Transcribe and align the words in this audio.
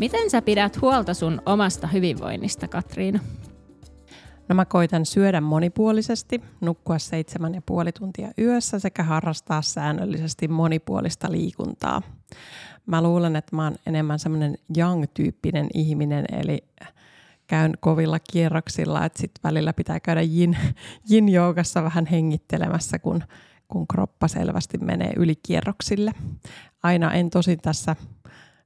Miten 0.00 0.30
sä 0.30 0.42
pidät 0.42 0.80
huolta 0.80 1.14
sun 1.14 1.42
omasta 1.46 1.86
hyvinvoinnista, 1.86 2.68
Katriina? 2.68 3.18
No 4.48 4.54
mä 4.54 4.64
koitan 4.64 5.06
syödä 5.06 5.40
monipuolisesti, 5.40 6.40
nukkua 6.60 6.98
seitsemän 6.98 7.54
ja 7.54 7.62
puoli 7.66 7.92
tuntia 7.92 8.30
yössä 8.38 8.78
sekä 8.78 9.02
harrastaa 9.02 9.62
säännöllisesti 9.62 10.48
monipuolista 10.48 11.32
liikuntaa. 11.32 12.02
Mä 12.86 13.02
luulen, 13.02 13.36
että 13.36 13.56
mä 13.56 13.64
oon 13.64 13.76
enemmän 13.86 14.18
semmoinen 14.18 14.58
young-tyyppinen 14.78 15.66
ihminen, 15.74 16.24
eli 16.32 16.64
käyn 17.46 17.74
kovilla 17.80 18.18
kierroksilla, 18.32 19.04
että 19.04 19.20
sit 19.20 19.32
välillä 19.44 19.72
pitää 19.72 20.00
käydä 20.00 20.22
yin 21.10 21.28
joogassa 21.28 21.82
vähän 21.82 22.06
hengittelemässä, 22.06 22.98
kun, 22.98 23.24
kun 23.68 23.86
kroppa 23.86 24.28
selvästi 24.28 24.78
menee 24.78 25.12
yli 25.16 25.34
kierroksille. 25.36 26.12
Aina 26.82 27.12
en 27.12 27.30
tosin 27.30 27.60
tässä 27.60 27.96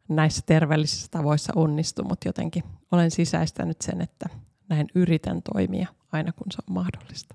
näissä 0.09 0.43
terveellisissä 0.47 1.09
tavoissa 1.11 1.53
onnistu, 1.57 2.05
mutta 2.05 2.29
jotenkin 2.29 2.65
olen 2.93 3.11
sisäistänyt 3.11 3.81
sen, 3.81 4.01
että 4.01 4.27
näin 4.69 4.87
yritän 4.95 5.43
toimia 5.43 5.89
aina 6.13 6.33
kun 6.33 6.47
se 6.53 6.59
on 6.69 6.75
mahdollista. 6.75 7.35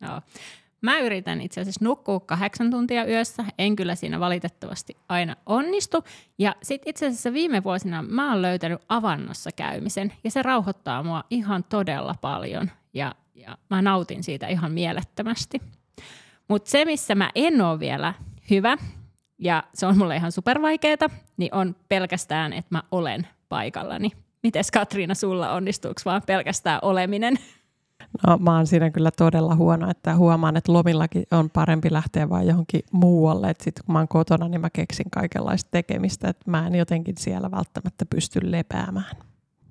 Joo. 0.00 0.20
Mä 0.80 0.98
yritän 0.98 1.40
itse 1.40 1.60
asiassa 1.60 1.84
nukkua 1.84 2.20
kahdeksan 2.20 2.70
tuntia 2.70 3.04
yössä, 3.04 3.44
en 3.58 3.76
kyllä 3.76 3.94
siinä 3.94 4.20
valitettavasti 4.20 4.96
aina 5.08 5.36
onnistu. 5.46 6.04
Ja 6.38 6.56
sitten 6.62 6.90
itse 6.90 7.06
asiassa 7.06 7.32
viime 7.32 7.64
vuosina 7.64 8.02
mä 8.02 8.30
oon 8.32 8.42
löytänyt 8.42 8.80
avannossa 8.88 9.50
käymisen 9.52 10.12
ja 10.24 10.30
se 10.30 10.42
rauhoittaa 10.42 11.02
mua 11.02 11.24
ihan 11.30 11.64
todella 11.64 12.14
paljon 12.20 12.70
ja, 12.94 13.14
ja 13.34 13.58
mä 13.70 13.82
nautin 13.82 14.22
siitä 14.22 14.48
ihan 14.48 14.72
mielettömästi. 14.72 15.62
Mutta 16.48 16.70
se, 16.70 16.84
missä 16.84 17.14
mä 17.14 17.30
en 17.34 17.60
ole 17.60 17.80
vielä 17.80 18.14
hyvä, 18.50 18.76
ja 19.42 19.64
se 19.74 19.86
on 19.86 19.98
mulle 19.98 20.16
ihan 20.16 20.32
supervaikeeta, 20.32 21.10
niin 21.36 21.54
on 21.54 21.76
pelkästään, 21.88 22.52
että 22.52 22.68
mä 22.70 22.82
olen 22.90 23.26
paikallani. 23.48 24.10
Mites 24.42 24.70
Katriina, 24.70 25.14
sulla 25.14 25.52
onnistuuko 25.52 26.00
vaan 26.04 26.22
pelkästään 26.26 26.78
oleminen? 26.82 27.38
No 28.26 28.38
mä 28.38 28.56
oon 28.56 28.66
siinä 28.66 28.90
kyllä 28.90 29.10
todella 29.10 29.54
huono, 29.54 29.90
että 29.90 30.16
huomaan, 30.16 30.56
että 30.56 30.72
lomillakin 30.72 31.26
on 31.30 31.50
parempi 31.50 31.92
lähteä 31.92 32.28
vaan 32.28 32.46
johonkin 32.46 32.80
muualle. 32.92 33.50
Että 33.50 33.64
sit 33.64 33.74
kun 33.86 33.92
mä 33.92 33.98
oon 33.98 34.08
kotona, 34.08 34.48
niin 34.48 34.60
mä 34.60 34.70
keksin 34.70 35.10
kaikenlaista 35.10 35.70
tekemistä, 35.70 36.28
että 36.28 36.50
mä 36.50 36.66
en 36.66 36.74
jotenkin 36.74 37.14
siellä 37.18 37.50
välttämättä 37.50 38.06
pysty 38.06 38.40
lepäämään. 38.42 39.16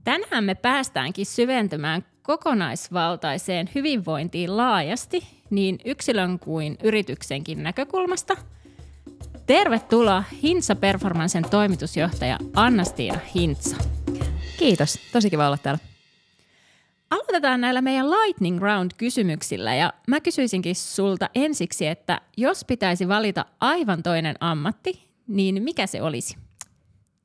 Tänään 0.03 0.43
me 0.43 0.55
päästäänkin 0.55 1.25
syventymään 1.25 2.05
kokonaisvaltaiseen 2.21 3.69
hyvinvointiin 3.75 4.57
laajasti, 4.57 5.27
niin 5.49 5.79
yksilön 5.85 6.39
kuin 6.39 6.77
yrityksenkin 6.83 7.63
näkökulmasta– 7.63 8.37
Tervetuloa 9.45 10.23
Hintsa 10.43 10.75
Performancen 10.75 11.43
toimitusjohtaja 11.49 12.37
Anna-Stiina 12.55 13.19
Hintsa. 13.35 13.75
Kiitos, 14.59 14.99
tosi 15.11 15.29
kiva 15.29 15.47
olla 15.47 15.57
täällä. 15.57 15.79
Aloitetaan 17.09 17.61
näillä 17.61 17.81
meidän 17.81 18.11
Lightning 18.11 18.61
Round-kysymyksillä 18.61 19.75
ja 19.75 19.93
mä 20.07 20.19
kysyisinkin 20.19 20.75
sulta 20.75 21.29
ensiksi, 21.35 21.87
että 21.87 22.21
jos 22.37 22.65
pitäisi 22.65 23.07
valita 23.07 23.45
aivan 23.59 24.03
toinen 24.03 24.35
ammatti, 24.39 25.09
niin 25.27 25.63
mikä 25.63 25.87
se 25.87 26.01
olisi? 26.01 26.37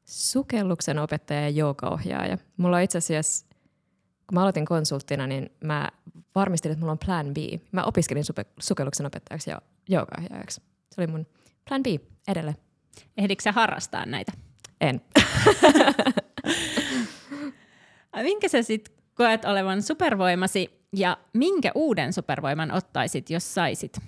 Sukelluksen 0.04 0.98
opettaja 0.98 1.40
ja 1.40 1.48
joogaohjaaja. 1.48 2.38
Mulla 2.56 2.76
on 2.76 2.82
itse 2.82 2.98
asiassa, 2.98 3.46
kun 4.26 4.34
mä 4.34 4.40
aloitin 4.40 4.66
konsulttina, 4.66 5.26
niin 5.26 5.50
mä 5.64 5.88
varmistin, 6.34 6.72
että 6.72 6.80
mulla 6.80 6.92
on 6.92 6.98
plan 7.06 7.26
B. 7.34 7.36
Mä 7.72 7.84
opiskelin 7.84 8.24
sukelluksen 8.60 9.06
opettajaksi 9.06 9.50
ja 9.50 9.62
joogaohjaajaksi. 9.88 10.62
Se 10.90 11.00
oli 11.00 11.06
mun 11.06 11.26
plan 11.68 11.82
B 11.82 11.86
edelleen. 12.28 12.56
Ehdikö 13.16 13.42
sä 13.42 13.52
harrastaa 13.52 14.06
näitä? 14.06 14.32
En. 14.80 15.00
minkä 18.22 18.48
sä 18.48 18.62
sitten 18.62 18.94
koet 19.14 19.44
olevan 19.44 19.82
supervoimasi 19.82 20.80
ja 20.92 21.16
minkä 21.32 21.72
uuden 21.74 22.12
supervoiman 22.12 22.70
ottaisit, 22.70 23.30
jos 23.30 23.54
saisit? 23.54 23.98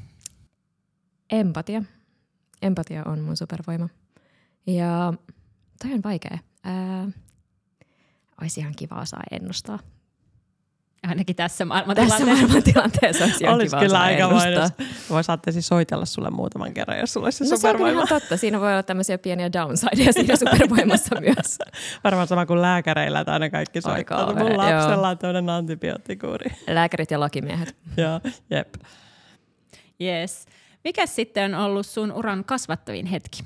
Empatia. 1.30 1.82
Empatia 2.62 3.02
on 3.06 3.20
mun 3.20 3.36
supervoima. 3.36 3.88
Ja 4.66 5.12
toi 5.82 5.92
on 5.92 6.02
vaikea. 6.04 6.38
Ää, 6.64 7.08
olisi 8.42 8.60
ihan 8.60 8.74
kiva 8.76 9.04
saa 9.04 9.22
ennustaa. 9.30 9.78
Ainakin 11.06 11.36
tässä 11.36 11.64
maailmantilanteessa. 11.64 12.24
Tässä 12.24 12.34
maailmantilanteessa 12.34 13.24
olisi, 13.24 13.46
olisi 13.54 13.76
kyllä 13.76 14.00
aika 14.00 14.30
mainos. 14.30 14.70
Voi 15.10 15.24
saatte 15.24 15.52
siis 15.52 15.66
soitella 15.66 16.04
sulle 16.04 16.30
muutaman 16.30 16.74
kerran, 16.74 16.98
jos 16.98 17.12
sulla 17.12 17.26
olisi 17.26 17.44
se 17.44 17.50
no, 17.50 17.56
supervoima. 17.56 18.06
Se 18.06 18.14
on 18.14 18.20
totta. 18.20 18.36
Siinä 18.36 18.60
voi 18.60 18.72
olla 18.72 18.82
tämmöisiä 18.82 19.18
pieniä 19.18 19.52
downsideja 19.52 20.12
siinä 20.12 20.36
supervoimassa 20.46 21.20
myös. 21.20 21.58
Varmaan 22.04 22.26
sama 22.26 22.46
kuin 22.46 22.62
lääkäreillä, 22.62 23.20
että 23.20 23.32
aina 23.32 23.50
kaikki 23.50 23.80
soittaa. 23.80 24.26
Aika 24.26 24.44
Mun 24.44 24.56
lapsella 24.56 25.08
on 25.08 25.18
tämmöinen 25.18 25.50
antibioottikuuri. 25.50 26.50
Lääkärit 26.68 27.10
ja 27.10 27.20
lakimiehet. 27.20 27.76
Joo, 27.96 28.20
jep. 28.50 28.74
Yes. 30.00 30.46
Mikä 30.84 31.06
sitten 31.06 31.54
on 31.54 31.64
ollut 31.64 31.86
sun 31.86 32.12
uran 32.12 32.44
kasvattavin 32.44 33.06
hetki? 33.06 33.42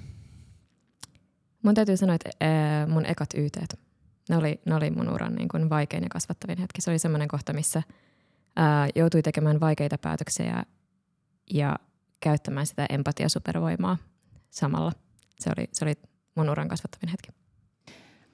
Mun 1.63 1.75
täytyy 1.75 1.97
sanoa, 1.97 2.15
että 2.15 2.31
mun 2.89 3.07
ekat 3.07 3.35
yteet 3.35 3.79
ne 4.33 4.39
oli, 4.39 4.61
ne 4.67 4.75
oli 4.75 4.91
mun 4.91 5.09
uran 5.15 5.35
niin 5.35 5.49
kuin 5.49 5.71
vaikein 5.71 6.03
ja 6.03 6.09
kasvattavin 6.09 6.59
hetki. 6.59 6.81
Se 6.81 6.91
oli 6.91 6.99
semmoinen 6.99 7.29
kohta, 7.29 7.53
missä 7.53 7.83
ää, 8.57 8.89
joutui 8.95 9.23
tekemään 9.23 9.61
vaikeita 9.61 9.99
päätöksiä 9.99 10.65
ja 11.55 11.77
käyttämään 12.21 12.67
sitä 12.67 12.87
empatiasupervoimaa 12.91 13.97
samalla. 14.51 14.93
Se 15.41 15.51
oli, 15.57 15.69
se 15.73 15.85
oli 15.85 15.95
mun 16.35 16.51
uran 16.51 16.69
kasvattavin 16.69 17.09
hetki. 17.09 17.29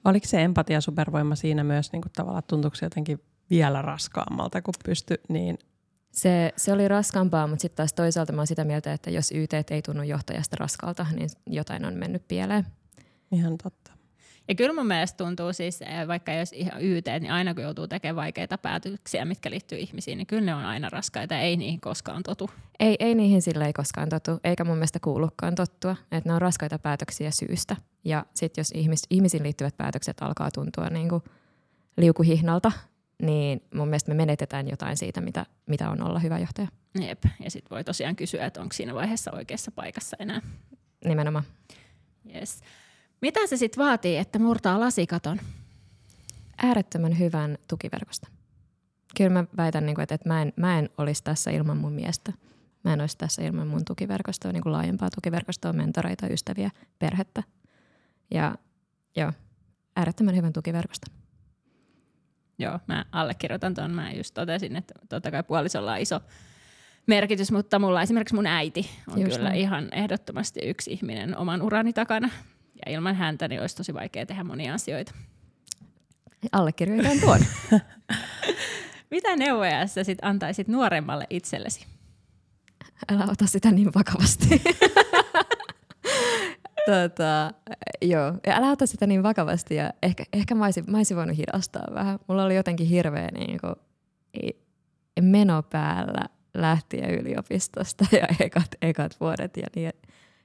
Oliko 0.05 0.27
se 0.27 0.43
empatiasupervoima 0.43 1.35
siinä 1.35 1.63
myös 1.63 1.91
niin 1.91 2.01
kuin 2.01 2.11
tavallaan 2.15 2.43
tuntuuko 2.47 2.75
se 2.75 2.85
jotenkin 2.85 3.21
vielä 3.49 3.81
raskaammalta, 3.81 4.61
kun 4.61 4.73
pysty 4.85 5.15
niin 5.29 5.57
se, 6.11 6.53
se 6.55 6.73
oli 6.73 6.87
raskaampaa, 6.87 7.47
mutta 7.47 7.61
sitten 7.61 7.77
taas 7.77 7.93
toisaalta 7.93 8.33
mä 8.33 8.39
oon 8.39 8.47
sitä 8.47 8.63
mieltä, 8.63 8.93
että 8.93 9.09
jos 9.09 9.31
YT 9.31 9.53
ei 9.71 9.81
tunnu 9.81 10.03
johtajasta 10.03 10.55
raskalta, 10.59 11.05
niin 11.15 11.29
jotain 11.47 11.85
on 11.85 11.93
mennyt 11.93 12.27
pieleen. 12.27 12.65
Ihan 13.31 13.57
totta. 13.63 13.98
Ja 14.49 14.55
kyllä 14.55 14.73
mun 14.73 14.87
mielestä 14.87 15.17
tuntuu 15.17 15.53
siis, 15.53 15.81
eh, 15.81 16.07
vaikka 16.07 16.33
jos 16.33 16.53
ihan 16.53 16.81
YT, 16.81 17.05
niin 17.19 17.31
aina 17.31 17.53
kun 17.53 17.63
joutuu 17.63 17.87
tekemään 17.87 18.15
vaikeita 18.15 18.57
päätöksiä, 18.57 19.25
mitkä 19.25 19.49
liittyy 19.49 19.77
ihmisiin, 19.77 20.17
niin 20.17 20.27
kyllä 20.27 20.45
ne 20.45 20.55
on 20.55 20.65
aina 20.65 20.89
raskaita, 20.89 21.37
ei 21.37 21.57
niihin 21.57 21.81
koskaan 21.81 22.23
totu. 22.23 22.49
Ei, 22.79 22.95
ei 22.99 23.15
niihin 23.15 23.41
sille 23.41 23.65
ei 23.65 23.73
koskaan 23.73 24.09
totu, 24.09 24.39
eikä 24.43 24.63
mun 24.63 24.77
mielestä 24.77 24.99
kuulukaan 25.03 25.55
tottua, 25.55 25.95
että 26.11 26.29
ne 26.29 26.33
on 26.33 26.41
raskaita 26.41 26.79
päätöksiä 26.79 27.31
syystä. 27.31 27.75
Ja 28.03 28.25
sitten 28.33 28.61
jos 28.61 28.71
ihmis, 28.71 29.03
ihmisiin 29.09 29.43
liittyvät 29.43 29.77
päätökset 29.77 30.21
alkaa 30.21 30.51
tuntua 30.51 30.89
niin 30.89 31.09
kuin 31.09 31.23
liukuhihnalta, 31.97 32.71
niin 33.21 33.61
mun 33.75 33.87
mielestä 33.87 34.11
me 34.11 34.15
menetetään 34.15 34.69
jotain 34.69 34.97
siitä, 34.97 35.21
mitä, 35.21 35.45
mitä 35.65 35.89
on 35.89 36.01
olla 36.01 36.19
hyvä 36.19 36.39
johtaja. 36.39 36.67
Jep, 37.01 37.23
ja 37.43 37.51
sitten 37.51 37.69
voi 37.69 37.83
tosiaan 37.83 38.15
kysyä, 38.15 38.45
että 38.45 38.61
onko 38.61 38.73
siinä 38.73 38.95
vaiheessa 38.95 39.31
oikeassa 39.31 39.71
paikassa 39.71 40.17
enää. 40.19 40.41
Nimenomaan. 41.05 41.43
Yes. 42.35 42.61
Mitä 43.21 43.47
se 43.47 43.57
sitten 43.57 43.83
vaatii, 43.83 44.17
että 44.17 44.39
murtaa 44.39 44.79
lasikaton? 44.79 45.39
Äärettömän 46.57 47.19
hyvän 47.19 47.57
tukiverkosta. 47.67 48.27
Kyllä 49.17 49.29
mä 49.29 49.43
väitän, 49.57 49.85
niin 49.85 49.95
kuin, 49.95 50.03
että, 50.03 50.15
että 50.15 50.29
mä 50.29 50.41
en, 50.41 50.53
mä 50.55 50.79
en 50.79 50.89
olisi 50.97 51.23
tässä 51.23 51.51
ilman 51.51 51.77
mun 51.77 51.93
miestä. 51.93 52.33
Mä 52.83 52.93
en 52.93 53.01
olisi 53.01 53.17
tässä 53.17 53.41
ilman 53.41 53.67
mun 53.67 53.85
tukiverkostoa, 53.85 54.51
niin 54.51 54.63
kuin 54.63 54.73
laajempaa 54.73 55.09
tukiverkostoa, 55.15 55.73
mentoreita, 55.73 56.27
ystäviä, 56.27 56.71
perhettä. 56.99 57.43
Ja 58.31 58.55
joo, 59.15 59.33
äärettömän 59.95 60.35
hyvän 60.35 60.53
tukiverkosta. 60.53 61.11
Joo, 62.59 62.79
mä 62.87 63.05
allekirjoitan 63.11 63.73
tuon. 63.73 63.91
Mä 63.91 64.11
just 64.11 64.33
totesin, 64.33 64.75
että 64.75 64.93
totta 65.09 65.31
kai 65.31 65.43
puolisolla 65.43 65.93
on 65.93 65.99
iso 65.99 66.19
merkitys, 67.07 67.51
mutta 67.51 67.79
mulla 67.79 68.01
esimerkiksi 68.01 68.35
mun 68.35 68.47
äiti 68.47 68.89
on 69.07 69.21
just 69.21 69.35
kyllä 69.35 69.49
näin. 69.49 69.61
ihan 69.61 69.89
ehdottomasti 69.91 70.59
yksi 70.59 70.91
ihminen 70.91 71.37
oman 71.37 71.61
urani 71.61 71.93
takana. 71.93 72.29
Ja 72.85 72.91
ilman 72.91 73.15
häntä 73.15 73.47
niin 73.47 73.61
olisi 73.61 73.75
tosi 73.75 73.93
vaikea 73.93 74.25
tehdä 74.25 74.43
monia 74.43 74.73
asioita. 74.73 75.11
Allekirjoitan 76.51 77.19
tuon. 77.19 77.39
Mitä 79.11 79.35
neuvoja 79.35 79.87
sä 79.87 80.03
sit 80.03 80.19
antaisit 80.21 80.67
nuoremmalle 80.67 81.25
itsellesi? 81.29 81.85
älä 83.11 83.23
ota 83.23 83.45
sitä 83.45 83.71
niin 83.71 83.93
vakavasti. 83.95 84.47
tota, 86.91 87.53
joo, 88.01 88.33
ja 88.47 88.55
älä 88.55 88.71
ota 88.71 88.85
sitä 88.85 89.07
niin 89.07 89.23
vakavasti 89.23 89.75
ja 89.75 89.93
ehkä, 90.03 90.23
ehkä 90.33 90.55
mä, 90.55 90.65
olisin, 90.65 90.83
mä 90.87 90.97
olisin 90.97 91.17
voinut 91.17 91.37
hidastaa 91.37 91.87
vähän. 91.93 92.19
Mulla 92.27 92.43
oli 92.43 92.55
jotenkin 92.55 92.87
hirveä 92.87 93.29
niin 93.31 93.59
kuin, 93.59 93.75
meno 95.21 95.63
päällä 95.63 96.25
lähtien 96.53 97.09
yliopistosta 97.09 98.05
ja 98.11 98.27
ekat, 98.45 98.67
ekat 98.81 99.19
vuodet 99.19 99.57
ja 99.57 99.67
niin, 99.75 99.91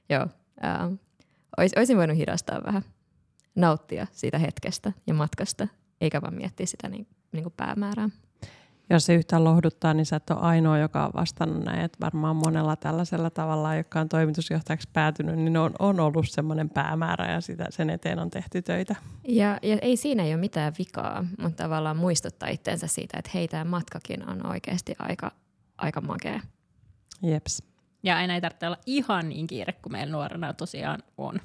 joo, 0.09 0.27
ää, 0.61 0.91
ois, 1.57 1.71
olisin 1.77 1.97
voinut 1.97 2.17
hidastaa 2.17 2.61
vähän, 2.65 2.83
nauttia 3.55 4.07
siitä 4.11 4.39
hetkestä 4.39 4.91
ja 5.07 5.13
matkasta, 5.13 5.67
eikä 6.01 6.21
vaan 6.21 6.35
miettiä 6.35 6.65
sitä 6.65 6.89
niin, 6.89 7.07
niin 7.31 7.43
kuin 7.43 7.53
päämäärää 7.57 8.09
jos 8.89 9.05
se 9.05 9.15
yhtään 9.15 9.43
lohduttaa, 9.43 9.93
niin 9.93 10.05
sä 10.05 10.15
et 10.15 10.29
ole 10.29 10.39
ainoa, 10.39 10.77
joka 10.77 11.05
on 11.05 11.11
vastannut 11.15 11.63
näin. 11.63 11.81
Että 11.81 11.97
varmaan 12.01 12.35
monella 12.35 12.75
tällaisella 12.75 13.29
tavalla, 13.29 13.75
joka 13.75 13.99
on 13.99 14.09
toimitusjohtajaksi 14.09 14.89
päätynyt, 14.93 15.35
niin 15.35 15.57
on, 15.57 15.73
on 15.79 15.99
ollut 15.99 16.29
semmoinen 16.29 16.69
päämäärä 16.69 17.31
ja 17.31 17.41
sitä, 17.41 17.65
sen 17.69 17.89
eteen 17.89 18.19
on 18.19 18.29
tehty 18.29 18.61
töitä. 18.61 18.95
Ja, 19.27 19.59
ja 19.61 19.77
ei 19.81 19.97
siinä 19.97 20.23
ei 20.23 20.33
ole 20.33 20.39
mitään 20.39 20.73
vikaa, 20.77 21.25
mutta 21.41 21.63
tavallaan 21.63 21.97
muistuttaa 21.97 22.49
itseensä 22.49 22.87
siitä, 22.87 23.17
että 23.19 23.31
hei, 23.33 23.47
tämä 23.47 23.63
matkakin 23.63 24.29
on 24.29 24.45
oikeasti 24.45 24.95
aika, 24.99 25.31
aika 25.77 26.01
makea. 26.01 26.39
Jeps. 27.23 27.63
Ja 28.05 28.17
aina 28.17 28.33
ei 28.35 28.41
tarvitse 28.41 28.67
olla 28.67 28.77
ihan 28.85 29.29
niin 29.29 29.47
kiire 29.47 29.73
kuin 29.73 29.93
meillä 29.93 30.11
nuorena 30.11 30.53
tosiaan 30.53 31.03
on. 31.17 31.39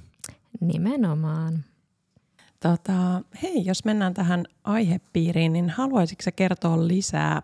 Nimenomaan. 0.60 1.64
Tota, 2.60 3.22
hei, 3.42 3.66
jos 3.66 3.84
mennään 3.84 4.14
tähän 4.14 4.44
aihepiiriin, 4.64 5.52
niin 5.52 5.70
haluaisitko 5.70 6.22
sä 6.22 6.32
kertoa 6.32 6.88
lisää 6.88 7.42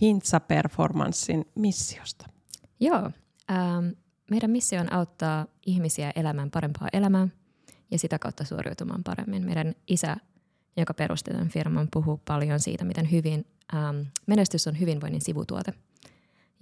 Hintsa 0.00 0.40
Performanssin 0.40 1.44
missiosta? 1.54 2.26
Joo. 2.80 3.10
Ähm, 3.50 3.88
meidän 4.30 4.50
missio 4.50 4.80
on 4.80 4.92
auttaa 4.92 5.46
ihmisiä 5.66 6.12
elämään 6.16 6.50
parempaa 6.50 6.88
elämää 6.92 7.28
ja 7.90 7.98
sitä 7.98 8.18
kautta 8.18 8.44
suoriutumaan 8.44 9.04
paremmin. 9.04 9.44
Meidän 9.44 9.74
isä, 9.88 10.16
joka 10.76 10.94
perusti 10.94 11.30
tämän 11.30 11.48
firman, 11.48 11.88
puhuu 11.92 12.20
paljon 12.24 12.60
siitä, 12.60 12.84
miten 12.84 13.10
hyvin 13.10 13.46
ähm, 13.74 13.96
menestys 14.26 14.66
on 14.66 14.80
hyvinvoinnin 14.80 15.20
sivutuote. 15.20 15.72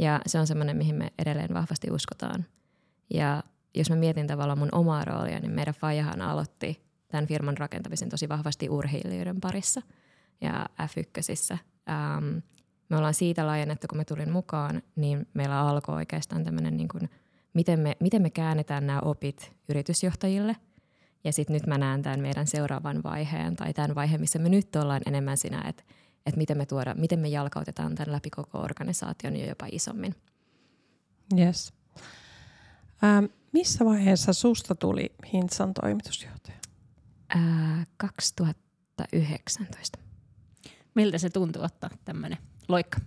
Ja 0.02 0.20
se 0.26 0.38
on 0.38 0.46
semmoinen, 0.46 0.76
mihin 0.76 0.94
me 0.94 1.12
edelleen 1.18 1.54
vahvasti 1.54 1.90
uskotaan. 1.90 2.44
Ja 3.14 3.42
jos 3.74 3.90
mä 3.90 3.96
mietin 3.96 4.26
tavallaan 4.26 4.58
mun 4.58 4.68
omaa 4.72 5.04
roolia, 5.04 5.40
niin 5.40 5.52
meidän 5.52 5.74
Fajahan 5.74 6.22
aloitti 6.22 6.82
tämän 7.08 7.26
firman 7.26 7.56
rakentamisen 7.58 8.08
tosi 8.08 8.28
vahvasti 8.28 8.68
urheilijoiden 8.68 9.40
parissa 9.40 9.82
ja 10.40 10.66
F1. 10.82 11.58
Ähm, 11.90 12.36
me 12.88 12.96
ollaan 12.96 13.14
siitä 13.14 13.46
laajennettu, 13.46 13.86
kun 13.88 13.98
mä 13.98 14.04
tulin 14.04 14.32
mukaan, 14.32 14.82
niin 14.96 15.26
meillä 15.34 15.60
alkoi 15.60 15.94
oikeastaan 15.94 16.44
tämmöinen, 16.44 16.76
niin 16.76 16.88
kuin, 16.88 17.10
miten, 17.54 17.80
me, 17.80 17.96
miten 18.00 18.22
me 18.22 18.30
käännetään 18.30 18.86
nämä 18.86 19.00
opit 19.00 19.52
yritysjohtajille. 19.68 20.56
Ja 21.24 21.32
sitten 21.32 21.54
nyt 21.54 21.66
mä 21.66 21.78
näen 21.78 22.02
tämän 22.02 22.20
meidän 22.20 22.46
seuraavan 22.46 23.02
vaiheen 23.02 23.56
tai 23.56 23.72
tämän 23.72 23.94
vaiheen, 23.94 24.20
missä 24.20 24.38
me 24.38 24.48
nyt 24.48 24.76
ollaan 24.76 25.02
enemmän 25.06 25.36
siinä, 25.36 25.64
että, 25.68 25.82
että 26.26 26.38
miten 26.38 26.58
me 26.58 26.66
tuoda, 26.66 26.94
miten 26.94 27.18
me 27.18 27.28
jalkautetaan 27.28 27.94
tämän 27.94 28.12
läpi 28.12 28.30
koko 28.30 28.58
organisaation 28.58 29.36
jo 29.36 29.46
jopa 29.46 29.66
isommin. 29.72 30.14
Yes. 31.38 31.72
Ähm, 33.04 33.24
missä 33.52 33.84
vaiheessa 33.84 34.32
susta 34.32 34.74
tuli 34.74 35.12
Hintsan 35.32 35.74
toimitusjohtaja? 35.74 36.56
Ää, 37.28 37.86
2019. 37.96 39.98
Miltä 40.94 41.18
se 41.18 41.30
tuntuu 41.30 41.62
ottaa 41.62 41.90
tämmöinen 42.04 42.38
loikka? 42.68 43.00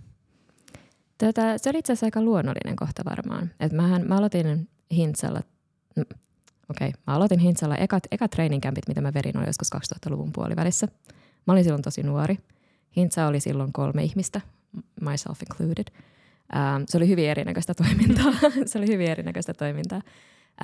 Tätä, 1.18 1.58
se 1.58 1.70
oli 1.70 1.78
itse 1.78 1.92
asiassa 1.92 2.06
aika 2.06 2.22
luonnollinen 2.22 2.76
kohta 2.76 3.04
varmaan. 3.04 3.50
Et 3.60 3.72
mähän, 3.72 4.08
mä 4.08 4.16
aloitin 4.16 4.68
Hintsalla, 4.92 5.40
mm, 5.96 6.02
okei, 6.70 6.88
okay, 6.88 7.00
mä 7.06 7.14
aloitin 7.14 7.38
Hintsalla 7.38 7.76
ekat, 7.76 8.02
ekat 8.10 8.30
treeninkämpit, 8.30 8.88
mitä 8.88 9.00
mä 9.00 9.14
verin, 9.14 9.38
oli 9.38 9.46
joskus 9.46 9.70
2000-luvun 9.74 10.32
puolivälissä. 10.32 10.88
Mä 11.46 11.52
olin 11.52 11.64
silloin 11.64 11.82
tosi 11.82 12.02
nuori. 12.02 12.38
Hintsa 12.96 13.26
oli 13.26 13.40
silloin 13.40 13.72
kolme 13.72 14.04
ihmistä, 14.04 14.40
myself 15.00 15.42
included. 15.42 15.86
Ähm, 16.56 16.82
se 16.86 16.96
oli 16.96 17.08
hyvin 17.08 17.28
erinäköistä 17.28 17.74
toimintaa. 17.74 18.32
se 18.66 18.78
oli 18.78 18.86
hyvin 18.86 19.10
erinäköistä 19.10 19.54
toimintaa. 19.54 20.02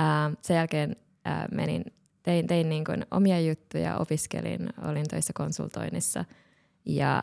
Ähm, 0.00 0.32
sen 0.42 0.56
jälkeen 0.56 0.96
äh, 1.26 1.44
menin 1.52 1.84
tein, 2.22 2.46
tein 2.46 2.68
niin 2.68 2.84
kuin 2.84 3.06
omia 3.10 3.40
juttuja, 3.40 3.96
opiskelin, 3.96 4.68
olin 4.84 5.08
töissä 5.08 5.32
konsultoinnissa 5.36 6.24
ja 6.86 7.22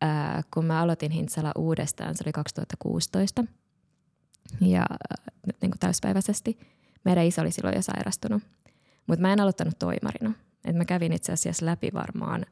ää, 0.00 0.42
kun 0.54 0.64
mä 0.64 0.80
aloitin 0.80 1.10
Hintsala 1.12 1.52
uudestaan, 1.58 2.16
se 2.16 2.24
oli 2.26 2.32
2016 2.32 3.44
ja 4.60 4.86
niin 5.46 5.70
kuin 5.70 5.80
täyspäiväisesti. 5.80 6.58
Meidän 7.04 7.24
iso 7.24 7.42
oli 7.42 7.50
silloin 7.50 7.76
jo 7.76 7.82
sairastunut, 7.82 8.42
mutta 9.06 9.22
mä 9.22 9.32
en 9.32 9.40
aloittanut 9.40 9.78
toimarina. 9.78 10.32
Et 10.64 10.76
mä 10.76 10.84
kävin 10.84 11.12
itse 11.12 11.32
asiassa 11.32 11.66
läpi 11.66 11.90
varmaan, 11.94 12.46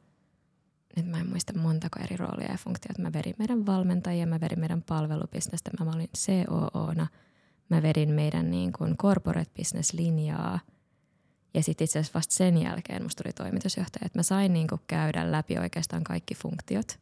nyt 0.95 1.07
mä 1.07 1.19
en 1.19 1.29
muista 1.29 1.59
montako 1.59 1.99
eri 2.03 2.17
roolia 2.17 2.51
ja 2.51 2.57
funktioita. 2.57 3.01
Mä 3.01 3.13
verin 3.13 3.35
meidän 3.39 3.65
valmentajia, 3.65 4.27
mä 4.27 4.39
verin 4.39 4.59
meidän 4.59 4.81
palvelubisnestä, 4.81 5.71
mä 5.85 5.91
olin 5.91 6.09
COOna, 6.25 7.07
mä 7.69 7.81
vedin 7.81 8.09
meidän 8.09 8.51
niin 8.51 8.73
kuin 8.73 8.97
corporate 8.97 9.51
business 9.57 9.93
linjaa– 9.93 10.59
ja 11.55 11.63
sitten 11.63 11.85
itse 11.85 11.99
asiassa 11.99 12.17
vasta 12.17 12.33
sen 12.33 12.57
jälkeen 12.57 13.03
musta 13.03 13.23
tuli 13.23 13.33
toimitusjohtaja, 13.33 14.05
että 14.05 14.19
mä 14.19 14.23
sain 14.23 14.53
niin 14.53 14.67
kuin 14.67 14.81
käydä 14.87 15.31
läpi 15.31 15.57
oikeastaan 15.57 16.03
kaikki 16.03 16.35
funktiot 16.35 16.99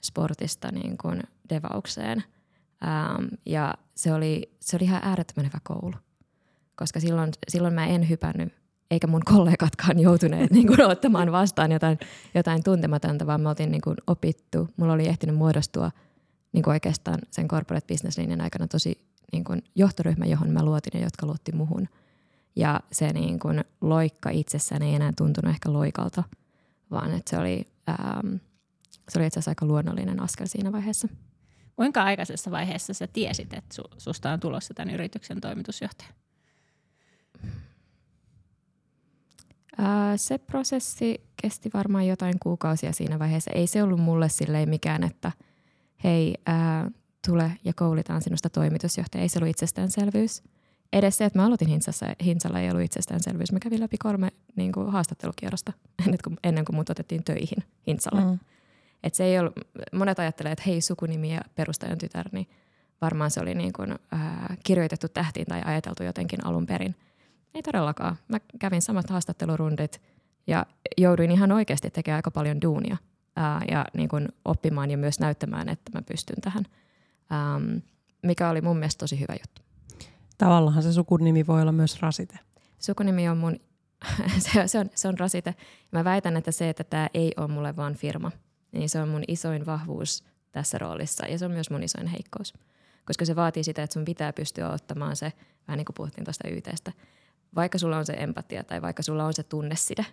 sportista 0.00 0.72
niin 0.72 0.98
kuin 0.98 1.22
devaukseen. 1.48 2.24
Ähm, 2.84 3.24
ja 3.46 3.74
se 3.94 4.12
oli, 4.12 4.56
se 4.60 4.76
oli 4.76 4.84
ihan 4.84 5.00
äärettömän 5.04 5.46
hyvä 5.46 5.58
koulu, 5.62 5.94
koska 6.76 7.00
silloin, 7.00 7.32
silloin 7.48 7.74
mä 7.74 7.86
en 7.86 8.08
hypännyt, 8.08 8.52
eikä 8.90 9.06
mun 9.06 9.22
kollegatkaan 9.24 9.98
joutuneet 9.98 10.50
niin 10.56 10.66
kuin 10.66 10.80
ottamaan 10.80 11.32
vastaan 11.32 11.72
jotain, 11.72 11.98
jotain 12.34 12.64
tuntematonta, 12.64 13.26
vaan 13.26 13.40
me 13.40 13.48
oltiin 13.48 13.70
niin 13.70 13.82
kuin 13.82 13.96
opittu. 14.06 14.68
Mulla 14.76 14.92
oli 14.92 15.08
ehtinyt 15.08 15.36
muodostua 15.36 15.90
niin 16.52 16.62
kuin 16.62 16.72
oikeastaan 16.72 17.18
sen 17.30 17.48
corporate 17.48 17.86
business 17.86 18.18
linjan 18.18 18.40
aikana 18.40 18.68
tosi 18.68 18.98
niin 19.32 19.44
kuin 19.44 19.62
johtoryhmä, 19.74 20.24
johon 20.24 20.50
mä 20.50 20.64
luotin 20.64 21.00
ja 21.00 21.06
jotka 21.06 21.26
luotti 21.26 21.52
muhun– 21.52 21.88
ja 22.56 22.80
se 22.92 23.12
niin 23.12 23.38
kuin 23.38 23.64
loikka 23.80 24.30
itsessään 24.30 24.82
ei 24.82 24.94
enää 24.94 25.12
tuntunut 25.16 25.54
ehkä 25.54 25.72
loikalta, 25.72 26.22
vaan 26.90 27.14
että 27.14 27.30
se 27.30 27.38
oli, 27.38 27.66
ähm, 27.88 28.34
se 29.08 29.18
oli 29.18 29.26
itse 29.26 29.38
asiassa 29.38 29.50
aika 29.50 29.66
luonnollinen 29.66 30.20
askel 30.20 30.46
siinä 30.46 30.72
vaiheessa. 30.72 31.08
Kuinka 31.76 32.02
aikaisessa 32.02 32.50
vaiheessa 32.50 32.94
sä 32.94 33.06
tiesit, 33.06 33.54
että 33.54 33.74
su, 33.74 33.82
susta 33.98 34.30
on 34.30 34.40
tulossa 34.40 34.74
tämän 34.74 34.94
yrityksen 34.94 35.40
toimitusjohtaja? 35.40 36.10
Se 40.16 40.38
prosessi 40.38 41.20
kesti 41.42 41.70
varmaan 41.74 42.06
jotain 42.06 42.34
kuukausia 42.42 42.92
siinä 42.92 43.18
vaiheessa. 43.18 43.50
Ei 43.54 43.66
se 43.66 43.82
ollut 43.82 44.00
mulle 44.00 44.28
silleen 44.28 44.68
mikään, 44.68 45.04
että 45.04 45.32
hei, 46.04 46.34
äh, 46.48 46.92
tule 47.26 47.52
ja 47.64 47.72
koulitaan 47.74 48.22
sinusta 48.22 48.50
toimitusjohtaja. 48.50 49.22
Ei 49.22 49.28
se 49.28 49.38
ollut 49.38 49.50
itsestäänselvyys 49.50 50.42
edes 50.92 51.18
se, 51.18 51.24
että 51.24 51.38
mä 51.38 51.46
aloitin 51.46 51.68
Hintsassa, 51.68 52.06
Hintsalla 52.24 52.60
ei 52.60 52.70
ollut 52.70 52.84
itsestäänselvyys. 52.84 53.52
Mä 53.52 53.58
kävin 53.58 53.80
läpi 53.80 53.98
kolme 53.98 54.30
niin 54.56 54.72
kuin, 54.72 54.90
haastattelukierrosta 54.90 55.72
ennen 56.04 56.18
kuin, 56.24 56.36
ennen 56.44 56.64
kuin 56.64 56.76
mut 56.76 56.90
otettiin 56.90 57.24
töihin 57.24 57.64
Hintsalle. 57.86 58.24
Mm. 58.24 58.38
Et 59.02 59.14
se 59.14 59.24
ei 59.24 59.38
ollut, 59.38 59.54
monet 59.92 60.18
ajattelee, 60.18 60.52
että 60.52 60.64
hei 60.66 60.80
sukunimi 60.80 61.34
ja 61.34 61.40
perustajan 61.54 61.98
tytär, 61.98 62.28
niin 62.32 62.48
varmaan 63.00 63.30
se 63.30 63.40
oli 63.40 63.54
niin 63.54 63.72
kuin, 63.72 63.90
äh, 63.90 64.58
kirjoitettu 64.64 65.08
tähtiin 65.08 65.46
tai 65.46 65.62
ajateltu 65.64 66.02
jotenkin 66.02 66.46
alun 66.46 66.66
perin. 66.66 66.96
Ei 67.54 67.62
todellakaan. 67.62 68.16
Mä 68.28 68.40
kävin 68.58 68.82
samat 68.82 69.10
haastattelurundit 69.10 70.02
ja 70.46 70.66
jouduin 70.98 71.30
ihan 71.30 71.52
oikeasti 71.52 71.90
tekemään 71.90 72.18
aika 72.18 72.30
paljon 72.30 72.62
duunia 72.62 72.96
äh, 73.38 73.62
ja 73.70 73.84
niin 73.96 74.08
kuin 74.08 74.28
oppimaan 74.44 74.90
ja 74.90 74.98
myös 74.98 75.20
näyttämään, 75.20 75.68
että 75.68 75.90
mä 75.94 76.02
pystyn 76.02 76.40
tähän, 76.40 76.64
ähm, 77.32 77.76
mikä 78.22 78.50
oli 78.50 78.60
mun 78.60 78.76
mielestä 78.76 78.98
tosi 78.98 79.20
hyvä 79.20 79.34
juttu. 79.34 79.62
Tavallaan 80.38 80.82
se 80.82 80.92
sukunimi 80.92 81.46
voi 81.46 81.62
olla 81.62 81.72
myös 81.72 82.02
rasite. 82.02 82.38
Sukunimi 82.78 83.28
on 83.28 83.36
mun, 83.36 83.56
se, 84.38 84.68
se, 84.68 84.78
on, 84.78 84.90
se 84.94 85.08
on 85.08 85.18
rasite. 85.18 85.54
Mä 85.92 86.04
väitän, 86.04 86.36
että 86.36 86.52
se, 86.52 86.68
että 86.68 86.84
tämä 86.84 87.08
ei 87.14 87.32
ole 87.36 87.48
mulle 87.48 87.76
vaan 87.76 87.94
firma, 87.94 88.30
niin 88.72 88.88
se 88.88 89.00
on 89.00 89.08
mun 89.08 89.22
isoin 89.28 89.66
vahvuus 89.66 90.24
tässä 90.52 90.78
roolissa 90.78 91.26
ja 91.26 91.38
se 91.38 91.44
on 91.44 91.50
myös 91.50 91.70
mun 91.70 91.82
isoin 91.82 92.06
heikkous. 92.06 92.54
Koska 93.04 93.24
se 93.24 93.36
vaatii 93.36 93.64
sitä, 93.64 93.82
että 93.82 93.94
sun 93.94 94.04
pitää 94.04 94.32
pystyä 94.32 94.70
ottamaan 94.70 95.16
se, 95.16 95.32
vähän 95.68 95.78
niin 95.78 95.84
kuin 95.84 95.94
puhuttiin 95.94 96.24
tuosta 96.24 96.48
YTstä, 96.48 96.92
vaikka 97.56 97.78
sulla 97.78 97.96
on 97.96 98.06
se 98.06 98.12
empatia 98.12 98.64
tai 98.64 98.82
vaikka 98.82 99.02
sulla 99.02 99.24
on 99.24 99.34
se 99.34 99.42
tunneside, 99.42 100.06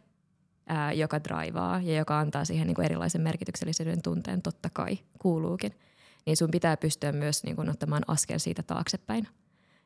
ää, 0.68 0.94
joka 0.94 1.24
draivaa 1.24 1.82
ja 1.82 1.96
joka 1.96 2.20
antaa 2.20 2.46
siihen 2.46 2.68
niin 2.68 2.76
kuin 2.76 2.86
erilaisen 2.86 3.22
merkityksellisyyden 3.22 4.02
tunteen, 4.02 4.42
totta 4.42 4.70
kai 4.74 4.98
kuuluukin, 5.20 5.74
niin 6.26 6.38
sun 6.38 6.52
pitää 6.52 6.78
pystyä 6.78 7.12
myös 7.12 7.44
niin 7.44 7.56
kuin 7.56 7.70
ottamaan 7.70 8.04
askel 8.08 8.40
siitä 8.40 8.64
taaksepäin– 8.64 9.28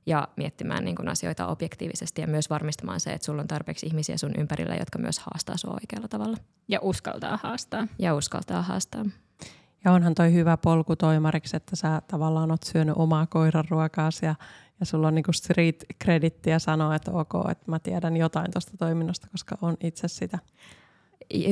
ja 0.05 0.27
miettimään 0.35 0.85
niin 0.85 0.95
kuin 0.95 1.09
asioita 1.09 1.47
objektiivisesti 1.47 2.21
ja 2.21 2.27
myös 2.27 2.49
varmistamaan 2.49 2.99
se, 2.99 3.13
että 3.13 3.25
sulla 3.25 3.41
on 3.41 3.47
tarpeeksi 3.47 3.85
ihmisiä 3.85 4.17
sun 4.17 4.31
ympärillä, 4.37 4.75
jotka 4.75 4.99
myös 4.99 5.19
haastaa 5.19 5.57
sua 5.57 5.73
oikealla 5.73 6.07
tavalla. 6.07 6.37
Ja 6.67 6.79
uskaltaa 6.81 7.39
haastaa. 7.43 7.87
Ja 7.99 8.15
uskaltaa 8.15 8.61
haastaa. 8.61 9.05
Ja 9.85 9.91
onhan 9.91 10.15
toi 10.15 10.33
hyvä 10.33 10.57
polku 10.57 10.95
toimariksi, 10.95 11.57
että 11.57 11.75
sä 11.75 12.01
tavallaan 12.07 12.51
oot 12.51 12.63
syönyt 12.63 12.95
omaa 12.97 13.25
koiran 13.25 13.65
ruokaasi 13.69 14.25
ja, 14.25 14.35
ja 14.81 14.85
sulla 14.85 15.07
on 15.07 15.15
niinku 15.15 15.33
street 15.33 15.85
kredittiä 15.99 16.59
sanoa, 16.59 16.95
että 16.95 17.11
ok, 17.11 17.33
että 17.51 17.71
mä 17.71 17.79
tiedän 17.79 18.17
jotain 18.17 18.51
tuosta 18.51 18.77
toiminnasta, 18.77 19.27
koska 19.31 19.57
on 19.61 19.77
itse 19.81 20.07
sitä 20.07 20.39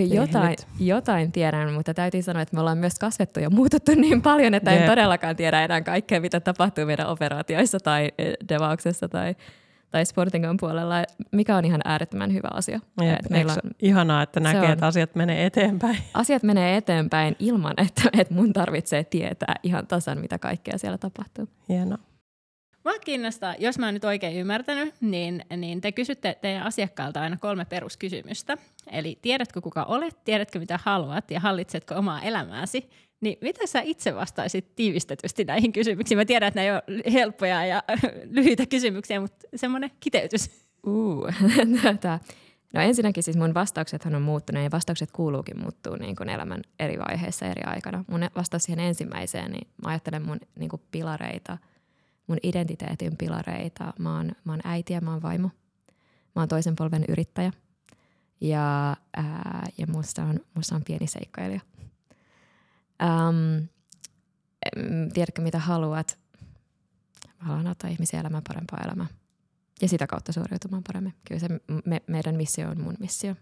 jotain, 0.10 0.56
jotain 0.80 1.32
tiedän, 1.32 1.74
mutta 1.74 1.94
täytyy 1.94 2.22
sanoa, 2.22 2.42
että 2.42 2.56
me 2.56 2.60
ollaan 2.60 2.78
myös 2.78 3.00
kasvettu 3.00 3.40
ja 3.40 3.50
muututtu 3.50 3.92
niin 3.96 4.22
paljon, 4.22 4.54
että 4.54 4.72
Jep. 4.72 4.82
en 4.82 4.90
todellakaan 4.90 5.36
tiedä 5.36 5.64
enää 5.64 5.82
kaikkea, 5.82 6.22
mitä 6.22 6.40
tapahtuu 6.40 6.86
meidän 6.86 7.08
operaatioissa 7.08 7.80
tai 7.80 8.12
eh, 8.18 8.34
devauksessa 8.50 9.10
tai, 9.10 9.36
tai 9.92 10.06
Sportingon 10.06 10.58
puolella, 10.58 10.96
mikä 11.32 11.58
on 11.58 11.66
ihan 11.66 11.82
äärettömän 11.86 12.34
hyvä 12.34 12.50
asia. 12.54 12.80
Jep, 13.02 13.20
että 13.20 13.30
meillä 13.30 13.54
on, 13.64 13.72
ihanaa, 13.82 14.22
että 14.22 14.40
näkee, 14.40 14.62
on, 14.62 14.72
että 14.72 14.88
asiat 14.88 15.16
menee 15.16 15.46
eteenpäin. 15.46 15.98
Asiat 16.14 16.44
menee 16.44 16.78
eteenpäin 16.78 17.36
ilman, 17.40 17.74
että, 17.78 18.02
että 18.18 18.34
mun 18.34 18.54
tarvitsee 18.54 19.04
tietää 19.04 19.56
ihan 19.64 19.88
tasan, 19.88 20.18
mitä 20.18 20.40
kaikkea 20.40 20.78
siellä 20.78 20.98
tapahtuu. 20.98 21.48
Hienoa. 21.70 22.09
Mua 22.84 23.00
kiinnostaa, 23.00 23.56
jos 23.60 23.80
mä 23.80 23.86
oon 23.86 23.94
nyt 23.94 24.04
oikein 24.04 24.38
ymmärtänyt, 24.38 24.96
niin, 25.02 25.46
niin 25.58 25.82
te 25.82 25.92
kysytte 25.92 26.38
teidän 26.42 26.64
asiakkailta 26.64 27.22
aina 27.22 27.38
kolme 27.38 27.66
peruskysymystä. 27.66 28.58
Eli 28.92 29.20
tiedätkö 29.22 29.62
kuka 29.62 29.84
olet, 29.84 30.24
tiedätkö 30.24 30.60
mitä 30.60 30.80
haluat 30.84 31.32
ja 31.32 31.40
hallitsetko 31.40 31.96
omaa 31.96 32.22
elämääsi? 32.22 32.90
Niin 33.22 33.38
mitä 33.42 33.68
sä 33.68 33.82
itse 33.82 34.16
vastaisit 34.16 34.76
tiivistetysti 34.76 35.46
näihin 35.46 35.74
kysymyksiin? 35.74 36.18
Mä 36.18 36.26
tiedän, 36.26 36.48
että 36.48 36.60
ne 36.60 36.66
ei 36.66 36.72
ole 36.72 37.12
helppoja 37.14 37.66
ja 37.66 37.84
lyhyitä 38.36 38.66
kysymyksiä, 38.66 39.22
mutta 39.22 39.48
semmoinen 39.56 39.92
kiteytys. 40.00 40.50
Uh, 40.88 41.28
No 42.74 42.82
ensinnäkin 42.82 43.24
siis 43.24 43.38
mun 43.38 43.54
vastauksethan 43.54 44.16
on 44.16 44.22
muuttunut 44.22 44.64
ja 44.64 44.72
vastaukset 44.72 45.12
kuuluukin 45.12 45.60
muuttuu 45.60 45.96
niin 45.96 46.16
kuin 46.16 46.30
elämän 46.30 46.62
eri 46.80 47.00
vaiheissa 47.00 47.46
eri 47.46 47.62
aikana. 47.66 48.06
Mun 48.08 48.30
vastaus 48.36 48.64
siihen 48.64 48.80
ensimmäiseen, 48.80 49.52
niin 49.52 49.68
mä 49.84 49.90
ajattelen 49.90 50.22
mun 50.22 50.40
niin 50.56 50.70
kuin 50.70 50.82
pilareita– 50.92 51.58
mun 52.30 52.38
identiteetin 52.44 53.18
pilareita. 53.18 53.94
Mä 54.00 54.16
oon, 54.16 54.32
mä 54.44 54.52
oon 54.52 54.62
äiti 54.64 54.94
ja 54.94 55.02
mä 55.02 55.12
oon 55.12 55.22
vaimo. 55.22 55.50
Mä 56.36 56.42
oon 56.42 56.48
toisen 56.48 56.76
polven 56.76 57.06
yrittäjä. 57.08 57.52
Ja, 58.42 58.96
ää, 59.18 59.68
ja 59.78 59.88
musta, 59.88 60.24
on, 60.24 60.40
musta 60.54 60.76
on 60.76 60.84
pieni 60.84 61.08
seikkailija. 61.08 61.62
Ähm, 63.04 63.66
tiedätkö 65.14 65.42
mitä 65.42 65.60
haluat? 65.60 66.20
Mä 67.40 67.46
haluan 67.46 67.68
auttaa 67.68 67.90
ihmisiä 67.90 68.20
elämään 68.20 68.44
parempaa 68.48 68.80
elämää. 68.86 69.08
Ja 69.82 69.88
sitä 69.88 70.08
kautta 70.08 70.34
suoriutumaan 70.34 70.84
paremmin. 70.88 71.14
Kyllä 71.28 71.40
se 71.40 71.48
me, 71.86 72.02
meidän 72.08 72.36
missio 72.36 72.70
on 72.70 72.82
mun 72.82 72.96
missio. 73.00 73.36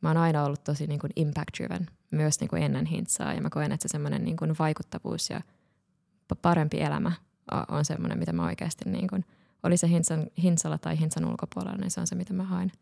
Mä 0.00 0.08
oon 0.08 0.16
aina 0.16 0.44
ollut 0.44 0.64
tosi 0.64 0.86
niin 0.86 1.00
kuin 1.00 1.12
impact-driven, 1.16 1.86
myös 2.10 2.40
niin 2.40 2.48
kuin 2.48 2.62
ennen 2.62 2.86
hintsaa. 2.86 3.34
Ja 3.34 3.42
mä 3.42 3.50
koen, 3.50 3.72
että 3.72 3.88
se 3.88 3.92
semmoinen 3.92 4.24
niin 4.24 4.36
vaikuttavuus 4.58 5.30
ja 5.30 5.40
parempi 6.42 6.80
elämä– 6.80 7.12
on 7.68 7.84
semmoinen, 7.84 8.18
mitä 8.18 8.32
mä 8.32 8.44
oikeasti 8.44 8.90
niin 8.90 9.08
kun, 9.08 9.24
oli 9.62 9.76
se 9.76 9.88
hinsan, 9.88 10.26
hinsalla 10.42 10.78
tai 10.78 10.98
hinsan 10.98 11.24
ulkopuolella, 11.24 11.78
niin 11.78 11.90
se 11.90 12.00
on 12.00 12.06
se, 12.06 12.14
mitä 12.14 12.32
mä 12.32 12.44
haen. 12.44 12.72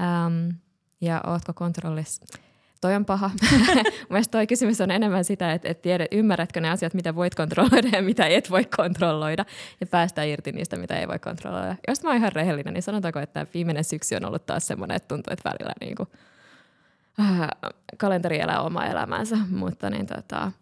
Um, 0.00 0.54
ja 1.00 1.20
ootko 1.26 1.52
kontrollissa? 1.54 2.24
Toi 2.80 2.94
on 2.94 3.04
paha. 3.04 3.30
Mielestäni 4.10 4.32
toi 4.32 4.46
kysymys 4.46 4.80
on 4.80 4.90
enemmän 4.90 5.24
sitä, 5.24 5.52
että, 5.52 5.68
että 5.68 5.82
tiedät, 5.82 6.08
ymmärrätkö 6.12 6.60
ne 6.60 6.70
asiat, 6.70 6.94
mitä 6.94 7.14
voit 7.14 7.34
kontrolloida 7.34 7.88
ja 7.92 8.02
mitä 8.02 8.26
et 8.26 8.50
voi 8.50 8.64
kontrolloida 8.64 9.44
ja 9.80 9.86
päästä 9.86 10.22
irti 10.22 10.52
niistä, 10.52 10.76
mitä 10.76 10.98
ei 10.98 11.08
voi 11.08 11.18
kontrolloida. 11.18 11.76
Jos 11.88 12.02
mä 12.02 12.10
oon 12.10 12.16
ihan 12.16 12.32
rehellinen, 12.32 12.74
niin 12.74 12.82
sanotaanko, 12.82 13.18
että 13.18 13.46
viimeinen 13.54 13.84
syksy 13.84 14.14
on 14.14 14.24
ollut 14.24 14.46
taas 14.46 14.66
semmoinen, 14.66 14.96
että 14.96 15.08
tuntuu, 15.08 15.32
että 15.32 15.50
välillä 15.50 15.72
niin 15.80 15.96
kuin, 15.96 16.08
äh, 17.20 17.48
kalenteri 17.98 18.40
elää 18.40 18.60
omaa 18.60 18.86
elämäänsä, 18.86 19.36
mutta 19.50 19.90
niin 19.90 20.06
tota, 20.06 20.52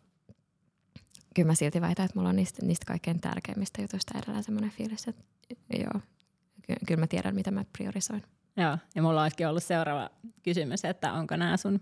kyllä 1.41 1.51
mä 1.51 1.55
silti 1.55 1.81
väitän, 1.81 2.05
että 2.05 2.19
mulla 2.19 2.29
on 2.29 2.37
niistä, 2.37 2.67
niistä 2.67 2.87
kaikkein 2.87 3.21
tärkeimmistä 3.21 3.83
jutuista 3.83 4.19
edelleen 4.19 4.45
semmoinen 4.45 4.71
fiilis, 4.71 5.09
että 5.09 5.23
joo, 5.79 6.01
ky- 6.63 6.87
kyllä 6.87 7.01
mä 7.01 7.07
tiedän, 7.07 7.35
mitä 7.35 7.51
mä 7.51 7.65
priorisoin. 7.79 8.23
Joo, 8.57 8.79
ja 8.95 9.03
mulla 9.03 9.23
olisikin 9.23 9.49
ollut 9.49 9.65
seuraava 9.65 10.11
kysymys, 10.43 10.85
että 10.85 11.13
onko 11.13 11.37
nämä 11.37 11.57
sun 11.57 11.81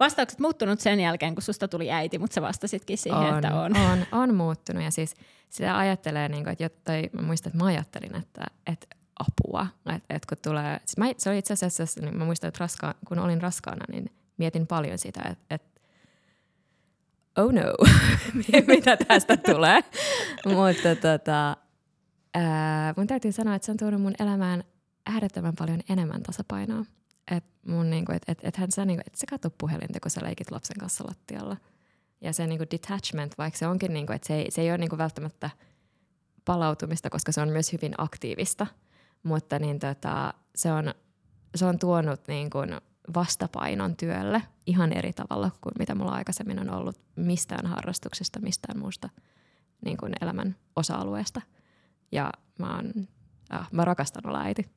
vastaukset 0.00 0.38
muuttunut 0.38 0.80
sen 0.80 1.00
jälkeen, 1.00 1.34
kun 1.34 1.42
susta 1.42 1.68
tuli 1.68 1.92
äiti, 1.92 2.18
mutta 2.18 2.34
sä 2.34 2.42
vastasitkin 2.42 2.98
siihen, 2.98 3.20
on, 3.20 3.34
että 3.34 3.60
on. 3.60 3.76
On, 3.92 4.06
on 4.12 4.34
muuttunut 4.34 4.82
ja 4.82 4.90
siis 4.90 5.14
sitä 5.50 5.78
ajattelee, 5.78 6.28
niin 6.28 6.44
kuin, 6.44 6.52
että 6.52 6.64
jotta, 6.64 6.92
mä 7.12 7.22
muistan, 7.22 7.50
että 7.50 7.64
mä 7.64 7.68
ajattelin, 7.68 8.16
että, 8.16 8.44
että 8.66 8.86
apua, 9.18 9.66
että, 9.96 10.14
että 10.14 10.26
kun 10.28 10.38
tulee, 10.42 10.78
siis 10.78 10.96
mä, 10.96 11.06
se 11.18 11.30
oli 11.30 11.38
itse 11.38 11.54
asiassa, 11.54 12.00
niin 12.00 12.18
mä 12.18 12.24
muistan, 12.24 12.48
että 12.48 12.60
raska, 12.60 12.94
kun 13.08 13.18
olin 13.18 13.42
raskaana, 13.42 13.84
niin 13.92 14.10
mietin 14.36 14.66
paljon 14.66 14.98
sitä, 14.98 15.22
että, 15.30 15.54
että 15.54 15.73
oh 17.36 17.52
no, 17.52 17.62
mitä 18.74 18.96
tästä 18.96 19.36
tulee. 19.36 19.80
Mutta 20.46 20.96
tota, 20.96 21.56
ää, 22.34 22.94
mun 22.96 23.06
täytyy 23.06 23.32
sanoa, 23.32 23.54
että 23.54 23.66
se 23.66 23.72
on 23.72 23.78
tuonut 23.78 24.02
mun 24.02 24.14
elämään 24.18 24.64
äärettömän 25.06 25.54
paljon 25.58 25.80
enemmän 25.88 26.22
tasapainoa. 26.22 26.84
Et 27.30 27.44
mun 27.66 27.90
niinku, 27.90 28.12
et, 28.12 28.22
et, 28.28 28.38
ethän 28.42 28.72
sä, 28.72 28.84
niinku, 28.84 29.02
et 29.06 29.14
sä 29.14 29.26
katso 29.30 29.50
puhelinta, 29.50 30.00
kun 30.00 30.10
sä 30.10 30.20
leikit 30.24 30.50
lapsen 30.50 30.76
kanssa 30.80 31.04
lattialla. 31.08 31.56
Ja 32.20 32.32
se 32.32 32.46
niinku 32.46 32.64
detachment, 32.70 33.38
vaikka 33.38 33.58
se 33.58 33.66
onkin, 33.66 33.92
niinku, 33.92 34.12
että 34.12 34.26
se 34.28 34.46
se 34.48 34.62
ei 34.62 34.70
ole 34.70 34.78
niinku 34.78 34.98
välttämättä 34.98 35.50
palautumista, 36.44 37.10
koska 37.10 37.32
se 37.32 37.40
on 37.40 37.48
myös 37.48 37.72
hyvin 37.72 37.94
aktiivista. 37.98 38.66
Mutta 39.22 39.58
niin 39.58 39.78
tota, 39.78 40.34
se, 40.54 40.72
on, 40.72 40.94
se 41.54 41.64
on 41.64 41.78
tuonut 41.78 42.20
niinku, 42.28 42.58
vastapainon 43.14 43.96
työlle 43.96 44.42
ihan 44.66 44.92
eri 44.92 45.12
tavalla 45.12 45.50
kuin 45.60 45.72
mitä 45.78 45.94
mulla 45.94 46.12
aikaisemmin 46.12 46.58
on 46.58 46.70
ollut 46.70 47.00
mistään 47.16 47.66
harrastuksesta, 47.66 48.40
mistään 48.40 48.78
muusta 48.78 49.08
niin 49.84 49.96
kuin 49.96 50.12
elämän 50.20 50.56
osa-alueesta. 50.76 51.40
Ja 52.12 52.32
mä, 52.58 52.76
oon, 52.76 52.92
äh, 53.54 53.68
mä 53.72 53.84
rakastan 53.84 54.26
olla 54.26 54.40
äiti. 54.40 54.70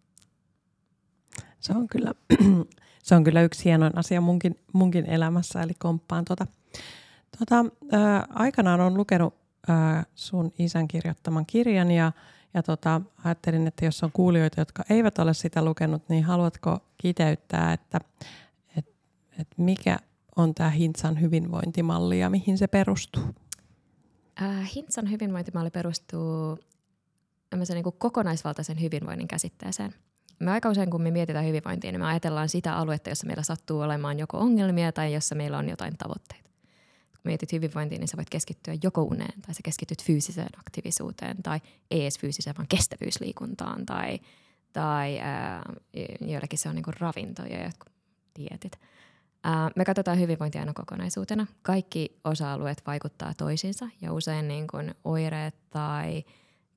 Se 1.59 1.73
on 1.73 1.87
kyllä, 1.87 2.13
se 3.03 3.15
on 3.15 3.23
kyllä 3.23 3.41
yksi 3.41 3.65
hienoin 3.65 3.97
asia 3.97 4.21
munkin, 4.21 4.59
munkin 4.73 5.05
elämässä, 5.05 5.61
eli 5.61 5.73
komppaan 5.79 6.25
tuota. 6.25 6.47
tuota 7.37 7.65
äh, 7.93 8.23
aikanaan 8.29 8.81
on 8.81 8.97
lukenut 8.97 9.35
äh, 9.69 10.05
sun 10.15 10.53
isän 10.59 10.87
kirjoittaman 10.87 11.45
kirjan 11.45 11.91
ja 11.91 12.11
ja 12.57 12.63
tota, 12.63 13.01
ajattelin, 13.23 13.67
että 13.67 13.85
jos 13.85 14.03
on 14.03 14.11
kuulijoita, 14.11 14.61
jotka 14.61 14.83
eivät 14.89 15.19
ole 15.19 15.33
sitä 15.33 15.65
lukenut, 15.65 16.09
niin 16.09 16.23
haluatko 16.23 16.79
kiteyttää, 16.97 17.73
että 17.73 17.99
et, 18.77 18.85
et 19.39 19.47
mikä 19.57 19.99
on 20.35 20.55
tämä 20.55 20.69
Hintsan 20.69 21.21
hyvinvointimalli 21.21 22.19
ja 22.19 22.29
mihin 22.29 22.57
se 22.57 22.67
perustuu? 22.67 23.23
Äh, 24.41 24.69
Hintsan 24.75 25.11
hyvinvointimalli 25.11 25.69
perustuu 25.69 26.59
niin 27.73 27.83
kokonaisvaltaisen 27.97 28.81
hyvinvoinnin 28.81 29.27
käsitteeseen. 29.27 29.93
Me 30.39 30.51
aika 30.51 30.69
usein, 30.69 30.89
kun 30.89 31.01
me 31.01 31.11
mietitään 31.11 31.45
hyvinvointia, 31.45 31.91
niin 31.91 32.01
me 32.01 32.07
ajatellaan 32.07 32.49
sitä 32.49 32.75
aluetta, 32.75 33.09
jossa 33.09 33.27
meillä 33.27 33.43
sattuu 33.43 33.79
olemaan 33.79 34.19
joko 34.19 34.37
ongelmia 34.37 34.91
tai 34.91 35.13
jossa 35.13 35.35
meillä 35.35 35.57
on 35.57 35.69
jotain 35.69 35.97
tavoitteita 35.97 36.46
mietit 37.27 37.51
hyvinvointia, 37.51 37.99
niin 37.99 38.07
sä 38.07 38.17
voit 38.17 38.29
keskittyä 38.29 38.73
joko 38.83 39.01
uneen 39.03 39.41
tai 39.41 39.53
sä 39.53 39.61
keskityt 39.63 40.03
fyysiseen 40.03 40.59
aktiivisuuteen 40.59 41.43
tai 41.43 41.59
ei 41.91 42.01
edes 42.01 42.19
fyysiseen, 42.19 42.55
vaan 42.57 42.67
kestävyysliikuntaan 42.67 43.85
tai, 43.85 44.19
tai 44.73 45.19
ää, 45.19 45.63
joillekin 46.21 46.59
se 46.59 46.69
on 46.69 46.75
niinku 46.75 46.91
ravinto 46.99 47.43
ja 47.43 47.63
jotkut 47.63 47.93
dietit. 48.39 48.79
Ää, 49.43 49.71
me 49.75 49.85
katsotaan 49.85 50.19
hyvinvointia 50.19 50.61
aina 50.61 50.73
kokonaisuutena. 50.73 51.47
Kaikki 51.61 52.19
osa-alueet 52.23 52.81
vaikuttaa 52.87 53.33
toisiinsa 53.33 53.89
ja 54.01 54.13
usein 54.13 54.47
niin 54.47 54.67
kuin 54.67 54.95
oireet 55.03 55.55
tai, 55.69 56.23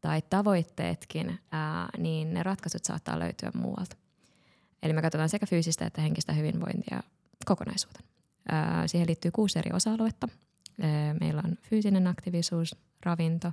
tai 0.01 0.23
tavoitteetkin, 0.31 1.39
ää, 1.53 1.89
niin 1.99 2.35
ne 2.35 2.43
ratkaisut 2.43 2.85
saattaa 2.85 3.19
löytyä 3.19 3.51
muualta. 3.55 3.97
Eli 4.83 4.93
me 4.93 5.03
katsotaan 5.03 5.29
sekä 5.29 5.47
fyysistä 5.47 5.87
että 5.87 6.01
henkistä 6.01 6.33
hyvinvointia 6.33 7.03
kokonaisuutena. 7.47 8.10
Siihen 8.87 9.09
liittyy 9.09 9.31
kuusi 9.31 9.59
eri 9.59 9.71
osa-aluetta. 9.73 10.29
Meillä 11.21 11.43
on 11.45 11.57
fyysinen 11.63 12.07
aktiivisuus, 12.07 12.77
ravinto, 13.05 13.53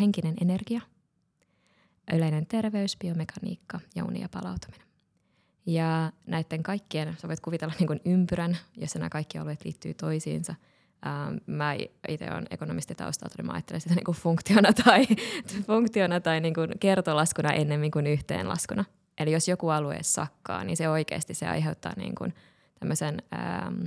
henkinen 0.00 0.34
energia, 0.40 0.80
yleinen 2.14 2.46
terveys, 2.46 2.96
biomekaniikka 2.96 3.80
ja 3.94 4.04
uni 4.04 4.20
ja 4.20 4.28
palautuminen. 4.28 4.86
Ja 5.66 6.12
näiden 6.26 6.62
kaikkien, 6.62 7.16
sä 7.18 7.28
voit 7.28 7.40
kuvitella 7.40 7.74
niin 7.78 7.86
kuin 7.86 8.00
ympyrän, 8.04 8.56
jossa 8.76 8.98
nämä 8.98 9.08
kaikki 9.08 9.38
alueet 9.38 9.64
liittyy 9.64 9.94
toisiinsa. 9.94 10.54
mä 11.46 11.74
itse 12.08 12.30
olen 12.30 12.46
ekonomisti 12.50 12.94
taustalta, 12.94 13.34
niin 13.38 13.46
mä 13.46 13.52
ajattelen 13.52 13.80
sitä 13.80 13.94
niin 13.94 14.04
kuin 14.04 14.16
funktiona 14.16 14.72
tai, 14.84 15.06
funktiona 15.66 16.20
tai 16.20 16.40
niin 16.40 16.54
kuin 16.54 16.70
kertolaskuna 16.80 17.52
ennemmin 17.52 17.90
kuin 17.90 18.06
yhteenlaskuna. 18.06 18.84
Eli 19.18 19.32
jos 19.32 19.48
joku 19.48 19.68
alue 19.68 19.98
sakkaa, 20.02 20.64
niin 20.64 20.76
se 20.76 20.88
oikeasti 20.88 21.34
se 21.34 21.48
aiheuttaa 21.48 21.92
niin 21.96 22.14
kuin– 22.14 22.34
tämmöisen 22.82 23.22
ähm, 23.34 23.82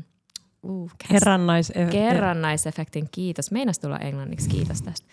uh, 0.64 0.92
Kerrannais- 1.04 1.92
kerrannaisefektin. 1.92 3.08
Kiitos. 3.12 3.52
Meinas 3.52 3.80
tulla 3.80 3.98
englanniksi. 3.98 4.50
Kiitos 4.50 4.82
tästä. 4.82 5.08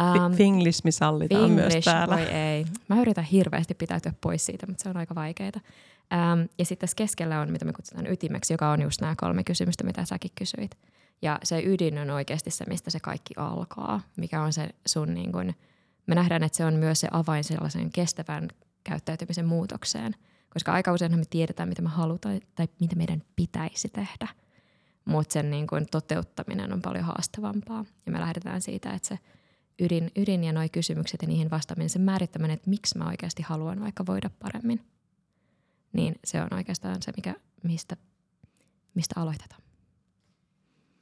Um, 0.00 0.32
Finglismi 0.32 0.92
sallitaan 0.92 1.42
Finglish, 1.42 1.72
myös 1.74 1.84
täällä. 1.84 2.16
Voi 2.16 2.24
ei. 2.24 2.66
Mä 2.88 3.00
yritän 3.00 3.24
hirveästi 3.24 3.74
pitäytyä 3.74 4.12
pois 4.20 4.46
siitä, 4.46 4.66
mutta 4.66 4.82
se 4.82 4.88
on 4.88 4.96
aika 4.96 5.14
vaikeaa. 5.14 5.52
Um, 5.54 6.48
ja 6.58 6.64
sitten 6.64 6.86
tässä 6.88 6.94
keskellä 6.96 7.40
on, 7.40 7.52
mitä 7.52 7.64
me 7.64 7.72
kutsutaan 7.72 8.06
ytimeksi, 8.06 8.52
joka 8.52 8.70
on 8.70 8.82
just 8.82 9.00
nämä 9.00 9.14
kolme 9.16 9.44
kysymystä, 9.44 9.84
mitä 9.84 10.04
säkin 10.04 10.30
kysyit. 10.34 10.78
Ja 11.22 11.38
se 11.42 11.62
ydin 11.64 11.98
on 11.98 12.10
oikeasti 12.10 12.50
se, 12.50 12.64
mistä 12.68 12.90
se 12.90 13.00
kaikki 13.00 13.34
alkaa, 13.36 14.00
mikä 14.16 14.42
on 14.42 14.52
se 14.52 14.68
sun 14.86 15.14
niin 15.14 15.32
kuin, 15.32 15.54
me 16.06 16.14
nähdään, 16.14 16.42
että 16.42 16.56
se 16.56 16.64
on 16.64 16.74
myös 16.74 17.00
se 17.00 17.08
avain 17.10 17.44
sellaisen 17.44 17.92
kestävän 17.92 18.48
käyttäytymisen 18.84 19.46
muutokseen. 19.46 20.14
Koska 20.56 20.72
aika 20.72 20.92
usein 20.92 21.18
me 21.18 21.24
tiedetään, 21.30 21.68
mitä 21.68 21.82
me 21.82 21.88
halutaan 21.88 22.40
tai 22.54 22.68
mitä 22.80 22.96
meidän 22.96 23.22
pitäisi 23.36 23.88
tehdä. 23.88 24.28
Mutta 25.04 25.32
sen 25.32 25.50
niin 25.50 25.66
kuin 25.66 25.86
toteuttaminen 25.90 26.72
on 26.72 26.82
paljon 26.82 27.04
haastavampaa. 27.04 27.84
Ja 28.06 28.12
me 28.12 28.20
lähdetään 28.20 28.62
siitä, 28.62 28.90
että 28.90 29.08
se 29.08 29.18
ydin, 29.80 30.10
ydin 30.16 30.44
ja 30.44 30.52
nuo 30.52 30.62
kysymykset 30.72 31.22
ja 31.22 31.28
niihin 31.28 31.50
vastaaminen, 31.50 31.90
sen 31.90 32.02
määrittäminen, 32.02 32.54
että 32.54 32.70
miksi 32.70 32.98
mä 32.98 33.06
oikeasti 33.06 33.42
haluan 33.42 33.80
vaikka 33.80 34.06
voida 34.06 34.30
paremmin, 34.38 34.86
niin 35.92 36.14
se 36.24 36.42
on 36.42 36.48
oikeastaan 36.54 37.02
se, 37.02 37.12
mikä, 37.16 37.34
mistä, 37.62 37.96
mistä 38.94 39.20
aloitetaan. 39.20 39.62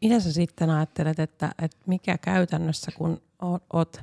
Mitä 0.01 0.21
sä 0.21 0.33
sitten 0.33 0.71
ajattelet, 0.71 1.19
että, 1.19 1.55
että 1.63 1.79
mikä 1.87 2.19
käytännössä, 2.19 2.93
kun 2.93 3.23
oot 3.73 4.03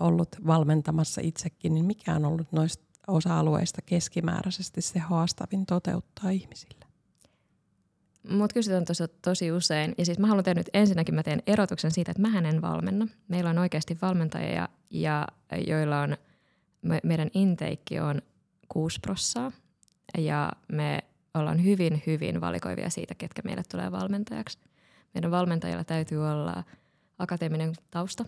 ollut 0.00 0.36
valmentamassa 0.46 1.20
itsekin, 1.24 1.74
niin 1.74 1.84
mikä 1.84 2.14
on 2.14 2.24
ollut 2.24 2.52
noista 2.52 2.85
osa-alueista 3.06 3.82
keskimääräisesti 3.82 4.80
se 4.80 4.98
haastavin 4.98 5.66
toteuttaa 5.66 6.30
ihmisille? 6.30 6.86
Mut 8.30 8.52
kysytään 8.52 8.84
tosi, 8.84 9.04
tosi 9.22 9.52
usein. 9.52 9.94
Ja 9.98 10.04
siis 10.04 10.18
mä 10.18 10.26
haluan 10.26 10.44
tehdä 10.44 10.60
nyt 10.60 10.70
ensinnäkin, 10.74 11.14
mä 11.14 11.22
teen 11.22 11.42
erotuksen 11.46 11.90
siitä, 11.90 12.10
että 12.10 12.22
mä 12.22 12.38
en 12.38 12.62
valmenna. 12.62 13.08
Meillä 13.28 13.50
on 13.50 13.58
oikeasti 13.58 13.98
valmentajia, 14.02 14.68
ja, 14.90 15.26
joilla 15.66 16.00
on, 16.00 16.16
me, 16.82 17.00
meidän 17.02 17.30
intake 17.34 18.02
on 18.02 18.22
6 18.68 19.00
prossaa. 19.00 19.52
Ja 20.18 20.52
me 20.72 21.04
ollaan 21.34 21.64
hyvin, 21.64 22.02
hyvin 22.06 22.40
valikoivia 22.40 22.90
siitä, 22.90 23.14
ketkä 23.14 23.42
meille 23.44 23.62
tulee 23.70 23.92
valmentajaksi. 23.92 24.58
Meidän 25.14 25.30
valmentajilla 25.30 25.84
täytyy 25.84 26.30
olla 26.30 26.64
akateeminen 27.18 27.72
tausta 27.90 28.24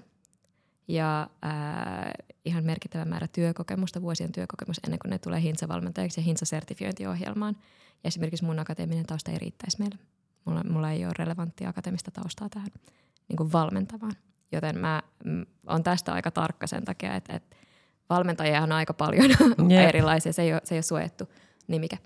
ja 0.89 1.31
ää, 1.43 2.13
ihan 2.45 2.65
merkittävä 2.65 3.05
määrä 3.05 3.29
työkokemusta, 3.29 4.03
vuosien 4.03 4.33
työkokemus 4.33 4.81
ennen 4.85 4.99
kuin 4.99 5.11
ne 5.11 5.19
tulee 5.19 5.43
Hinsa-valmentajaksi 5.43 6.21
ja 6.21 6.25
Hinsa-sertifiointiohjelmaan. 6.25 7.57
Ja 8.05 8.09
esimerkiksi 8.09 8.45
mun 8.45 8.59
akateeminen 8.59 9.07
tausta 9.07 9.31
ei 9.31 9.39
riittäisi 9.39 9.79
meille. 9.79 9.99
Mulla, 10.45 10.65
mulla 10.65 10.91
ei 10.91 11.05
ole 11.05 11.15
relevanttia 11.19 11.69
akateemista 11.69 12.11
taustaa 12.11 12.49
tähän 12.49 12.69
niin 13.29 13.37
kuin 13.37 13.53
valmentavaan. 13.53 14.17
Joten 14.53 14.79
mä 14.79 15.03
mm, 15.25 15.47
on 15.67 15.83
tästä 15.83 16.13
aika 16.13 16.31
tarkka 16.31 16.67
sen 16.67 16.85
takia, 16.85 17.15
että, 17.15 17.37
että 17.37 17.57
valmentajia 18.11 18.63
on 18.63 18.73
aika 18.73 18.95
paljon 18.95 19.31
yeah. 19.71 19.89
erilaisia. 19.89 20.33
Se 20.33 20.43
ei, 20.43 20.53
ole, 20.53 20.61
se 20.65 20.75
ei 20.75 20.77
ole 20.77 20.83
suojattu 20.83 21.29
nimike. 21.69 21.99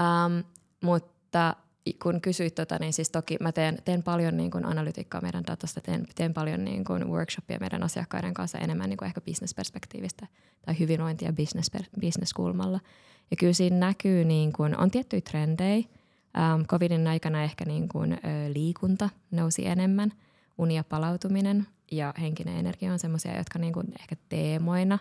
Um, 0.00 0.44
mutta 0.82 1.56
kun 2.02 2.20
kysyit 2.20 2.54
tota, 2.54 2.78
niin 2.78 2.92
siis 2.92 3.10
toki 3.10 3.36
mä 3.40 3.52
teen, 3.52 3.78
teen 3.84 4.02
paljon 4.02 4.36
niin 4.36 4.50
kuin 4.50 4.64
analytiikkaa 4.64 5.20
meidän 5.20 5.44
datasta, 5.46 5.80
teen, 5.80 6.06
teen 6.14 6.34
paljon 6.34 6.64
niin 6.64 6.84
kuin 6.84 7.08
workshopia 7.08 7.58
meidän 7.58 7.82
asiakkaiden 7.82 8.34
kanssa 8.34 8.58
enemmän 8.58 8.90
niin 8.90 8.96
kuin 8.96 9.06
ehkä 9.06 9.20
bisnesperspektiivistä 9.20 10.26
tai 10.66 10.78
hyvinvointi- 10.78 11.24
ja 11.24 11.32
business, 11.32 11.70
business-kulmalla. 12.00 12.80
Ja 13.30 13.36
kyllä 13.36 13.52
siinä 13.52 13.76
näkyy, 13.76 14.24
niin 14.24 14.52
kuin, 14.52 14.76
on 14.78 14.90
tiettyjä 14.90 15.20
trendejä. 15.20 15.84
Ähm, 16.38 16.62
Covidin 16.62 17.06
aikana 17.06 17.42
ehkä 17.42 17.64
niin 17.64 17.88
kuin, 17.88 18.12
ö, 18.12 18.18
liikunta 18.52 19.10
nousi 19.30 19.66
enemmän, 19.66 20.12
uni 20.58 20.76
ja 20.76 20.84
palautuminen 20.84 21.66
ja 21.92 22.14
henkinen 22.20 22.56
energia 22.56 22.92
on 22.92 22.98
semmoisia, 22.98 23.36
jotka 23.36 23.58
niin 23.58 23.72
kuin 23.72 23.86
ehkä 24.00 24.16
teemoina 24.28 24.98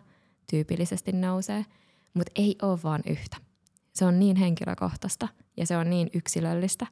tyypillisesti 0.52 1.12
nousee, 1.12 1.66
mutta 2.14 2.32
ei 2.36 2.56
ole 2.62 2.80
vaan 2.84 3.02
yhtä 3.08 3.38
se 3.96 4.06
on 4.06 4.20
niin 4.20 4.36
henkilökohtaista 4.36 5.28
ja 5.58 5.66
se 5.66 5.78
on 5.78 5.90
niin 5.90 6.10
yksilöllistä, 6.14 6.88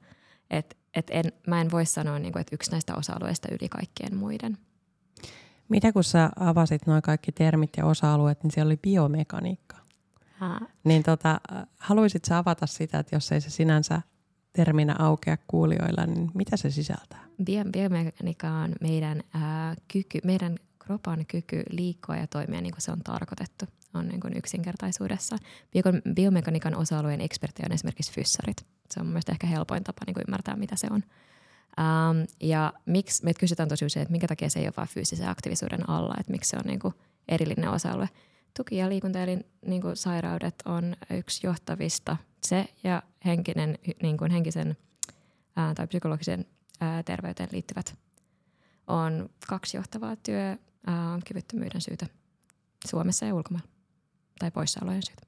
että 0.49 0.75
et 0.93 1.07
en, 1.09 1.23
mä 1.47 1.61
en 1.61 1.71
voi 1.71 1.85
sanoa, 1.85 2.19
niin 2.19 2.33
kuin, 2.33 2.41
että 2.41 2.55
yksi 2.55 2.71
näistä 2.71 2.95
osa-alueista 2.95 3.47
yli 3.51 3.69
kaikkien 3.69 4.15
muiden. 4.15 4.57
Mitä 5.69 5.91
kun 5.91 6.03
sä 6.03 6.29
avasit 6.39 6.87
noin 6.87 7.01
kaikki 7.01 7.31
termit 7.31 7.69
ja 7.77 7.85
osa-alueet, 7.85 8.43
niin 8.43 8.51
siellä 8.51 8.69
oli 8.69 8.77
biomekaniikka. 8.77 9.77
Ha. 10.33 10.59
Niin 10.83 11.03
tota, 11.03 11.41
haluaisit 11.79 12.25
sä 12.25 12.37
avata 12.37 12.67
sitä, 12.67 12.99
että 12.99 13.15
jos 13.15 13.31
ei 13.31 13.41
se 13.41 13.49
sinänsä 13.49 14.01
terminä 14.53 14.95
aukea 14.99 15.37
kuulijoilla, 15.47 16.05
niin 16.05 16.31
mitä 16.33 16.57
se 16.57 16.71
sisältää? 16.71 17.23
Bio, 17.43 17.63
biomekaniikka 17.71 18.49
on 18.49 18.75
meidän, 18.81 19.23
ää, 19.33 19.75
kyky, 19.93 20.19
meidän 20.23 20.57
kropan 20.85 21.25
kyky 21.25 21.63
liikkua 21.69 22.15
ja 22.15 22.27
toimia 22.27 22.61
niin 22.61 22.73
kuin 22.73 22.81
se 22.81 22.91
on 22.91 23.03
tarkoitettu 23.03 23.65
on 23.93 24.07
niin 24.07 24.19
kuin 24.19 24.37
yksinkertaisuudessa. 24.37 25.37
biomekaniikan 26.15 26.75
osa-alueen 26.75 27.21
ekspertti 27.21 27.63
on 27.65 27.71
esimerkiksi 27.71 28.13
fyssarit. 28.13 28.65
Se 28.91 28.99
on 28.99 29.07
mielestäni 29.07 29.35
ehkä 29.35 29.47
helpoin 29.47 29.83
tapa 29.83 30.01
niin 30.05 30.13
kuin 30.13 30.23
ymmärtää, 30.27 30.55
mitä 30.55 30.75
se 30.75 30.87
on. 30.91 31.03
Um, 31.79 32.27
ja 32.41 32.73
miksi, 32.85 33.23
meitä 33.23 33.39
kysytään 33.39 33.69
tosi 33.69 33.85
usein, 33.85 34.01
että 34.01 34.11
minkä 34.11 34.27
takia 34.27 34.49
se 34.49 34.59
ei 34.59 34.65
ole 34.65 34.73
vain 34.77 34.89
fyysisen 34.89 35.29
aktiivisuuden 35.29 35.89
alla, 35.89 36.15
että 36.19 36.31
miksi 36.31 36.49
se 36.49 36.57
on 36.57 36.63
niin 36.65 36.79
kuin 36.79 36.93
erillinen 37.27 37.69
osa-alue. 37.69 38.09
Tuki- 38.57 38.77
ja 38.77 38.89
liikunta- 38.89 39.23
eli 39.23 39.39
niin 39.65 39.81
kuin 39.81 39.95
sairaudet 39.95 40.55
on 40.65 40.95
yksi 41.09 41.47
johtavista. 41.47 42.17
Se 42.43 42.67
ja 42.83 43.03
henkinen, 43.25 43.79
niin 44.01 44.17
kuin 44.17 44.31
henkisen 44.31 44.77
ää, 45.55 45.73
tai 45.73 45.87
psykologisen 45.87 46.45
ää, 46.79 47.03
terveyteen 47.03 47.49
liittyvät 47.51 47.95
on 48.87 49.29
kaksi 49.47 49.77
johtavaa 49.77 50.15
työkyvyttömyyden 50.85 51.81
syytä 51.81 52.05
Suomessa 52.87 53.25
ja 53.25 53.35
ulkomailla 53.35 53.69
tai 54.39 54.51
poissaolojen 54.51 55.03
syytä. 55.03 55.27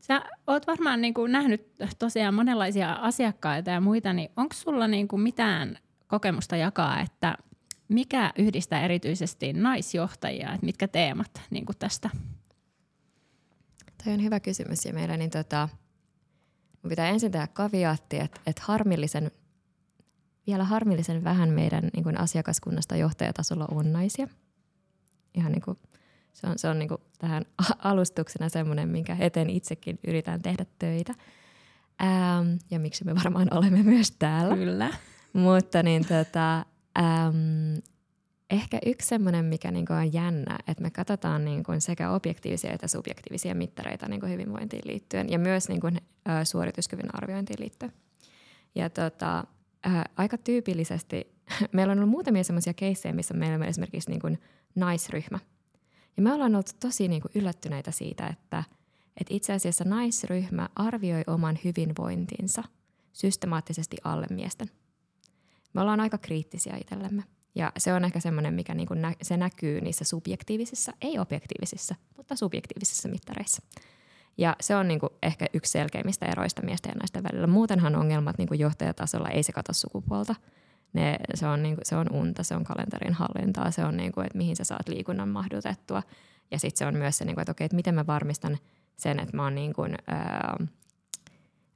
Sä 0.00 0.22
oot 0.46 0.66
varmaan 0.66 1.00
niin 1.00 1.14
kuin 1.14 1.32
nähnyt 1.32 1.72
tosiaan 1.98 2.34
monenlaisia 2.34 2.92
asiakkaita 2.92 3.70
ja 3.70 3.80
muita, 3.80 4.12
niin 4.12 4.30
onko 4.36 4.54
sulla 4.54 4.88
niin 4.88 5.08
kuin 5.08 5.22
mitään 5.22 5.78
kokemusta 6.06 6.56
jakaa, 6.56 7.00
että 7.00 7.38
mikä 7.88 8.32
yhdistää 8.38 8.82
erityisesti 8.82 9.52
naisjohtajia, 9.52 10.52
että 10.52 10.66
mitkä 10.66 10.88
teemat 10.88 11.42
niin 11.50 11.66
kuin 11.66 11.78
tästä? 11.78 12.10
Toi 14.04 14.12
on 14.12 14.22
hyvä 14.22 14.40
kysymys 14.40 14.84
ja 14.84 14.92
meillä 14.92 15.16
niin 15.16 15.30
tota, 15.30 15.68
mun 16.82 16.88
pitää 16.88 17.08
ensin 17.08 17.32
tehdä 17.32 17.46
kaviaatti, 17.46 18.18
että, 18.18 18.40
että 18.46 18.62
harmillisen, 18.64 19.30
vielä 20.48 20.64
harmillisen 20.64 21.24
vähän 21.24 21.48
meidän 21.48 21.90
niin 21.94 22.04
kuin 22.04 22.20
asiakaskunnasta 22.20 22.96
johtajatasolla 22.96 23.68
on 23.70 23.92
naisia. 23.92 24.28
Ihan 25.34 25.52
niin 25.52 25.62
kuin 25.62 25.78
se 26.32 26.46
on, 26.46 26.58
se 26.58 26.68
on 26.68 26.78
niin 26.78 26.88
tähän 27.18 27.44
alustuksena 27.78 28.48
semmoinen, 28.48 28.88
minkä 28.88 29.16
eteen 29.20 29.50
itsekin 29.50 29.98
yritän 30.06 30.42
tehdä 30.42 30.66
töitä. 30.78 31.14
Ähm, 32.02 32.48
ja 32.70 32.78
miksi 32.78 33.04
me 33.04 33.14
varmaan 33.14 33.48
olemme 33.54 33.82
myös 33.82 34.10
täällä. 34.10 34.56
Kyllä. 34.56 34.90
Mutta 35.32 35.82
niin 35.82 36.06
tota, 36.06 36.56
ähm, 36.98 37.78
ehkä 38.50 38.78
yksi 38.86 39.08
semmoinen, 39.08 39.44
mikä 39.44 39.70
niin 39.70 39.92
on 39.92 40.12
jännä, 40.12 40.58
että 40.68 40.82
me 40.82 40.90
katsotaan 40.90 41.44
niin 41.44 41.62
kuin 41.62 41.80
sekä 41.80 42.10
objektiivisia 42.10 42.72
että 42.72 42.88
subjektiivisia 42.88 43.54
mittareita 43.54 44.08
niin 44.08 44.20
kuin 44.20 44.32
hyvinvointiin 44.32 44.82
liittyen 44.84 45.30
ja 45.30 45.38
myös 45.38 45.68
niin 45.68 45.80
kuin, 45.80 46.00
ä, 46.28 46.44
suorituskyvyn 46.44 47.14
arviointiin 47.14 47.60
liittyen. 47.60 47.92
Ja 48.74 48.90
tota, 48.90 49.44
ä, 49.86 50.04
aika 50.16 50.38
tyypillisesti, 50.38 51.34
meillä 51.72 51.92
on 51.92 51.98
ollut 51.98 52.10
muutamia 52.10 52.44
semmoisia 52.44 52.74
keissejä, 52.74 53.12
missä 53.12 53.34
meillä 53.34 53.54
on 53.54 53.62
esimerkiksi 53.62 54.10
niin 54.10 54.20
kuin 54.20 54.38
naisryhmä– 54.74 55.38
ja 56.18 56.22
me 56.22 56.32
ollaan 56.32 56.54
oltu 56.54 56.72
tosi 56.80 57.08
niin 57.08 57.22
kuin 57.22 57.32
yllättyneitä 57.34 57.90
siitä, 57.90 58.26
että, 58.26 58.64
että 59.20 59.34
itse 59.34 59.52
asiassa 59.52 59.84
naisryhmä 59.84 60.68
arvioi 60.76 61.22
oman 61.26 61.58
hyvinvointinsa 61.64 62.64
systemaattisesti 63.12 63.96
alle 64.04 64.26
miesten. 64.30 64.70
Me 65.72 65.80
ollaan 65.80 66.00
aika 66.00 66.18
kriittisiä 66.18 66.76
itsellemme. 66.80 67.22
Ja 67.54 67.72
se 67.78 67.92
on 67.92 68.04
ehkä 68.04 68.20
semmoinen, 68.20 68.54
mikä 68.54 68.74
niin 68.74 68.88
kuin 68.88 69.02
nä- 69.02 69.14
se 69.22 69.36
näkyy 69.36 69.80
niissä 69.80 70.04
subjektiivisissa, 70.04 70.92
ei 71.00 71.18
objektiivisissa, 71.18 71.94
mutta 72.16 72.36
subjektiivisissa 72.36 73.08
mittareissa. 73.08 73.62
Ja 74.38 74.56
se 74.60 74.76
on 74.76 74.88
niin 74.88 75.00
kuin 75.00 75.10
ehkä 75.22 75.46
yksi 75.54 75.72
selkeimmistä 75.72 76.26
eroista 76.26 76.62
miesten 76.62 76.90
ja 76.90 76.96
naisten 76.96 77.22
välillä. 77.22 77.46
Muutenhan 77.46 77.96
ongelmat 77.96 78.38
niin 78.38 78.48
kuin 78.48 78.60
johtajatasolla 78.60 79.28
ei 79.28 79.42
se 79.42 79.52
kato 79.52 79.72
sukupuolta– 79.72 80.34
ne, 80.92 81.16
se, 81.34 81.46
on, 81.46 81.62
niin 81.62 81.74
kuin, 81.74 81.86
se 81.86 81.96
on 81.96 82.12
unta, 82.12 82.42
se 82.42 82.56
on 82.56 82.64
kalenterin 82.64 83.14
hallintaa, 83.14 83.70
se 83.70 83.84
on, 83.84 83.96
niin 83.96 84.12
kuin, 84.12 84.26
että 84.26 84.38
mihin 84.38 84.56
sä 84.56 84.64
saat 84.64 84.88
liikunnan 84.88 85.28
mahdutettua. 85.28 86.02
Ja 86.50 86.58
sitten 86.58 86.78
se 86.78 86.86
on 86.86 86.96
myös 86.96 87.18
se, 87.18 87.24
niin 87.24 87.34
kuin, 87.34 87.42
että 87.42 87.52
okei, 87.52 87.64
että 87.64 87.76
miten 87.76 87.94
mä 87.94 88.06
varmistan 88.06 88.58
sen, 88.96 89.20
että 89.20 89.36
mä 89.36 89.44
oon 89.44 89.54
niin 89.54 89.72
kuin, 89.72 89.94
ää, 90.06 90.56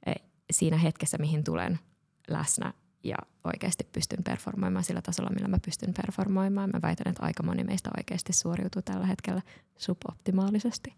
e, 0.05 0.13
siinä 0.51 0.77
hetkessä, 0.77 1.17
mihin 1.17 1.43
tulen 1.43 1.79
läsnä 2.27 2.73
ja 3.03 3.15
oikeasti 3.43 3.87
pystyn 3.91 4.23
performoimaan 4.23 4.83
sillä 4.83 5.01
tasolla, 5.01 5.29
millä 5.29 5.47
mä 5.47 5.59
pystyn 5.65 5.93
performoimaan. 5.93 6.69
Mä 6.73 6.81
väitän, 6.81 7.11
että 7.11 7.25
aika 7.25 7.43
moni 7.43 7.63
meistä 7.63 7.89
oikeasti 7.97 8.33
suoriutuu 8.33 8.81
tällä 8.81 9.05
hetkellä 9.05 9.41
suboptimaalisesti, 9.77 10.93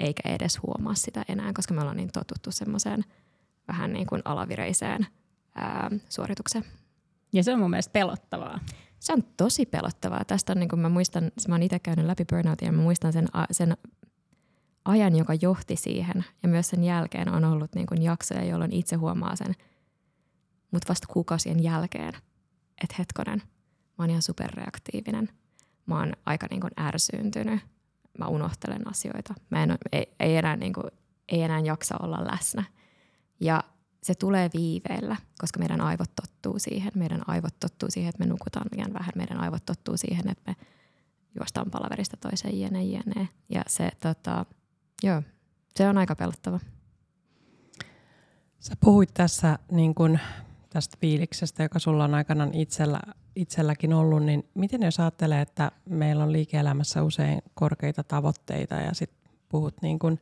eikä 0.00 0.28
edes 0.28 0.62
huomaa 0.62 0.94
sitä 0.94 1.24
enää, 1.28 1.52
koska 1.52 1.74
me 1.74 1.80
ollaan 1.80 1.96
niin 1.96 2.12
totuttu 2.12 2.50
semmoiseen 2.50 3.04
vähän 3.68 3.92
niin 3.92 4.06
kuin 4.06 4.22
alavireiseen 4.24 5.06
ää, 5.54 5.90
suoritukseen. 6.08 6.64
Ja 7.32 7.44
se 7.44 7.52
on 7.52 7.58
mun 7.58 7.70
mielestä 7.70 7.92
pelottavaa. 7.92 8.60
Se 8.98 9.12
on 9.12 9.22
tosi 9.36 9.66
pelottavaa. 9.66 10.24
Tästä 10.24 10.52
on, 10.52 10.58
niin 10.58 10.68
kuin 10.68 10.80
mä 10.80 10.88
muistan, 10.88 11.30
mä 11.48 11.54
oon 11.54 11.62
itse 11.62 11.78
käynyt 11.78 12.06
läpi 12.06 12.24
burnoutin 12.24 12.66
ja 12.66 12.72
mä 12.72 12.82
muistan 12.82 13.12
sen, 13.12 13.28
sen 13.50 13.76
ajan, 14.84 15.16
joka 15.16 15.34
johti 15.42 15.76
siihen. 15.76 16.24
Ja 16.42 16.48
myös 16.48 16.68
sen 16.68 16.84
jälkeen 16.84 17.28
on 17.28 17.44
ollut 17.44 17.74
niin 17.74 17.86
kuin 17.86 18.02
jaksoja, 18.02 18.44
jolloin 18.44 18.72
itse 18.72 18.96
huomaa 18.96 19.36
sen 19.36 19.54
mutta 20.70 20.88
vasta 20.88 21.06
kuukausien 21.12 21.62
jälkeen, 21.62 22.14
että 22.82 22.94
hetkonen, 22.98 23.38
mä 23.98 24.04
oon 24.04 24.10
ihan 24.10 24.22
superreaktiivinen. 24.22 25.28
Mä 25.86 25.98
oon 25.98 26.12
aika 26.26 26.46
niin 26.50 26.60
kuin 26.60 26.72
ärsyyntynyt. 26.80 27.60
Mä 28.18 28.26
unohtelen 28.26 28.88
asioita. 28.88 29.34
Mä 29.50 29.62
en, 29.62 29.78
ei, 29.92 30.14
ei, 30.20 30.36
enää 30.36 30.56
niin 30.56 30.72
kuin, 30.72 30.90
ei 31.28 31.42
enää 31.42 31.60
jaksa 31.60 31.96
olla 32.02 32.26
läsnä. 32.32 32.64
Ja 33.40 33.64
se 34.02 34.14
tulee 34.14 34.50
viiveellä, 34.54 35.16
koska 35.38 35.58
meidän 35.58 35.80
aivot 35.80 36.10
tottuu 36.16 36.58
siihen. 36.58 36.92
Meidän 36.94 37.22
aivot 37.26 37.60
tottuu 37.60 37.90
siihen, 37.90 38.08
että 38.08 38.24
me 38.24 38.30
nukutaan 38.30 38.66
liian 38.72 38.92
vähän. 38.92 39.12
Meidän 39.16 39.40
aivot 39.40 39.66
tottuu 39.66 39.96
siihen, 39.96 40.28
että 40.28 40.42
me 40.46 40.56
juostaan 41.38 41.70
palaverista 41.70 42.16
toiseen 42.16 42.60
jne, 42.60 42.84
jne. 42.84 43.28
Ja 43.48 43.62
se, 43.66 43.90
tota, 44.02 44.46
joo, 45.02 45.22
se 45.76 45.88
on 45.88 45.98
aika 45.98 46.16
pelottava. 46.16 46.60
Sä 48.60 48.74
puhuit 48.80 49.14
tässä 49.14 49.58
niin 49.72 49.94
kun, 49.94 50.18
tästä 50.70 50.96
fiiliksestä, 51.00 51.62
joka 51.62 51.78
sulla 51.78 52.04
on 52.04 52.14
aikanaan 52.14 52.54
itsellä, 52.54 53.00
itselläkin 53.36 53.92
ollut, 53.92 54.24
niin 54.24 54.48
miten 54.54 54.82
jos 54.82 55.00
ajattelee, 55.00 55.40
että 55.40 55.70
meillä 55.88 56.24
on 56.24 56.32
liike-elämässä 56.32 57.02
usein 57.02 57.42
korkeita 57.54 58.04
tavoitteita 58.04 58.74
ja 58.74 58.94
sitten 58.94 59.32
puhut 59.48 59.82
niin 59.82 59.98
kun 59.98 60.18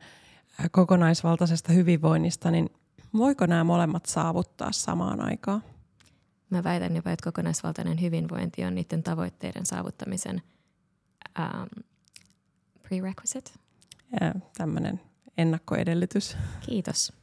kokonaisvaltaisesta 0.71 1.73
hyvinvoinnista, 1.73 2.51
niin 2.51 2.69
voiko 3.17 3.45
nämä 3.45 3.63
molemmat 3.63 4.05
saavuttaa 4.05 4.71
samaan 4.71 5.21
aikaan? 5.21 5.63
Mä 6.49 6.63
väitän 6.63 6.95
jopa, 6.95 7.11
että 7.11 7.23
kokonaisvaltainen 7.23 8.01
hyvinvointi 8.01 8.65
on 8.65 8.75
niiden 8.75 9.03
tavoitteiden 9.03 9.65
saavuttamisen 9.65 10.41
um, 11.39 11.83
prerequisite. 12.83 13.51
Tämmöinen 14.57 15.01
ennakkoedellytys. 15.37 16.37
Kiitos. 16.65 17.13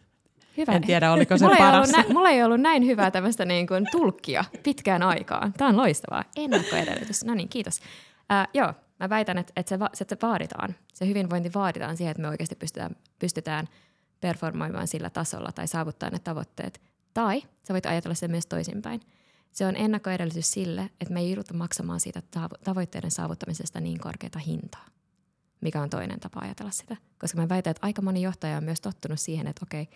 Hyvä. 0.56 0.72
En 0.72 0.82
tiedä, 0.82 1.12
oliko 1.12 1.38
se 1.38 1.44
mulla 1.44 1.56
paras. 1.56 1.88
Ei 1.94 2.02
nä- 2.02 2.14
mulla 2.14 2.30
ei 2.30 2.42
ollut 2.42 2.60
näin 2.60 2.86
hyvää 2.86 3.10
tämmöistä 3.10 3.44
niin 3.44 3.66
kuin 3.66 3.86
tulkkia 3.90 4.44
pitkään 4.62 5.02
aikaan. 5.02 5.52
Tämä 5.52 5.68
on 5.68 5.76
loistavaa. 5.76 6.24
Ennakkoedellytys. 6.36 7.24
No 7.24 7.34
niin, 7.34 7.48
kiitos. 7.48 7.78
Uh, 7.78 8.50
joo, 8.54 8.72
mä 9.00 9.08
väitän, 9.08 9.38
että, 9.38 9.52
että 9.56 9.68
se, 9.68 9.78
va- 9.78 9.90
se 9.94 10.04
vaaditaan. 10.22 10.74
Se 10.94 11.06
hyvinvointi 11.06 11.50
vaaditaan 11.54 11.96
siihen, 11.96 12.10
että 12.10 12.22
me 12.22 12.28
oikeasti 12.28 12.54
pystytään, 12.54 12.96
pystytään 13.18 13.68
performoimaan 14.20 14.88
sillä 14.88 15.10
tasolla 15.10 15.52
tai 15.54 15.68
saavuttaa 15.68 16.10
ne 16.10 16.18
tavoitteet. 16.18 16.80
Tai 17.14 17.42
sä 17.68 17.74
voit 17.74 17.86
ajatella 17.86 18.14
sen 18.14 18.30
myös 18.30 18.46
toisinpäin. 18.46 19.00
Se 19.52 19.66
on 19.66 19.76
ennakkoedellytys 19.76 20.52
sille, 20.52 20.90
että 21.00 21.14
me 21.14 21.20
ei 21.20 21.30
jouduta 21.30 21.54
maksamaan 21.54 22.00
siitä 22.00 22.22
tavoitteiden 22.64 23.10
saavuttamisesta 23.10 23.80
niin 23.80 23.98
korkeata 23.98 24.38
hintaa 24.38 24.86
mikä 25.64 25.82
on 25.82 25.90
toinen 25.90 26.20
tapa 26.20 26.40
ajatella 26.40 26.70
sitä. 26.70 26.96
Koska 27.18 27.40
mä 27.40 27.48
väitän, 27.48 27.70
että 27.70 27.86
aika 27.86 28.02
moni 28.02 28.22
johtaja 28.22 28.56
on 28.56 28.64
myös 28.64 28.80
tottunut 28.80 29.20
siihen, 29.20 29.46
että 29.46 29.64
okei, 29.66 29.88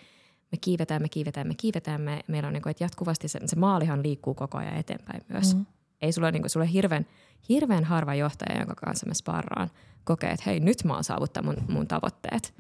me 0.52 0.58
kiivetään, 0.60 1.02
me 1.02 1.08
kiivetään, 1.08 1.48
me 1.48 1.54
kiivetään. 1.54 2.00
Me, 2.00 2.20
meillä 2.28 2.46
on 2.46 2.52
niin 2.52 2.62
kuin, 2.62 2.70
että 2.70 2.84
jatkuvasti 2.84 3.28
se, 3.28 3.40
se 3.46 3.56
maalihan 3.56 4.02
liikkuu 4.02 4.34
koko 4.34 4.58
ajan 4.58 4.76
eteenpäin 4.76 5.24
myös. 5.28 5.54
Mm. 5.54 5.66
Ei 6.00 6.12
sulla, 6.12 6.30
niin 6.30 6.42
kuin, 6.42 6.50
sulla 6.50 6.66
hirveän, 6.66 7.06
hirveän 7.48 7.84
harva 7.84 8.14
johtaja, 8.14 8.58
jonka 8.58 8.74
kanssa 8.74 9.06
me 9.06 9.14
sparraan, 9.14 9.70
kokee, 10.04 10.30
että 10.30 10.42
hei, 10.46 10.60
nyt 10.60 10.84
mä 10.84 10.94
oon 10.94 11.04
saavuttanut 11.04 11.56
mun, 11.56 11.74
mun 11.74 11.86
tavoitteet. 11.86 12.54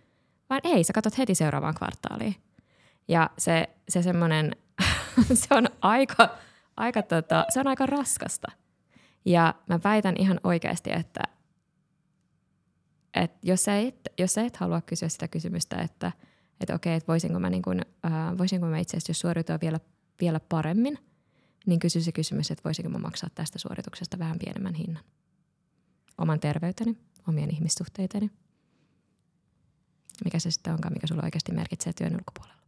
Vaan 0.50 0.60
ei, 0.64 0.84
sä 0.84 0.92
katsot 0.92 1.18
heti 1.18 1.34
seuraavaan 1.34 1.74
kvartaaliin. 1.74 2.36
Ja 3.08 3.30
se, 3.38 3.68
se 3.88 4.02
semmoinen, 4.02 4.56
se 5.34 5.54
on 5.54 5.68
aika, 5.80 6.28
aika 6.76 7.02
tota, 7.02 7.44
se 7.48 7.60
on 7.60 7.66
aika 7.66 7.86
raskasta. 7.86 8.52
Ja 9.24 9.54
mä 9.68 9.80
väitän 9.84 10.14
ihan 10.18 10.40
oikeasti, 10.44 10.90
että 10.92 11.20
et 13.14 13.32
jos, 13.42 13.64
sä 13.64 13.78
et, 13.78 14.08
jos 14.18 14.34
sä 14.34 14.42
et 14.42 14.56
halua 14.56 14.80
kysyä 14.80 15.08
sitä 15.08 15.28
kysymystä, 15.28 15.76
että 15.76 16.12
että 16.60 16.74
okei, 16.74 16.94
että 16.94 17.06
voisinko 17.06 17.38
mä, 17.38 17.50
niin 17.50 17.62
kun, 17.62 17.80
äh, 18.06 18.38
voisinko 18.38 18.66
mä 18.66 18.78
itse 18.78 18.96
asiassa, 18.96 19.10
jos 19.10 19.20
suoriutua 19.20 19.58
vielä, 19.62 19.80
vielä 20.20 20.40
paremmin, 20.40 20.98
niin 21.66 21.80
kysy 21.80 22.00
se 22.00 22.12
kysymys, 22.12 22.50
että 22.50 22.64
voisinko 22.64 22.90
mä 22.90 22.98
maksaa 22.98 23.30
tästä 23.34 23.58
suorituksesta 23.58 24.18
vähän 24.18 24.38
pienemmän 24.38 24.74
hinnan. 24.74 25.04
Oman 26.18 26.40
terveyteni, 26.40 26.96
omien 27.28 27.50
ihmissuhteiteni. 27.50 28.30
Mikä 30.24 30.38
se 30.38 30.50
sitten 30.50 30.72
onkaan, 30.72 30.94
mikä 30.94 31.06
sulla 31.06 31.22
oikeasti 31.24 31.52
merkitsee 31.52 31.92
työn 31.92 32.14
ulkopuolella. 32.14 32.62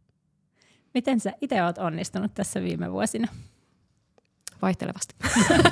Miten 0.93 1.19
sä 1.19 1.33
itse 1.41 1.63
oot 1.63 1.77
onnistunut 1.77 2.33
tässä 2.33 2.61
viime 2.61 2.91
vuosina? 2.91 3.27
Vaihtelevasti. 4.61 5.15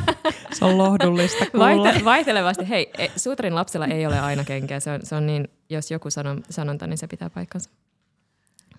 Se 0.54 0.66
on 0.66 0.78
lohdullista 0.78 1.46
kuulla. 1.52 1.68
Vaihte- 1.68 2.04
vaihtelevasti. 2.04 2.70
Hei, 2.70 2.92
e, 2.98 3.08
suutarin 3.16 3.56
lapsella 3.56 3.88
ei 3.88 4.06
ole 4.06 4.20
aina 4.20 4.44
kenkeä. 4.44 4.80
Se 4.80 4.92
on, 4.92 5.00
se 5.04 5.16
on 5.16 5.26
niin, 5.26 5.48
jos 5.70 5.92
joku 5.92 6.10
sanon, 6.10 6.44
sanonta, 6.50 6.88
niin 6.88 6.98
se 6.98 7.08
pitää 7.08 7.30
paikkansa. 7.30 7.70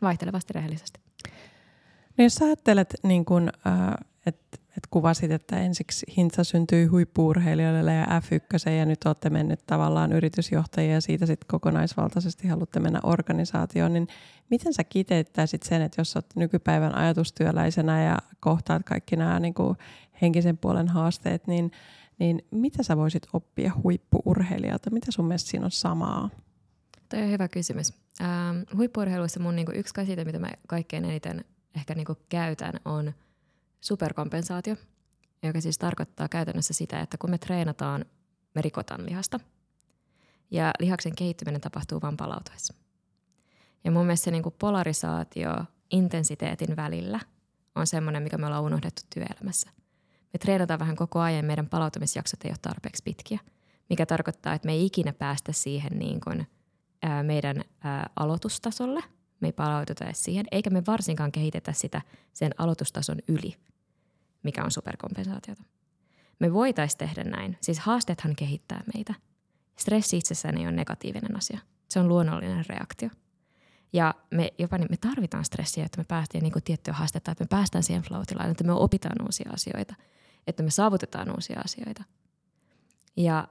Vaihtelevasti 0.02 0.52
rehellisesti. 0.52 1.00
No 2.18 2.24
jos 2.24 2.42
ajattelet, 2.42 2.94
niin 3.02 3.24
kun, 3.24 3.50
äh, 3.66 3.94
että 4.26 4.58
et 4.76 4.86
kuvasit, 4.90 5.30
että 5.30 5.58
ensiksi 5.58 6.06
Hintsa 6.16 6.44
syntyi 6.44 6.86
huippuurheilijoille 6.86 7.94
ja 7.94 8.04
F1 8.04 8.70
ja 8.70 8.86
nyt 8.86 9.04
olette 9.04 9.30
mennyt 9.30 9.60
tavallaan 9.66 10.12
yritysjohtajia 10.12 10.92
ja 10.92 11.00
siitä 11.00 11.26
sitten 11.26 11.48
kokonaisvaltaisesti 11.48 12.48
haluatte 12.48 12.80
mennä 12.80 13.00
organisaatioon, 13.02 13.92
niin 13.92 14.08
miten 14.50 14.74
sä 14.74 14.84
kiteyttäisit 14.84 15.62
sen, 15.62 15.82
että 15.82 16.00
jos 16.00 16.16
olet 16.16 16.36
nykypäivän 16.36 16.94
ajatustyöläisenä 16.94 18.04
ja 18.04 18.18
kohtaat 18.40 18.82
kaikki 18.84 19.16
nämä 19.16 19.40
niin 19.40 19.54
kuin 19.54 19.78
henkisen 20.22 20.58
puolen 20.58 20.88
haasteet, 20.88 21.46
niin, 21.46 21.72
niin 22.18 22.42
mitä 22.50 22.82
sä 22.82 22.96
voisit 22.96 23.26
oppia 23.32 23.72
huippuurheilijalta? 23.82 24.90
Mitä 24.90 25.10
sun 25.10 25.24
mielestä 25.24 25.50
siinä 25.50 25.64
on 25.64 25.70
samaa? 25.70 26.30
Tämä 27.10 27.22
on 27.22 27.30
hyvä 27.30 27.48
kysymys. 27.48 27.92
Ähm, 28.20 28.76
huippuurheiluissa 28.76 29.40
mun 29.40 29.56
niinku 29.56 29.72
yksi 29.74 29.94
käsite, 29.94 30.24
mitä 30.24 30.38
mä 30.38 30.50
kaikkein 30.68 31.04
eniten 31.04 31.44
ehkä 31.76 31.94
niinku 31.94 32.16
käytän, 32.28 32.74
on 32.84 33.12
superkompensaatio, 33.80 34.76
joka 35.42 35.60
siis 35.60 35.78
tarkoittaa 35.78 36.28
käytännössä 36.28 36.74
sitä, 36.74 37.00
että 37.00 37.18
kun 37.18 37.30
me 37.30 37.38
treenataan, 37.38 38.04
me 38.54 38.62
rikotaan 38.62 39.06
lihasta. 39.06 39.40
Ja 40.50 40.70
lihaksen 40.80 41.14
kehittyminen 41.14 41.60
tapahtuu 41.60 42.00
vain 42.02 42.16
palautuessa. 42.16 42.74
Ja 43.84 43.90
mun 43.90 44.06
mielestä 44.06 44.24
se 44.24 44.30
niinku 44.30 44.50
polarisaatio 44.50 45.50
intensiteetin 45.90 46.76
välillä 46.76 47.20
on 47.74 47.86
semmoinen, 47.86 48.22
mikä 48.22 48.38
me 48.38 48.46
ollaan 48.46 48.64
unohdettu 48.64 49.02
työelämässä. 49.14 49.70
Me 50.32 50.38
treenataan 50.38 50.80
vähän 50.80 50.96
koko 50.96 51.20
ajan, 51.20 51.44
meidän 51.44 51.68
palautumisjaksot 51.68 52.44
ei 52.44 52.50
ole 52.50 52.58
tarpeeksi 52.62 53.02
pitkiä, 53.02 53.38
mikä 53.90 54.06
tarkoittaa, 54.06 54.54
että 54.54 54.66
me 54.66 54.72
ei 54.72 54.86
ikinä 54.86 55.12
päästä 55.12 55.52
siihen 55.52 55.98
niin 55.98 56.20
kuin, 56.20 56.46
ää, 57.02 57.22
meidän 57.22 57.64
ää, 57.84 58.10
aloitustasolle. 58.16 59.02
Me 59.40 59.48
ei 59.48 59.52
palaututa 59.52 60.04
edes 60.04 60.24
siihen, 60.24 60.46
eikä 60.50 60.70
me 60.70 60.82
varsinkaan 60.86 61.32
kehitetä 61.32 61.72
sitä 61.72 62.02
sen 62.32 62.52
aloitustason 62.58 63.18
yli, 63.28 63.56
mikä 64.42 64.64
on 64.64 64.70
superkompensaatiota. 64.70 65.62
Me 66.38 66.52
voitaisiin 66.52 66.98
tehdä 66.98 67.24
näin. 67.24 67.58
Siis 67.60 67.78
haasteethan 67.78 68.36
kehittää 68.36 68.82
meitä. 68.94 69.14
Stressi 69.78 70.16
itsessään 70.16 70.58
ei 70.58 70.66
ole 70.66 70.72
negatiivinen 70.72 71.36
asia. 71.36 71.58
Se 71.88 72.00
on 72.00 72.08
luonnollinen 72.08 72.64
reaktio. 72.68 73.08
Ja 73.92 74.14
me 74.30 74.52
jopa 74.58 74.78
niin 74.78 74.90
me 74.90 74.96
tarvitaan 74.96 75.44
stressiä, 75.44 75.84
että 75.84 75.98
me 75.98 76.04
päästään 76.08 76.42
niin 76.42 76.52
tiettyä 76.64 76.94
haastetta, 76.94 77.32
että 77.32 77.44
me 77.44 77.48
päästään 77.48 77.84
siihen 77.84 78.02
flow 78.02 78.22
että 78.50 78.64
me 78.64 78.72
opitaan 78.72 79.22
uusia 79.22 79.50
asioita, 79.52 79.94
että 80.46 80.62
me 80.62 80.70
saavutetaan 80.70 81.30
uusia 81.30 81.60
asioita. 81.64 82.04
Ja 83.16 83.48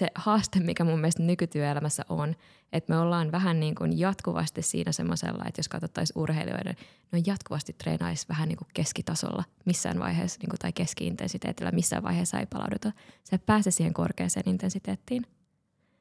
se 0.00 0.08
haaste, 0.14 0.60
mikä 0.60 0.84
mun 0.84 1.00
mielestä 1.00 1.22
nykytyöelämässä 1.22 2.04
on, 2.08 2.36
että 2.72 2.92
me 2.92 2.98
ollaan 2.98 3.32
vähän 3.32 3.60
niin 3.60 3.74
kuin 3.74 3.98
jatkuvasti 3.98 4.62
siinä 4.62 4.92
semmoisella, 4.92 5.44
että 5.46 5.58
jos 5.58 5.68
katsottaisiin 5.68 6.18
urheilijoiden, 6.18 6.76
ne 7.12 7.22
jatkuvasti 7.26 7.72
treenaisi 7.72 8.26
vähän 8.28 8.48
niin 8.48 8.56
kuin 8.56 8.68
keskitasolla 8.74 9.44
missään 9.64 9.98
vaiheessa 9.98 10.38
niin 10.42 10.50
kuin, 10.50 10.58
tai 10.58 10.72
keskiintensiteetillä, 10.72 11.70
missään 11.70 12.02
vaiheessa 12.02 12.38
ei 12.40 12.46
palauduta. 12.46 12.92
Sä 13.30 13.38
pääse 13.46 13.70
siihen 13.70 13.94
korkeaseen 13.94 14.48
intensiteettiin, 14.48 15.22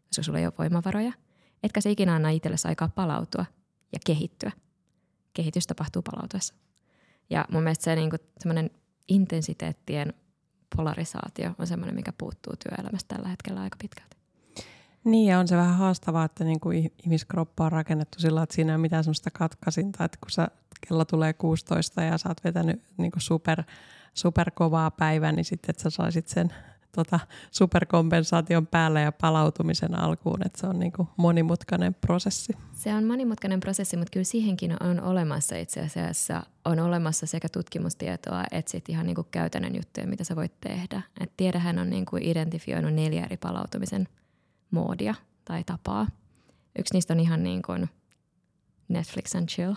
koska 0.07 0.23
sulla 0.23 0.39
ei 0.39 0.45
ole 0.45 0.53
voimavaroja. 0.57 1.11
Etkä 1.63 1.81
se 1.81 1.91
ikinä 1.91 2.15
anna 2.15 2.29
itsellesi 2.29 2.67
aikaa 2.67 2.89
palautua 2.95 3.45
ja 3.93 3.99
kehittyä. 4.05 4.51
Kehitys 5.33 5.67
tapahtuu 5.67 6.01
palautuessa. 6.01 6.53
Ja 7.29 7.45
mun 7.51 7.63
mielestä 7.63 7.83
se 7.83 7.95
niin 7.95 8.09
kuin 8.09 8.19
semmoinen 8.39 8.69
intensiteettien 9.07 10.13
polarisaatio 10.75 11.51
on 11.59 11.67
semmoinen, 11.67 11.95
mikä 11.95 12.13
puuttuu 12.17 12.53
työelämästä 12.63 13.15
tällä 13.15 13.29
hetkellä 13.29 13.61
aika 13.61 13.77
pitkälti. 13.81 14.17
Niin, 15.03 15.27
ja 15.27 15.39
on 15.39 15.47
se 15.47 15.57
vähän 15.57 15.77
haastavaa, 15.77 16.25
että 16.25 16.43
niin 16.43 16.59
kuin 16.59 16.91
ihmiskroppa 17.03 17.65
on 17.65 17.71
rakennettu 17.71 18.19
sillä, 18.19 18.43
että 18.43 18.55
siinä 18.55 18.71
ei 18.71 18.75
ole 18.75 18.81
mitään 18.81 19.03
semmoista 19.03 19.31
katkasinta, 19.31 20.05
että 20.05 20.17
kun 20.21 20.31
sä, 20.31 20.47
kello 20.87 21.05
tulee 21.05 21.33
16 21.33 22.03
ja 22.03 22.17
sä 22.17 22.29
oot 22.29 22.43
vetänyt 22.43 22.83
niin 22.97 23.11
kuin 23.11 23.21
super, 23.21 23.63
super 24.13 24.51
kovaa 24.51 24.91
päivää, 24.91 25.31
niin 25.31 25.45
sitten 25.45 25.69
että 25.69 25.83
sä 25.83 25.89
saisit 25.89 26.27
sen 26.27 26.53
tota, 26.95 27.19
superkompensaation 27.51 28.67
päälle 28.67 29.01
ja 29.01 29.11
palautumisen 29.11 29.99
alkuun, 29.99 30.45
että 30.45 30.59
se 30.59 30.67
on 30.67 30.79
niin 30.79 30.91
kuin 30.91 31.07
monimutkainen 31.17 31.93
prosessi. 31.93 32.53
Se 32.73 32.93
on 32.93 33.03
monimutkainen 33.03 33.59
prosessi, 33.59 33.97
mutta 33.97 34.11
kyllä 34.11 34.23
siihenkin 34.23 34.83
on 34.83 35.01
olemassa 35.01 35.55
itse 35.55 35.81
asiassa, 35.81 36.43
on 36.65 36.79
olemassa 36.79 37.25
sekä 37.25 37.49
tutkimustietoa 37.49 38.43
että 38.51 38.71
sit 38.71 38.89
ihan 38.89 39.05
niin 39.05 39.15
kuin 39.15 39.27
käytännön 39.31 39.75
juttuja, 39.75 40.07
mitä 40.07 40.23
sä 40.23 40.35
voit 40.35 40.53
tehdä. 40.61 41.01
Et 41.19 41.31
tiedähän 41.37 41.79
on 41.79 41.89
niin 41.89 42.05
kuin 42.05 42.23
identifioinut 42.23 42.93
neljä 42.93 43.25
eri 43.25 43.37
palautumisen 43.37 44.07
moodia 44.71 45.15
tai 45.45 45.63
tapaa. 45.63 46.07
Yksi 46.79 46.93
niistä 46.93 47.13
on 47.13 47.19
ihan 47.19 47.43
niin 47.43 47.61
kuin 47.61 47.89
Netflix 48.89 49.35
and 49.35 49.47
chill. 49.47 49.73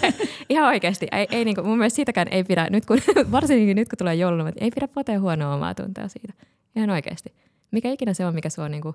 Ihan 0.48 0.66
oikeasti. 0.66 1.06
Ei, 1.12 1.26
ei 1.30 1.44
niinku, 1.44 1.62
mun 1.62 1.78
mielestä 1.78 1.96
siitäkään 1.96 2.28
ei 2.30 2.44
pidä, 2.44 2.66
nyt 2.70 2.86
kun, 2.86 2.98
varsinkin 3.32 3.76
nyt 3.76 3.88
kun 3.88 3.98
tulee 3.98 4.14
joululomat, 4.14 4.54
ei 4.60 4.70
pidä 4.70 4.88
potea 4.88 5.20
huonoa 5.20 5.54
omaa 5.54 5.74
tuntea 5.74 6.08
siitä. 6.08 6.32
Ihan 6.76 6.90
oikeasti. 6.90 7.34
Mikä 7.70 7.90
ikinä 7.90 8.14
se 8.14 8.26
on, 8.26 8.34
mikä 8.34 8.50
sua 8.50 8.68
niinku 8.68 8.94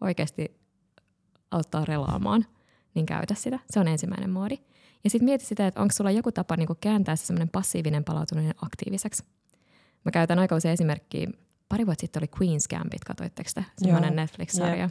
oikeasti 0.00 0.60
auttaa 1.50 1.84
relaamaan, 1.84 2.46
niin 2.94 3.06
käytä 3.06 3.34
sitä. 3.34 3.58
Se 3.70 3.80
on 3.80 3.88
ensimmäinen 3.88 4.30
moodi. 4.30 4.58
Ja 5.04 5.10
sitten 5.10 5.24
mieti 5.24 5.44
sitä, 5.44 5.66
että 5.66 5.80
onko 5.80 5.92
sulla 5.96 6.10
joku 6.10 6.32
tapa 6.32 6.56
niinku 6.56 6.76
kääntää 6.80 7.16
se 7.16 7.26
semmoinen 7.26 7.48
passiivinen 7.48 8.04
palautuminen 8.04 8.54
aktiiviseksi. 8.62 9.24
Mä 10.04 10.10
käytän 10.10 10.38
aika 10.38 10.56
usein 10.56 10.72
esimerkkiä. 10.72 11.30
Pari 11.68 11.86
vuotta 11.86 12.00
sitten 12.00 12.20
oli 12.22 12.30
Queen's 12.36 12.76
Gambit, 12.76 13.04
katoitteko 13.04 13.48
sitä? 13.48 13.64
Semmoinen 13.78 14.16
Netflix-sarja 14.16 14.88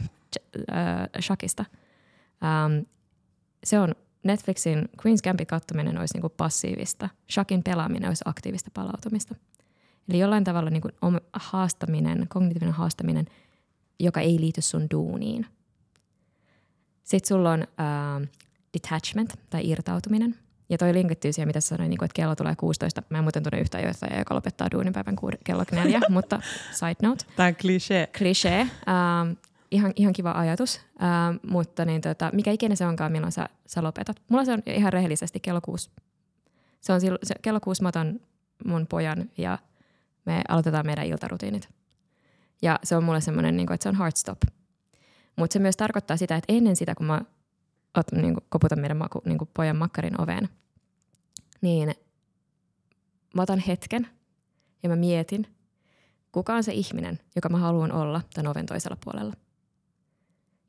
äh, 0.72 1.08
Shakista. 1.20 1.64
Um, 2.42 2.86
se 3.64 3.78
on 3.78 3.94
Netflixin 4.22 4.88
Queen's 4.98 5.20
Gambit 5.24 5.48
kattominen 5.48 5.98
olisi 5.98 6.14
niinku 6.14 6.28
passiivista. 6.28 7.08
Shakin 7.30 7.62
pelaaminen 7.62 8.08
olisi 8.08 8.24
aktiivista 8.24 8.70
palautumista. 8.74 9.34
Eli 10.08 10.18
jollain 10.18 10.44
tavalla 10.44 10.70
niinku 10.70 10.88
haastaminen, 11.32 12.26
kognitiivinen 12.28 12.74
haastaminen, 12.74 13.26
joka 14.00 14.20
ei 14.20 14.40
liity 14.40 14.62
sun 14.62 14.86
duuniin. 14.90 15.46
Sitten 17.02 17.28
sulla 17.28 17.52
on 17.52 17.60
uh, 17.60 18.26
detachment 18.74 19.40
tai 19.50 19.68
irtautuminen. 19.68 20.34
Ja 20.68 20.78
toi 20.78 20.94
linkittyy 20.94 21.32
siihen, 21.32 21.48
mitä 21.48 21.60
sanoin, 21.60 21.90
niin 21.90 22.04
että 22.04 22.14
kello 22.14 22.36
tulee 22.36 22.56
16. 22.56 23.02
Mä 23.08 23.18
en 23.18 23.24
muuten 23.24 23.42
tunne 23.42 23.60
yhtään 23.60 23.84
johtajaa, 23.84 24.18
joka 24.18 24.34
lopettaa 24.34 24.70
duuninpäivän 24.70 25.16
kello 25.44 25.64
neljä, 25.72 26.00
mutta 26.08 26.40
side 26.72 27.08
note. 27.08 27.24
Tämä 27.36 27.46
on 27.46 27.54
cliché. 27.54 28.08
Cliché. 28.18 28.62
Uh, 28.62 29.36
ihan, 29.70 29.92
ihan 29.96 30.12
kiva 30.12 30.32
ajatus, 30.32 30.76
uh, 30.76 31.50
mutta 31.50 31.84
niin 31.84 32.00
tota, 32.00 32.30
mikä 32.32 32.50
ikinä 32.50 32.74
se 32.74 32.86
onkaan, 32.86 33.12
milloin 33.12 33.32
sä, 33.32 33.48
sä 33.66 33.82
lopetat. 33.82 34.22
Mulla 34.28 34.44
se 34.44 34.52
on 34.52 34.62
ihan 34.66 34.92
rehellisesti 34.92 35.40
kello 35.40 35.60
kuusi. 35.60 35.90
Se 36.80 36.92
on 36.92 37.00
se, 37.00 37.34
kello 37.42 37.60
kuusi 37.60 37.82
mä 37.82 37.88
otan 37.88 38.20
mun 38.64 38.86
pojan 38.86 39.30
ja 39.38 39.58
me 40.24 40.42
aloitetaan 40.48 40.86
meidän 40.86 41.06
iltarutiinit. 41.06 41.68
Ja 42.62 42.78
se 42.84 42.96
on 42.96 43.04
mulle 43.04 43.20
semmoinen, 43.20 43.56
niin 43.56 43.72
että 43.72 43.82
se 43.82 43.88
on 43.88 43.94
hard 43.94 44.16
stop. 44.16 44.38
Mutta 45.36 45.52
se 45.52 45.58
myös 45.58 45.76
tarkoittaa 45.76 46.16
sitä, 46.16 46.36
että 46.36 46.52
ennen 46.52 46.76
sitä, 46.76 46.94
kun 46.94 47.06
mä 47.06 47.20
ot, 47.96 48.12
niin 48.12 48.34
kuin, 48.34 48.44
koputan 48.48 48.80
meidän 48.80 48.96
maku, 48.96 49.22
niin 49.24 49.38
kuin 49.38 49.50
pojan 49.54 49.76
makkarin 49.76 50.20
oveen, 50.20 50.48
niin 51.60 51.94
mä 53.34 53.42
otan 53.42 53.58
hetken 53.58 54.08
ja 54.82 54.88
mä 54.88 54.96
mietin, 54.96 55.46
kuka 56.32 56.54
on 56.54 56.64
se 56.64 56.72
ihminen, 56.72 57.18
joka 57.36 57.48
mä 57.48 57.58
haluan 57.58 57.92
olla 57.92 58.22
tämän 58.34 58.50
oven 58.50 58.66
toisella 58.66 58.96
puolella. 59.04 59.34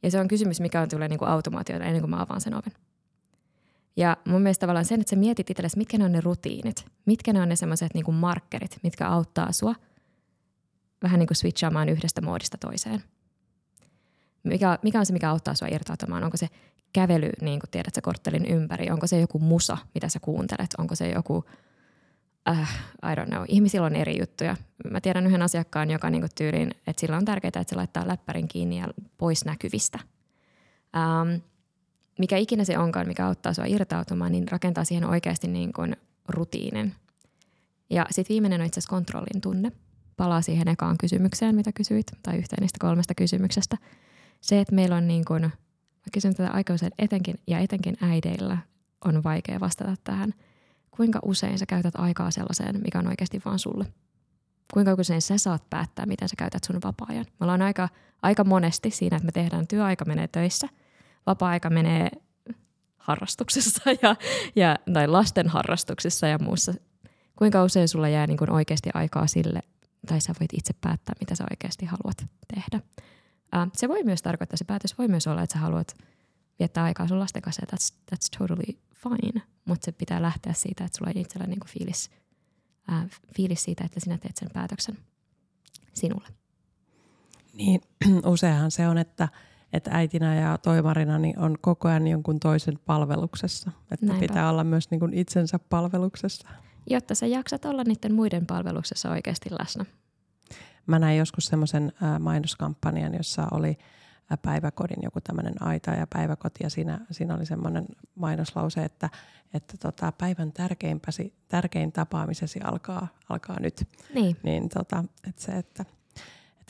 Ja 0.03 0.11
se 0.11 0.19
on 0.19 0.27
kysymys, 0.27 0.59
mikä 0.59 0.81
on 0.81 0.89
tulee 0.89 1.07
niin 1.07 1.23
automaationa 1.23 1.85
ennen 1.85 2.01
kuin 2.01 2.09
mä 2.09 2.21
avaan 2.21 2.41
sen 2.41 2.53
oven. 2.53 2.73
Ja 3.97 4.17
mun 4.25 4.41
mielestä 4.41 4.61
tavallaan 4.61 4.85
sen, 4.85 5.01
että 5.01 5.09
sä 5.09 5.15
mietit 5.15 5.49
itsellesi, 5.49 5.77
mitkä 5.77 5.97
ne 5.97 6.05
on 6.05 6.11
ne 6.11 6.21
rutiinit, 6.21 6.85
mitkä 7.05 7.33
ne 7.33 7.41
on 7.41 7.49
ne 7.49 7.55
semmoiset 7.55 7.93
niin 7.93 8.13
markkerit, 8.13 8.79
mitkä 8.83 9.07
auttaa 9.07 9.51
sua 9.51 9.75
vähän 11.03 11.19
niin 11.19 11.27
kuin 11.27 11.37
switchaamaan 11.37 11.89
yhdestä 11.89 12.21
moodista 12.21 12.57
toiseen. 12.57 13.03
Mikä, 14.43 14.79
mikä 14.83 14.99
on 14.99 15.05
se, 15.05 15.13
mikä 15.13 15.29
auttaa 15.29 15.55
sua 15.55 15.67
irtautumaan? 15.67 16.23
Onko 16.23 16.37
se 16.37 16.47
kävely, 16.93 17.29
niin 17.41 17.59
kuin 17.59 17.69
tiedät 17.69 17.95
sä 17.95 18.01
korttelin 18.01 18.45
ympäri? 18.45 18.91
Onko 18.91 19.07
se 19.07 19.19
joku 19.19 19.39
musa, 19.39 19.77
mitä 19.93 20.09
sä 20.09 20.19
kuuntelet? 20.19 20.69
Onko 20.77 20.95
se 20.95 21.09
joku, 21.09 21.45
uh, 22.49 22.67
I 23.11 23.15
don't 23.15 23.29
know, 23.29 23.43
ihmisillä 23.47 23.85
on 23.85 23.95
eri 23.95 24.19
juttuja. 24.19 24.55
Mä 24.91 25.01
tiedän 25.01 25.27
yhden 25.27 25.41
asiakkaan, 25.41 25.91
joka 25.91 26.09
niin 26.09 26.21
kuin 26.21 26.31
tyyliin, 26.35 26.71
että 26.87 26.99
sillä 26.99 27.17
on 27.17 27.25
tärkeää, 27.25 27.51
että 27.55 27.63
se 27.69 27.75
laittaa 27.75 28.07
läppärin 28.07 28.47
kiinni 28.47 28.79
ja 28.79 28.87
pois 29.17 29.45
näkyvistä. 29.45 29.99
Um, 30.95 31.41
mikä 32.19 32.37
ikinä 32.37 32.63
se 32.63 32.77
onkaan, 32.77 33.07
mikä 33.07 33.27
auttaa 33.27 33.53
sua 33.53 33.65
irtautumaan, 33.65 34.31
niin 34.31 34.47
rakentaa 34.47 34.83
siihen 34.83 35.05
oikeasti 35.05 35.47
niin 35.47 35.71
rutiinin. 36.27 36.93
Ja 37.89 38.05
sitten 38.11 38.33
viimeinen 38.33 38.61
on 38.61 38.67
itse 38.67 38.79
asiassa 38.79 38.95
kontrollin 38.95 39.41
tunne. 39.41 39.71
Palaa 40.17 40.41
siihen 40.41 40.67
ekaan 40.67 40.97
kysymykseen, 40.97 41.55
mitä 41.55 41.71
kysyit, 41.71 42.05
tai 42.23 42.37
yhteen 42.37 42.61
niistä 42.61 42.77
kolmesta 42.81 43.15
kysymyksestä. 43.15 43.77
Se, 44.41 44.59
että 44.59 44.75
meillä 44.75 44.95
on 44.95 45.07
niin 45.07 45.25
kuin, 45.25 45.41
mä 45.41 46.11
kysyn 46.13 46.35
tätä 46.35 46.49
aika 46.51 46.73
usein 46.73 46.91
etenkin, 46.99 47.35
ja 47.47 47.59
etenkin 47.59 47.97
äideillä 48.01 48.57
on 49.05 49.23
vaikea 49.23 49.59
vastata 49.59 49.95
tähän. 50.03 50.33
Kuinka 50.91 51.19
usein 51.25 51.59
sä 51.59 51.65
käytät 51.65 51.95
aikaa 51.97 52.31
sellaiseen, 52.31 52.81
mikä 52.83 52.99
on 52.99 53.07
oikeasti 53.07 53.41
vaan 53.45 53.59
sulle? 53.59 53.85
Kuinka 54.73 54.95
usein 54.99 55.21
sä 55.21 55.37
saat 55.37 55.69
päättää, 55.69 56.05
miten 56.05 56.29
sä 56.29 56.35
käytät 56.37 56.63
sun 56.63 56.79
vapaa-ajan? 56.83 57.25
Me 57.39 57.43
ollaan 57.43 57.61
aika, 57.61 57.89
aika 58.21 58.43
monesti 58.43 58.91
siinä, 58.91 59.17
että 59.17 59.25
me 59.25 59.31
tehdään 59.31 59.67
työaika 59.67 60.05
menee 60.05 60.27
töissä– 60.27 60.67
vapaa-aika 61.25 61.69
menee 61.69 62.09
harrastuksessa 62.97 63.81
ja, 64.01 64.15
ja, 64.55 64.75
tai 64.93 65.07
lasten 65.07 65.49
harrastuksessa 65.49 66.27
ja 66.27 66.39
muussa. 66.39 66.73
Kuinka 67.35 67.63
usein 67.63 67.87
sulla 67.87 68.09
jää 68.09 68.27
niin 68.27 68.37
kuin 68.37 68.51
oikeasti 68.51 68.89
aikaa 68.93 69.27
sille, 69.27 69.59
tai 70.07 70.21
sä 70.21 70.33
voit 70.39 70.53
itse 70.53 70.73
päättää, 70.81 71.15
mitä 71.19 71.35
sä 71.35 71.43
oikeasti 71.51 71.85
haluat 71.85 72.25
tehdä. 72.55 72.83
Uh, 73.55 73.71
se 73.73 73.87
voi 73.87 74.03
myös 74.03 74.21
tarkoittaa, 74.21 74.57
se 74.57 74.65
päätös 74.65 74.97
voi 74.97 75.07
myös 75.07 75.27
olla, 75.27 75.43
että 75.43 75.53
sä 75.53 75.59
haluat 75.59 75.97
viettää 76.59 76.83
aikaa 76.83 77.07
sun 77.07 77.19
lasten 77.19 77.41
kanssa, 77.41 77.61
that's, 77.73 77.95
that's 78.11 78.37
totally 78.37 78.79
fine. 78.95 79.41
Mutta 79.71 79.85
se 79.85 79.91
pitää 79.91 80.21
lähteä 80.21 80.53
siitä, 80.53 80.85
että 80.85 80.97
sulla 80.97 81.11
on 81.15 81.21
itsellä 81.21 81.47
niin 81.47 81.59
kuin 81.59 81.69
fiilis, 81.69 82.11
uh, 82.89 83.09
fiilis 83.35 83.63
siitä, 83.63 83.83
että 83.83 83.99
sinä 83.99 84.17
teet 84.17 84.37
sen 84.37 84.49
päätöksen 84.53 84.97
sinulle. 85.93 86.27
Niin, 87.53 87.81
useinhan 88.33 88.71
se 88.71 88.87
on, 88.87 88.97
että– 88.97 89.27
että 89.73 89.91
äitinä 89.93 90.35
ja 90.35 90.57
toimarina 90.57 91.19
niin 91.19 91.39
on 91.39 91.57
koko 91.61 91.87
ajan 91.87 92.07
jonkun 92.07 92.39
toisen 92.39 92.79
palveluksessa. 92.85 93.71
Että 93.91 94.05
Näinpä. 94.05 94.27
pitää 94.27 94.49
olla 94.49 94.63
myös 94.63 94.91
niin 94.91 94.99
kuin 94.99 95.13
itsensä 95.13 95.59
palveluksessa. 95.59 96.47
Jotta 96.89 97.15
sä 97.15 97.27
jaksat 97.27 97.65
olla 97.65 97.83
niiden 97.83 98.13
muiden 98.13 98.45
palveluksessa 98.45 99.09
oikeasti 99.09 99.49
läsnä. 99.59 99.85
Mä 100.87 100.99
näin 100.99 101.17
joskus 101.17 101.45
semmoisen 101.45 101.91
mainoskampanjan, 102.19 103.13
jossa 103.13 103.47
oli 103.51 103.77
päiväkodin 104.37 105.03
joku 105.03 105.21
tämmöinen 105.21 105.63
aita 105.63 105.91
ja 105.91 106.07
päiväkoti 106.07 106.63
ja 106.63 106.69
siinä, 106.69 106.99
siinä 107.11 107.35
oli 107.35 107.45
semmoinen 107.45 107.85
mainoslause, 108.15 108.83
että, 108.83 109.09
että 109.53 109.77
tota, 109.77 110.11
päivän 110.11 110.51
tärkeimpäsi, 110.51 111.33
tärkein 111.47 111.91
tapaamisesi 111.91 112.59
alkaa, 112.59 113.07
alkaa 113.29 113.59
nyt. 113.59 113.87
Niin. 114.13 114.37
niin 114.43 114.69
tota, 114.69 115.03
että 115.29 115.41
se, 115.41 115.51
että 115.51 115.85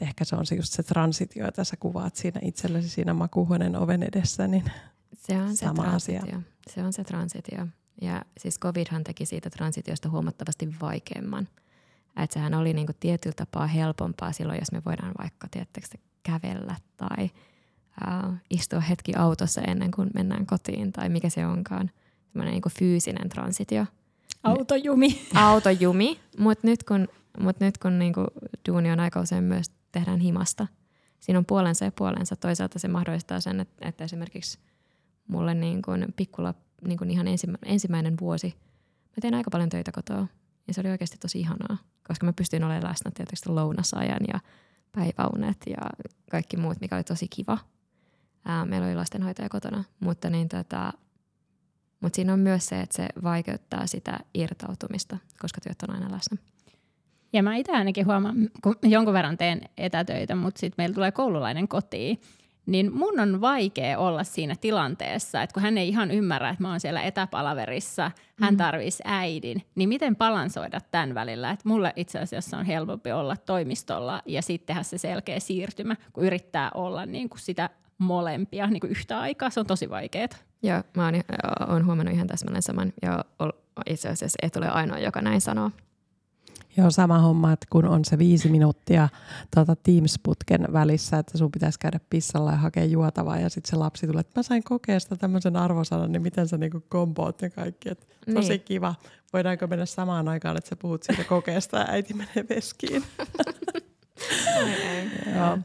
ehkä 0.01 0.25
se 0.25 0.35
on 0.35 0.45
se 0.45 0.55
just 0.55 0.73
se 0.73 0.83
transitio, 0.83 1.47
että 1.47 1.63
sä 1.63 1.77
kuvaat 1.77 2.15
siinä 2.15 2.39
itsellesi 2.43 2.89
siinä 2.89 3.13
makuuhuoneen 3.13 3.75
oven 3.75 4.03
edessä, 4.03 4.47
niin 4.47 4.63
se 5.15 5.37
on 5.37 5.57
se 5.57 5.65
sama 5.65 5.83
transitio. 5.83 6.21
asia. 6.21 6.41
Se 6.69 6.83
on 6.83 6.93
se 6.93 7.03
transitio. 7.03 7.67
Ja 8.01 8.25
siis 8.37 8.59
COVIDhan 8.59 9.03
teki 9.03 9.25
siitä 9.25 9.49
transitiosta 9.49 10.09
huomattavasti 10.09 10.75
vaikeamman. 10.81 11.47
Että 12.17 12.33
sehän 12.33 12.53
oli 12.53 12.73
niinku 12.73 12.93
tietyllä 12.99 13.35
tapaa 13.35 13.67
helpompaa 13.67 14.31
silloin, 14.31 14.59
jos 14.59 14.71
me 14.71 14.81
voidaan 14.85 15.13
vaikka 15.19 15.47
tiettekö, 15.51 15.87
kävellä 16.23 16.75
tai 16.97 17.29
istua 18.49 18.79
hetki 18.79 19.15
autossa 19.15 19.61
ennen 19.61 19.91
kuin 19.91 20.09
mennään 20.13 20.45
kotiin 20.45 20.91
tai 20.91 21.09
mikä 21.09 21.29
se 21.29 21.45
onkaan. 21.45 21.91
Semmoinen 22.27 22.53
niinku 22.53 22.69
fyysinen 22.69 23.29
transitio. 23.29 23.85
Autojumi. 24.43 25.21
Autojumi, 25.35 26.19
mutta 26.37 26.67
nyt 26.67 26.83
kun, 26.83 27.07
mut 27.39 27.59
nyt 27.59 27.77
kun 27.77 27.99
niinku 27.99 28.25
duuni 28.69 28.91
on 28.91 28.99
aika 28.99 29.21
usein 29.21 29.43
myös 29.43 29.71
tehdään 29.91 30.19
himasta. 30.19 30.67
Siinä 31.19 31.39
on 31.39 31.45
puolensa 31.45 31.85
ja 31.85 31.91
puolensa. 31.91 32.35
Toisaalta 32.35 32.79
se 32.79 32.87
mahdollistaa 32.87 33.39
sen, 33.39 33.59
että, 33.59 33.87
että 33.89 34.03
esimerkiksi 34.03 34.59
mulle 35.27 35.53
niin 35.53 35.81
kuin 35.81 36.05
pikkula 36.15 36.53
niin 36.87 36.97
kuin 36.97 37.11
ihan 37.11 37.27
ensimmä, 37.27 37.57
ensimmäinen 37.65 38.15
vuosi, 38.21 38.55
mä 39.09 39.21
tein 39.21 39.33
aika 39.33 39.51
paljon 39.51 39.69
töitä 39.69 39.91
kotoa. 39.91 40.27
Ja 40.67 40.73
se 40.73 40.81
oli 40.81 40.89
oikeasti 40.89 41.17
tosi 41.17 41.39
ihanaa, 41.39 41.77
koska 42.07 42.25
mä 42.25 42.33
pystyin 42.33 42.63
olemaan 42.63 42.89
läsnä 42.89 43.11
tietysti 43.11 43.49
lounasajan 43.49 44.21
ja 44.33 44.39
päiväunet 44.91 45.57
ja 45.67 46.07
kaikki 46.31 46.57
muut, 46.57 46.81
mikä 46.81 46.95
oli 46.95 47.03
tosi 47.03 47.27
kiva. 47.27 47.57
Ää, 48.45 48.65
meillä 48.65 48.87
oli 48.87 48.95
lastenhoitaja 48.95 49.49
kotona, 49.49 49.83
mutta, 49.99 50.29
niin 50.29 50.49
tota, 50.49 50.93
mutta 51.99 52.15
siinä 52.15 52.33
on 52.33 52.39
myös 52.39 52.65
se, 52.65 52.81
että 52.81 52.95
se 52.95 53.07
vaikeuttaa 53.23 53.87
sitä 53.87 54.19
irtautumista, 54.33 55.17
koska 55.39 55.61
työt 55.61 55.83
on 55.83 55.95
aina 55.95 56.11
läsnä. 56.11 56.37
Ja 57.33 57.43
mä 57.43 57.55
itse 57.55 57.71
ainakin 57.71 58.05
huomaan, 58.05 58.35
kun 58.63 58.75
jonkun 58.83 59.13
verran 59.13 59.37
teen 59.37 59.61
etätöitä, 59.77 60.35
mutta 60.35 60.59
sitten 60.59 60.75
meillä 60.83 60.93
tulee 60.93 61.11
koululainen 61.11 61.67
kotiin, 61.67 62.21
niin 62.65 62.93
mun 62.93 63.19
on 63.19 63.41
vaikea 63.41 63.99
olla 63.99 64.23
siinä 64.23 64.55
tilanteessa, 64.61 65.41
että 65.41 65.53
kun 65.53 65.63
hän 65.63 65.77
ei 65.77 65.87
ihan 65.87 66.11
ymmärrä, 66.11 66.49
että 66.49 66.63
mä 66.63 66.69
oon 66.69 66.79
siellä 66.79 67.01
etäpalaverissa, 67.01 68.11
hän 68.35 68.53
mm. 68.53 68.57
tarvitsisi 68.57 69.03
äidin, 69.05 69.61
niin 69.75 69.89
miten 69.89 70.15
balansoida 70.15 70.81
tämän 70.91 71.15
välillä? 71.15 71.51
Että 71.51 71.69
mulle 71.69 71.93
itse 71.95 72.19
asiassa 72.19 72.57
on 72.57 72.65
helpompi 72.65 73.11
olla 73.11 73.37
toimistolla 73.37 74.21
ja 74.25 74.41
sitten 74.41 74.67
tehdä 74.67 74.83
se 74.83 74.97
selkeä 74.97 75.39
siirtymä, 75.39 75.95
kun 76.13 76.25
yrittää 76.25 76.71
olla 76.73 77.05
niin 77.05 77.29
kuin 77.29 77.39
sitä 77.39 77.69
molempia 78.01 78.67
niin 78.67 78.79
kuin 78.81 78.91
yhtä 78.91 79.19
aikaa. 79.19 79.49
Se 79.49 79.59
on 79.59 79.65
tosi 79.65 79.89
vaikeaa. 79.89 80.27
Joo, 80.63 80.83
mä 80.95 81.05
oon, 81.05 81.13
oon 81.67 81.85
huomannut 81.85 82.15
ihan 82.15 82.27
täsmälleen 82.27 82.61
saman 82.61 82.93
ja 83.01 83.25
itse 83.85 84.09
asiassa 84.09 84.37
et 84.41 84.55
ole 84.55 84.69
ainoa, 84.69 84.99
joka 84.99 85.21
näin 85.21 85.41
sanoo. 85.41 85.71
Joo, 86.77 86.91
sama 86.91 87.19
homma, 87.19 87.51
että 87.51 87.65
kun 87.69 87.85
on 87.85 88.05
se 88.05 88.17
viisi 88.17 88.49
minuuttia 88.49 89.09
tuota 89.55 89.75
Teams-putken 89.75 90.73
välissä, 90.73 91.17
että 91.17 91.37
sun 91.37 91.51
pitäisi 91.51 91.79
käydä 91.79 91.99
pissalla 92.09 92.51
ja 92.51 92.57
hakea 92.57 92.85
juotavaa 92.85 93.39
ja 93.39 93.49
sitten 93.49 93.69
se 93.69 93.75
lapsi 93.75 94.07
tulee, 94.07 94.19
että 94.19 94.39
mä 94.39 94.43
sain 94.43 94.63
kokea 94.63 94.99
sitä 94.99 95.15
tämmöisen 95.15 95.55
arvosanan, 95.55 96.11
niin 96.11 96.21
miten 96.21 96.47
sä 96.47 96.57
niinku 96.57 96.83
komboot 96.89 97.41
ne 97.41 97.49
kaikki. 97.49 97.89
Että 97.89 98.05
tosi 98.33 98.49
niin. 98.49 98.61
kiva. 98.61 98.95
Voidaanko 99.33 99.67
mennä 99.67 99.85
samaan 99.85 100.27
aikaan, 100.27 100.57
että 100.57 100.69
sä 100.69 100.75
puhut 100.75 101.03
siitä 101.03 101.23
kokeesta 101.23 101.77
ja 101.77 101.85
äiti 101.89 102.13
menee 102.13 102.45
veskiin. 102.49 103.03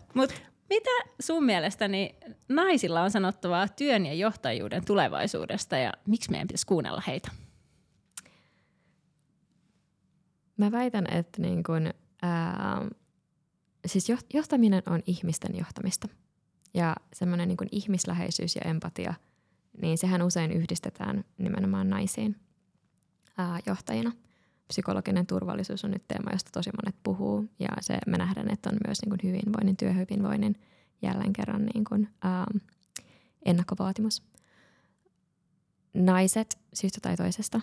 Mutta 0.15 0.35
mitä 0.69 0.91
sun 1.21 1.45
mielestäni 1.45 2.15
naisilla 2.49 3.03
on 3.03 3.11
sanottavaa 3.11 3.69
työn 3.69 4.07
ja 4.07 4.15
johtajuuden 4.15 4.85
tulevaisuudesta 4.85 5.77
ja 5.77 5.93
miksi 6.07 6.31
meidän 6.31 6.49
pitäisi 6.49 6.67
kuunnella 6.67 7.03
heitä? 7.07 7.31
Mä 10.57 10.73
väitän, 10.73 11.07
että 11.13 11.43
niin 11.43 11.63
kun, 11.63 11.91
ää, 12.23 12.87
siis 13.87 14.09
johtaminen 14.35 14.83
on 14.87 15.03
ihmisten 15.07 15.59
johtamista. 15.59 16.09
Ja 16.75 16.97
semmoinen 17.13 17.49
niin 17.49 17.69
ihmisläheisyys 17.73 18.57
ja 18.57 18.63
empatia, 18.71 19.15
niin 19.83 19.99
sehän 19.99 20.23
usein 20.23 20.53
yhdistetään 20.53 21.25
nimenomaan 21.39 21.91
naisiin 21.91 22.37
ää, 23.39 23.59
johtajina. 23.67 24.13
Psykologinen 24.69 25.27
turvallisuus 25.27 25.85
on 25.85 25.91
nyt 25.91 26.09
teema, 26.09 26.31
josta 26.33 26.51
tosi 26.53 26.71
monet 26.83 26.97
puhuu. 27.03 27.45
Ja 27.59 27.69
se 27.81 27.99
me 28.07 28.19
nähdään, 28.19 28.51
että 28.51 28.71
on 28.71 28.77
myös 28.87 29.03
niin 29.03 29.11
kuin 29.11 29.21
hyvinvoinnin, 29.23 29.77
työhyvinvoinnin 29.77 30.57
jälleen 31.03 31.33
kerran 31.33 31.67
niin 31.75 31.85
kuin, 31.85 32.09
ää, 32.23 32.47
ennakkovaatimus. 33.45 34.23
Naiset 35.95 36.59
syystä 36.75 36.99
tai 37.03 37.17
toisesta 37.17 37.61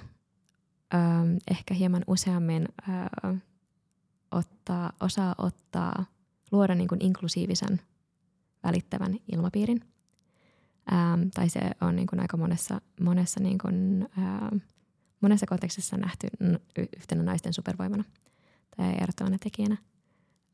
ähm, 0.93 1.35
ehkä 1.51 1.73
hieman 1.73 2.03
useammin 2.07 2.65
äh, 2.89 3.41
ottaa, 4.31 4.93
osaa 4.99 5.35
ottaa, 5.37 6.05
luoda 6.51 6.75
niin 6.75 6.87
kuin 6.87 7.05
inklusiivisen 7.05 7.81
välittävän 8.63 9.17
ilmapiirin. 9.31 9.81
Ähm, 10.93 11.21
tai 11.33 11.49
se 11.49 11.59
on 11.81 11.95
niin 11.95 12.07
kuin 12.07 12.19
aika 12.19 12.37
monessa, 12.37 12.81
monessa, 13.01 13.39
niin 13.39 13.57
kuin, 13.57 14.09
äh, 14.17 14.61
monessa 15.23 15.45
kontekstissa 15.45 15.97
nähty 15.97 16.27
yhtenä 16.97 17.23
naisten 17.23 17.53
supervoimana 17.53 18.03
tai 18.77 18.93
erottavana 19.01 19.37
tekijänä. 19.37 19.77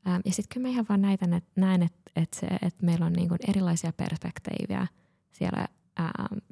Ja 0.05 0.31
sitten 0.31 0.53
kyllä 0.53 0.67
mä 0.67 0.71
ihan 0.71 0.85
vaan 0.89 1.01
näitä, 1.01 1.27
et, 1.37 1.43
näen, 1.55 1.83
että 1.83 2.11
et 2.15 2.33
se, 2.33 2.47
et 2.61 2.81
meillä 2.81 3.05
on 3.05 3.13
niin 3.13 3.29
kuin 3.29 3.39
erilaisia 3.47 3.93
perspektiivejä 3.93 4.87
siellä 5.31 5.67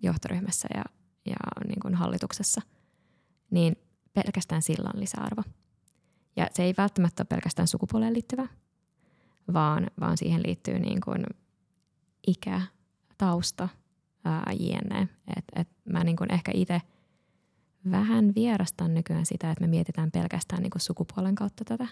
johtoryhmässä 0.04 0.68
ja, 0.74 0.84
ja 1.26 1.36
niin 1.68 1.80
kuin 1.80 1.96
hallituksessa– 1.96 2.62
niin 3.52 3.76
pelkästään 4.14 4.62
sillä 4.62 4.90
on 4.94 5.00
lisäarvo. 5.00 5.44
Ja 6.36 6.48
se 6.54 6.64
ei 6.64 6.74
välttämättä 6.78 7.22
ole 7.22 7.28
pelkästään 7.30 7.68
sukupuoleen 7.68 8.14
liittyvä, 8.14 8.48
vaan, 9.54 9.88
vaan 10.00 10.18
siihen 10.18 10.44
liittyy 10.44 10.80
niin 10.80 11.02
kuin 11.02 11.26
ikä, 12.28 12.62
tausta, 13.18 13.70
jne. 14.60 15.08
Et, 15.38 15.46
et 15.56 15.70
mä 15.86 16.04
niin 16.04 16.18
kuin 16.18 16.34
ehkä 16.34 16.52
itse 16.56 16.82
vähän 17.92 18.36
vierastan 18.36 18.94
nykyään 18.94 19.26
sitä, 19.26 19.52
että 19.52 19.62
me 19.62 19.68
mietitään 19.68 20.12
pelkästään 20.12 20.64
niin 20.64 20.72
sukupuolen 20.78 21.36
kautta 21.36 21.66
tätä. 21.66 21.88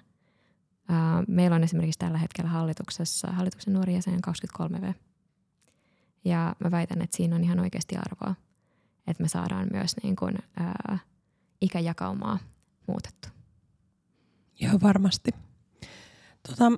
Meillä 1.27 1.55
on 1.55 1.63
esimerkiksi 1.63 1.99
tällä 1.99 2.17
hetkellä 2.17 2.49
hallituksessa, 2.49 3.31
hallituksen 3.31 3.73
nuori 3.73 3.93
jäsen 3.93 4.19
23V. 4.27 4.93
Ja 6.25 6.55
mä 6.59 6.71
väitän, 6.71 7.01
että 7.01 7.17
siinä 7.17 7.35
on 7.35 7.43
ihan 7.43 7.59
oikeasti 7.59 7.95
arvoa, 7.95 8.35
että 9.07 9.23
me 9.23 9.27
saadaan 9.27 9.67
myös 9.71 9.95
niin 10.03 10.15
kuin, 10.15 10.35
ää, 10.59 10.99
ikäjakaumaa 11.61 12.39
muutettu. 12.87 13.29
Joo, 14.59 14.73
varmasti. 14.83 15.31
Tota, 16.47 16.71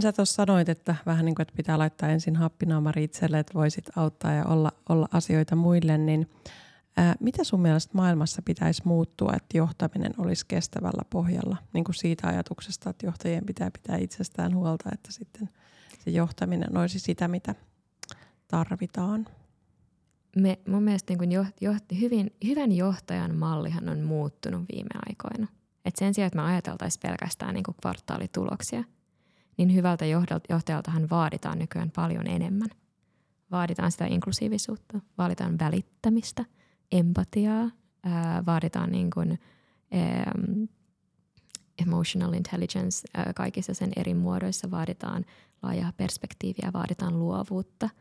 sä 0.00 0.12
tuossa 0.12 0.34
sanoit, 0.34 0.68
että 0.68 0.96
vähän 1.06 1.24
niin 1.24 1.34
kuin, 1.34 1.42
että 1.42 1.56
pitää 1.56 1.78
laittaa 1.78 2.08
ensin 2.08 2.36
happinaamari 2.36 3.04
itselle, 3.04 3.38
että 3.38 3.54
voisit 3.54 3.90
auttaa 3.96 4.32
ja 4.32 4.44
olla, 4.44 4.72
olla 4.88 5.08
asioita 5.12 5.56
muille, 5.56 5.98
niin 5.98 6.30
ää, 6.96 7.14
mitä 7.20 7.44
sun 7.44 7.60
mielestä 7.60 7.92
maailmassa 7.94 8.42
pitäisi 8.42 8.82
muuttua, 8.84 9.32
että 9.36 9.58
johtaminen 9.58 10.14
olisi 10.18 10.46
kestävällä 10.48 11.02
pohjalla? 11.10 11.56
Niin 11.72 11.84
kuin 11.84 11.94
siitä 11.94 12.28
ajatuksesta, 12.28 12.90
että 12.90 13.06
johtajien 13.06 13.46
pitää 13.46 13.70
pitää 13.70 13.96
itsestään 13.96 14.54
huolta, 14.54 14.90
että 14.92 15.12
sitten 15.12 15.48
se 16.04 16.10
johtaminen 16.10 16.78
olisi 16.78 16.98
sitä, 16.98 17.28
mitä 17.28 17.54
tarvitaan 18.48 19.26
me, 20.36 20.58
mun 20.68 20.82
mielestä 20.82 21.10
niin 21.10 21.18
kuin 21.18 21.32
jo, 21.32 21.46
jo, 21.60 21.74
hyvin, 22.00 22.36
hyvän 22.46 22.72
johtajan 22.72 23.34
mallihan 23.34 23.88
on 23.88 24.00
muuttunut 24.00 24.64
viime 24.72 24.90
aikoina. 25.08 25.46
Et 25.84 25.96
sen 25.96 26.14
sijaan, 26.14 26.26
että 26.26 26.36
me 26.36 26.42
ajateltaisiin 26.42 27.00
pelkästään 27.02 27.54
niin 27.54 27.64
kvartaalituloksia, 27.80 28.84
niin 29.56 29.74
hyvältä 29.74 30.04
johtajaltahan 30.48 31.10
vaaditaan 31.10 31.58
nykyään 31.58 31.90
paljon 31.90 32.26
enemmän. 32.26 32.68
Vaaditaan 33.50 33.92
sitä 33.92 34.06
inklusiivisuutta, 34.06 35.00
vaaditaan 35.18 35.58
välittämistä, 35.58 36.44
empatiaa, 36.92 37.70
ää, 38.04 38.42
vaaditaan 38.46 38.92
niin 38.92 39.10
kuin, 39.10 39.38
ää, 39.92 40.32
emotional 41.82 42.32
intelligence 42.32 43.08
ää, 43.14 43.32
kaikissa 43.36 43.74
sen 43.74 43.92
eri 43.96 44.14
muodoissa, 44.14 44.70
vaaditaan 44.70 45.24
laajaa 45.62 45.92
perspektiiviä, 45.96 46.70
vaaditaan 46.72 47.18
luovuutta– 47.18 47.90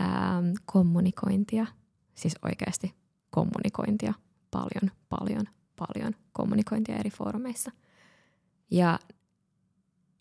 ähm, 0.00 0.52
kommunikointia, 0.64 1.66
siis 2.14 2.34
oikeasti 2.42 2.94
kommunikointia, 3.30 4.14
paljon, 4.50 4.90
paljon, 5.08 5.44
paljon 5.76 6.14
kommunikointia 6.32 6.96
eri 6.96 7.10
foorumeissa. 7.10 7.70
Ja 8.70 8.98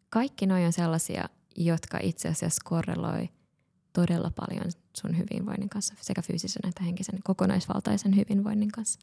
kaikki 0.09 0.47
noin 0.47 0.65
on 0.65 0.73
sellaisia, 0.73 1.29
jotka 1.55 1.99
itse 2.01 2.29
asiassa 2.29 2.61
korreloi 2.65 3.29
todella 3.93 4.31
paljon 4.35 4.65
sun 4.97 5.17
hyvinvoinnin 5.17 5.69
kanssa, 5.69 5.93
sekä 6.01 6.21
fyysisen 6.21 6.69
että 6.69 6.83
henkisen 6.83 7.19
kokonaisvaltaisen 7.23 8.15
hyvinvoinnin 8.15 8.71
kanssa. 8.71 8.99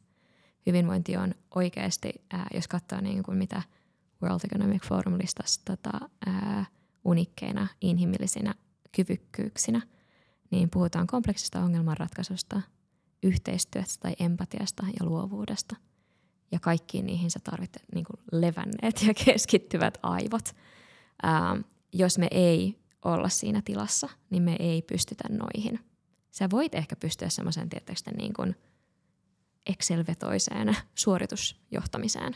Hyvinvointi 0.65 1.17
on 1.17 1.35
oikeasti, 1.55 2.13
ää, 2.33 2.47
jos 2.53 2.67
katsoo 2.67 3.01
niin 3.01 3.23
kuin 3.23 3.37
mitä 3.37 3.61
World 4.23 4.39
Economic 4.45 4.87
Forum 4.87 5.17
listasi 5.17 5.61
tota, 5.65 5.91
ää, 6.25 6.65
unikkeina, 7.05 7.67
inhimillisinä 7.81 8.53
kyvykkyyksinä– 8.91 9.81
niin 10.51 10.69
puhutaan 10.69 11.07
kompleksista 11.07 11.59
ongelmanratkaisusta, 11.59 12.61
yhteistyöstä 13.23 14.01
tai 14.01 14.15
empatiasta 14.19 14.85
ja 14.99 15.05
luovuudesta. 15.05 15.75
Ja 16.51 16.59
kaikkiin 16.59 17.05
niihin 17.05 17.31
sä 17.31 17.39
tarvitset 17.43 17.83
niin 17.95 18.05
levänneet 18.31 19.03
ja 19.07 19.13
keskittyvät 19.25 19.97
aivot. 20.03 20.55
Ää, 21.23 21.57
jos 21.93 22.17
me 22.17 22.27
ei 22.31 22.80
olla 23.05 23.29
siinä 23.29 23.61
tilassa, 23.65 24.09
niin 24.29 24.43
me 24.43 24.55
ei 24.59 24.81
pystytä 24.81 25.23
noihin. 25.29 25.79
Sä 26.31 26.49
voit 26.51 26.75
ehkä 26.75 26.95
pystyä 26.95 27.29
semmoisen 27.29 27.69
tietysti 27.69 28.11
niin 28.11 28.33
kuin 28.33 28.55
Excel-vetoiseen 29.65 30.75
suoritusjohtamiseen, 30.95 32.35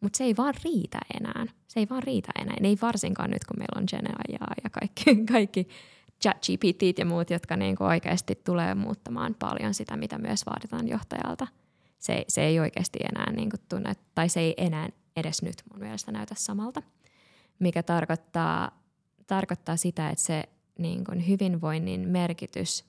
mutta 0.00 0.16
se 0.16 0.24
ei 0.24 0.36
vaan 0.36 0.54
riitä 0.64 0.98
enää. 1.20 1.46
Se 1.68 1.80
ei 1.80 1.86
vaan 1.90 2.02
riitä 2.02 2.28
enää. 2.40 2.56
Ei 2.62 2.78
varsinkaan 2.82 3.30
nyt, 3.30 3.44
kun 3.44 3.58
meillä 3.58 3.80
on 3.80 3.84
Gen 3.90 4.14
ja, 4.28 4.70
kaikki, 4.70 5.04
kaikki 5.32 5.68
chat-GPTt 6.24 6.98
ja 6.98 7.04
muut, 7.04 7.30
jotka 7.30 7.56
niin 7.56 7.76
kuin 7.76 7.88
oikeasti 7.88 8.34
tulee 8.34 8.74
muuttamaan 8.74 9.34
paljon 9.34 9.74
sitä, 9.74 9.96
mitä 9.96 10.18
myös 10.18 10.46
vaaditaan 10.46 10.88
johtajalta. 10.88 11.46
Se, 11.98 12.24
se 12.28 12.44
ei 12.44 12.60
oikeasti 12.60 12.98
enää 13.12 13.32
niin 13.32 13.50
kuin 13.50 13.60
tunne, 13.68 13.96
tai 14.14 14.28
se 14.28 14.40
ei 14.40 14.54
enää 14.56 14.88
edes 15.16 15.42
nyt 15.42 15.62
mun 15.70 15.80
mielestä 15.80 16.12
näytä 16.12 16.34
samalta, 16.38 16.82
mikä 17.58 17.82
tarkoittaa, 17.82 18.82
tarkoittaa 19.28 19.76
sitä, 19.76 20.10
että 20.10 20.24
se 20.24 20.44
niin 20.78 21.04
kuin 21.04 21.28
hyvinvoinnin 21.28 22.08
merkitys, 22.08 22.84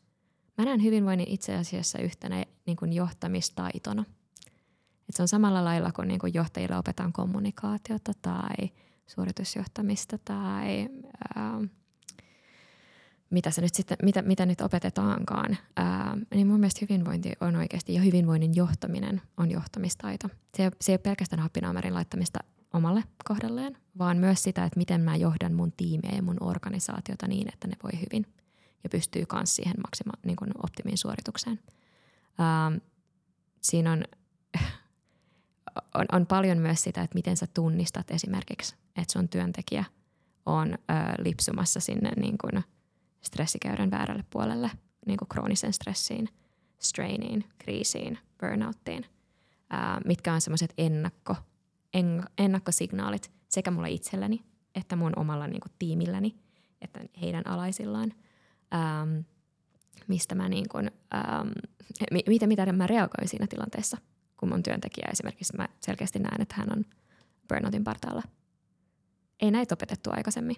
mä 0.58 0.66
näen 0.66 0.84
hyvinvoinnin 0.84 1.28
itse 1.28 1.56
asiassa 1.56 2.00
yhtenä 2.00 2.46
niin 2.66 2.78
kuin 2.78 2.94
johtamistaitona. 2.94 4.06
Et 5.10 5.16
se 5.16 5.22
on 5.22 5.28
samalla 5.28 5.64
lailla 5.64 5.92
kuin, 5.92 6.08
niin 6.08 6.20
kuin 6.20 6.34
johtajille 6.34 6.78
opetaan 6.78 7.14
kommunikaatiota 7.14 8.12
tai 8.22 8.70
suoritusjohtamista 9.08 10.18
tai 10.18 10.90
ää, 11.36 11.62
mitä, 13.30 13.52
se 13.52 13.62
nyt 13.62 13.76
sitten, 13.76 13.98
mitä, 14.04 14.22
mitä 14.22 14.46
nyt 14.46 14.62
opetetaankaan, 14.62 15.58
ää, 15.76 16.18
niin 16.34 16.48
mun 16.48 16.60
mielestä 16.60 16.86
hyvinvointi 16.90 17.32
on 17.42 17.56
oikeasti, 17.56 17.94
ja 17.94 18.02
hyvinvoinnin 18.02 18.56
johtaminen 18.56 19.22
on 19.38 19.52
johtamistaito. 19.52 20.28
Se, 20.58 20.72
se 20.82 20.92
ei 20.92 20.94
ole 20.94 21.00
pelkästään 21.00 21.42
happinaamerin 21.42 21.94
laittamista 21.94 22.40
omalle 22.74 23.04
kohdalleen, 23.26 23.78
vaan 23.98 24.18
myös 24.18 24.44
sitä, 24.44 24.66
että 24.66 24.78
miten 24.78 25.02
mä 25.02 25.16
johdan 25.16 25.54
mun 25.54 25.72
tiimiä 25.72 26.12
ja 26.16 26.24
mun 26.24 26.38
organisaatiota 26.40 27.28
niin, 27.28 27.48
että 27.54 27.68
ne 27.68 27.74
voi 27.84 27.92
hyvin 28.02 28.26
ja 28.84 28.90
pystyy 28.90 29.26
myös 29.34 29.56
siihen 29.56 29.76
maksima, 29.84 30.14
niin 30.26 30.36
kuin 30.36 30.52
optimiin 30.64 30.98
suoritukseen. 30.98 31.60
Ää, 32.38 32.72
siinä 33.62 33.92
on, 33.92 34.04
on, 35.96 36.06
on 36.12 36.26
paljon 36.26 36.58
myös 36.58 36.84
sitä, 36.84 37.02
että 37.02 37.16
miten 37.16 37.38
sä 37.38 37.48
tunnistat 37.54 38.12
esimerkiksi, 38.12 38.76
että 38.96 39.14
sun 39.14 39.30
työntekijä 39.30 39.86
on 40.46 40.78
ää, 40.88 41.16
lipsumassa 41.20 41.80
sinne 41.80 42.12
niin 42.18 42.38
kuin– 42.38 42.64
stressikäyrän 43.22 43.92
väärälle 43.92 44.24
puolelle, 44.30 44.72
niin 45.06 45.18
kuin 45.18 45.30
kroonisen 45.30 45.74
stressiin, 45.74 46.30
strainiin, 46.80 47.46
kriisiin, 47.58 48.20
burnouttiin, 48.40 49.06
ää, 49.70 50.02
mitkä 50.06 50.34
on 50.34 50.42
semmoiset 50.42 50.74
ennakko, 50.78 51.34
en, 51.34 51.49
ennakkosignaalit, 52.38 53.32
sekä 53.50 53.72
mulle 53.72 53.90
itselleni 53.90 54.44
että 54.76 54.96
mun 54.96 55.14
omalla 55.16 55.48
niin 55.48 55.62
kuin, 55.62 55.72
tiimilläni, 55.80 56.36
että 56.82 57.00
heidän 57.22 57.48
alaisillaan. 57.48 58.14
Ähm, 58.74 59.20
mistä 60.08 60.36
mä 60.36 60.50
niin 60.50 60.70
kuin, 60.70 60.92
ähm, 61.16 61.50
mitä, 62.28 62.48
mitä 62.48 62.74
mä 62.74 62.88
reagoin 62.88 63.28
siinä 63.28 63.48
tilanteessa, 63.48 63.98
kun 64.38 64.50
mun 64.50 64.64
työntekijä 64.64 65.08
esimerkiksi 65.12 65.58
mä 65.58 65.68
selkeästi 65.80 66.20
näen, 66.20 66.42
että 66.42 66.56
hän 66.58 66.78
on 66.78 66.86
burnoutin 67.48 67.84
partaalla. 67.84 68.24
Ei 69.42 69.52
näitä 69.52 69.76
opetettu 69.76 70.10
aikaisemmin. 70.14 70.56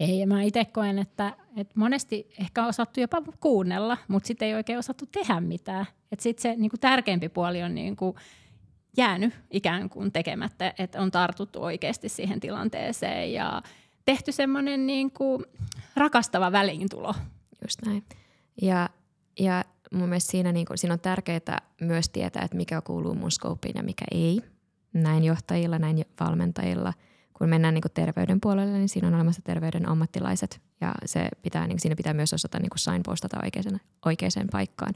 Ei, 0.00 0.18
ja 0.20 0.26
mä 0.26 0.42
itse 0.42 0.64
koen, 0.64 0.98
että, 0.98 1.36
että 1.56 1.72
monesti 1.76 2.28
ehkä 2.40 2.62
on 2.62 2.68
osattu 2.68 3.00
jopa 3.00 3.22
kuunnella, 3.40 3.98
mutta 4.08 4.26
sitten 4.26 4.48
ei 4.48 4.54
oikein 4.54 4.78
osattu 4.78 5.06
tehdä 5.06 5.40
mitään. 5.40 5.86
Sitten 6.18 6.42
se 6.42 6.56
niin 6.56 6.70
kuin 6.70 6.80
tärkeämpi 6.80 7.28
puoli 7.28 7.62
on 7.62 7.74
niin 7.74 7.96
kuin 7.96 8.16
jäänyt 8.96 9.34
ikään 9.50 9.88
kuin 9.88 10.12
tekemättä, 10.12 10.74
että 10.78 11.00
on 11.00 11.10
tartuttu 11.10 11.62
oikeasti 11.62 12.08
siihen 12.08 12.40
tilanteeseen 12.40 13.32
ja 13.32 13.62
tehty 14.04 14.32
semmoinen 14.32 14.86
niin 14.86 15.10
kuin 15.10 15.44
rakastava 15.96 16.52
väliintulo. 16.52 17.14
Just 17.62 17.82
näin. 17.86 18.04
Ja, 18.62 18.88
ja 19.38 19.64
mun 19.92 20.08
mielestä 20.08 20.30
siinä, 20.30 20.52
niin 20.52 20.66
kuin, 20.66 20.78
siinä 20.78 20.92
on 20.92 21.00
tärkeää 21.00 21.62
myös 21.80 22.08
tietää, 22.08 22.42
että 22.42 22.56
mikä 22.56 22.80
kuuluu 22.80 23.14
mun 23.14 23.30
skooppiin 23.30 23.76
ja 23.76 23.82
mikä 23.82 24.04
ei. 24.10 24.40
Näin 24.92 25.24
johtajilla, 25.24 25.78
näin 25.78 26.04
valmentajilla. 26.20 26.92
Kun 27.32 27.48
mennään 27.48 27.74
niin 27.74 27.82
kuin 27.82 27.92
terveyden 27.92 28.40
puolelle, 28.40 28.78
niin 28.78 28.88
siinä 28.88 29.08
on 29.08 29.14
olemassa 29.14 29.42
terveyden 29.42 29.88
ammattilaiset 29.88 30.60
ja 30.80 30.94
se 31.04 31.28
pitää, 31.42 31.66
niin 31.66 31.80
siinä 31.80 31.96
pitää 31.96 32.14
myös 32.14 32.32
osata 32.32 32.58
niin 32.58 32.70
kuin 32.70 32.78
signpostata 32.78 33.36
oikeaan 34.04 34.48
paikkaan. 34.52 34.94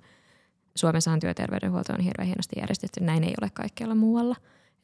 Suomessahan 0.74 1.20
työterveydenhuolto 1.20 1.92
on 1.92 2.00
hirveän 2.00 2.26
hienosti 2.26 2.60
järjestetty, 2.60 3.00
näin 3.00 3.24
ei 3.24 3.34
ole 3.42 3.50
kaikkialla 3.50 3.94
muualla. 3.94 4.36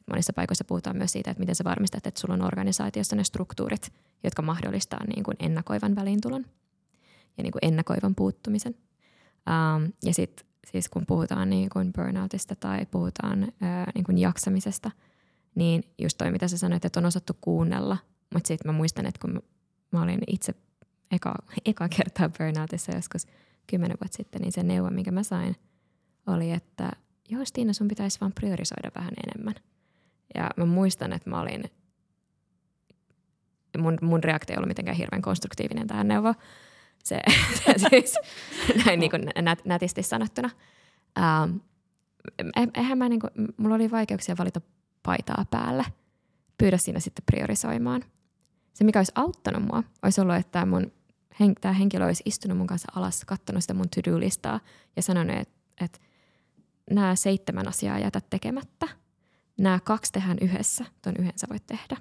Monissa 0.09 0.33
paikoissa 0.33 0.63
puhutaan 0.63 0.97
myös 0.97 1.11
siitä, 1.11 1.31
että 1.31 1.39
miten 1.39 1.55
sä 1.55 1.63
varmistat, 1.63 2.07
että 2.07 2.19
sulla 2.21 2.33
on 2.33 2.41
organisaatiossa 2.41 3.15
ne 3.15 3.23
struktuurit, 3.23 3.93
jotka 4.23 4.41
mahdollistaa 4.41 5.05
niin 5.07 5.23
kuin 5.23 5.37
ennakoivan 5.39 5.95
väliintulon 5.95 6.45
ja 7.37 7.43
niin 7.43 7.51
kuin 7.51 7.65
ennakoivan 7.65 8.15
puuttumisen. 8.15 8.75
Um, 8.75 9.93
ja 10.03 10.13
sitten 10.13 10.45
siis 10.71 10.89
kun 10.89 11.05
puhutaan 11.05 11.49
niin 11.49 11.69
kuin 11.69 11.93
burnoutista 11.93 12.55
tai 12.55 12.85
puhutaan 12.85 13.51
ää, 13.61 13.91
niin 13.95 14.03
kuin 14.03 14.17
jaksamisesta, 14.17 14.91
niin 15.55 15.83
just 16.01 16.17
toi, 16.17 16.31
mitä 16.31 16.47
sä 16.47 16.57
sanoit, 16.57 16.85
että 16.85 16.99
on 16.99 17.05
osattu 17.05 17.33
kuunnella. 17.41 17.97
Mutta 18.33 18.47
sitten 18.47 18.71
mä 18.71 18.77
muistan, 18.77 19.05
että 19.05 19.19
kun 19.21 19.43
mä 19.91 20.01
olin 20.01 20.19
itse 20.27 20.53
eka, 21.11 21.33
eka 21.65 21.89
kertaa 21.89 22.29
burnoutissa 22.29 22.95
joskus 22.95 23.27
kymmenen 23.67 23.97
vuotta 24.01 24.17
sitten, 24.17 24.41
niin 24.41 24.51
se 24.51 24.63
neuvo, 24.63 24.89
minkä 24.89 25.11
mä 25.11 25.23
sain, 25.23 25.55
oli, 26.29 26.51
että 26.51 26.91
joo 27.29 27.45
Stiina, 27.45 27.73
sun 27.73 27.87
pitäisi 27.87 28.21
vaan 28.21 28.33
priorisoida 28.33 28.91
vähän 28.95 29.13
enemmän. 29.23 29.55
Ja 30.35 30.49
mä 30.57 30.65
muistan, 30.65 31.13
että 31.13 31.29
mä 31.29 31.41
olin, 31.41 31.63
mun, 33.77 33.97
mun 34.01 34.23
reaktio 34.23 34.53
ei 34.53 34.57
ollut 34.57 34.67
mitenkään 34.67 34.97
hirveän 34.97 35.21
konstruktiivinen 35.21 35.87
tähän 35.87 36.07
neuvoon, 36.07 36.35
se, 37.03 37.19
se 37.77 37.89
siis, 37.89 38.15
näin 38.85 38.99
niin 38.99 39.11
kuin 39.11 39.29
nät, 39.41 39.65
nätisti 39.65 40.03
sanottuna. 40.03 40.49
Um, 41.19 41.59
eihän 42.75 42.97
mä 42.97 43.09
niin 43.09 43.19
kuin, 43.19 43.31
mulla 43.57 43.75
oli 43.75 43.91
vaikeuksia 43.91 44.35
valita 44.37 44.61
paitaa 45.03 45.45
päälle. 45.51 45.85
Pyydä 46.57 46.77
siinä 46.77 46.99
sitten 46.99 47.23
priorisoimaan. 47.25 48.03
Se, 48.73 48.83
mikä 48.83 48.99
olisi 48.99 49.11
auttanut 49.15 49.63
mua, 49.63 49.83
olisi 50.01 50.21
ollut, 50.21 50.35
että 50.35 50.65
mun, 50.65 50.91
hen, 51.39 51.55
tämä 51.61 51.73
henkilö 51.73 52.05
olisi 52.05 52.23
istunut 52.25 52.57
mun 52.57 52.67
kanssa 52.67 52.91
alas, 52.95 53.25
katsonut 53.25 53.63
sitä 53.63 53.73
mun 53.73 53.89
to-do-listaa 53.89 54.59
ja 54.95 55.01
sanonut, 55.01 55.37
että, 55.37 55.55
että 55.81 55.99
nämä 56.89 57.15
seitsemän 57.15 57.67
asiaa 57.67 57.99
jätä 57.99 58.21
tekemättä. 58.29 58.87
Nämä 59.57 59.79
kaksi 59.83 60.11
tehdään 60.11 60.37
yhdessä, 60.41 60.85
ton 61.01 61.13
yhden 61.19 61.33
sä 61.35 61.47
voit 61.49 61.67
tehdä. 61.67 61.97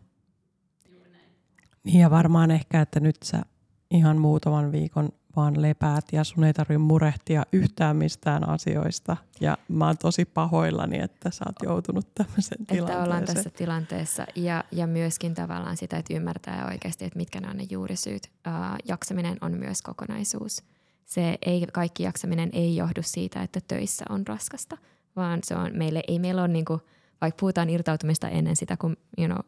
Niin 1.84 2.00
ja 2.00 2.10
varmaan 2.10 2.50
ehkä, 2.50 2.80
että 2.80 3.00
nyt 3.00 3.16
sä 3.22 3.42
ihan 3.90 4.18
muutaman 4.18 4.72
viikon 4.72 5.08
vaan 5.36 5.62
lepäät 5.62 6.04
ja 6.12 6.24
sun 6.24 6.44
ei 6.44 6.52
tarvitse 6.52 6.78
murehtia 6.78 7.42
yhtään 7.52 7.96
mistään 7.96 8.48
asioista. 8.48 9.16
Ja 9.40 9.58
mä 9.68 9.86
oon 9.86 9.98
tosi 9.98 10.24
pahoillani, 10.24 11.00
että 11.00 11.30
sä 11.30 11.44
oot 11.46 11.56
joutunut 11.62 12.14
tämmöiseen 12.14 12.62
että 12.62 12.74
tilanteeseen. 12.74 13.02
Että 13.02 13.04
ollaan 13.04 13.24
tässä 13.24 13.50
tilanteessa 13.50 14.26
ja, 14.34 14.64
ja 14.72 14.86
myöskin 14.86 15.34
tavallaan 15.34 15.76
sitä, 15.76 15.96
että 15.96 16.14
ymmärtää 16.14 16.66
oikeasti, 16.66 17.04
että 17.04 17.16
mitkä 17.16 17.40
ne 17.40 17.48
on 17.48 17.56
ne 17.56 17.66
juurisyyt. 17.70 18.30
Uh, 18.46 18.76
jaksaminen 18.84 19.36
on 19.40 19.52
myös 19.52 19.82
kokonaisuus. 19.82 20.62
Se 21.08 21.38
ei, 21.46 21.66
kaikki 21.72 22.02
jaksaminen 22.02 22.50
ei 22.52 22.76
johdu 22.76 23.00
siitä, 23.02 23.42
että 23.42 23.60
töissä 23.68 24.04
on 24.08 24.26
raskasta, 24.26 24.76
vaan 25.16 25.40
se 25.44 25.56
on 25.56 25.70
meille, 25.74 26.02
ei 26.08 26.18
meillä 26.18 26.42
ole 26.42 26.48
niinku, 26.48 26.80
vaikka 27.20 27.40
puhutaan 27.40 27.70
irtautumista 27.70 28.28
ennen 28.28 28.56
sitä, 28.56 28.76
kun 28.76 28.96
you 29.18 29.28
know, 29.28 29.38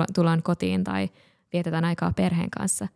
uh, 0.00 0.04
tullaan 0.14 0.42
kotiin 0.42 0.84
tai– 0.84 1.08
vietetään 1.52 1.84
aikaa 1.84 2.12
perheen 2.16 2.50
kanssa, 2.50 2.88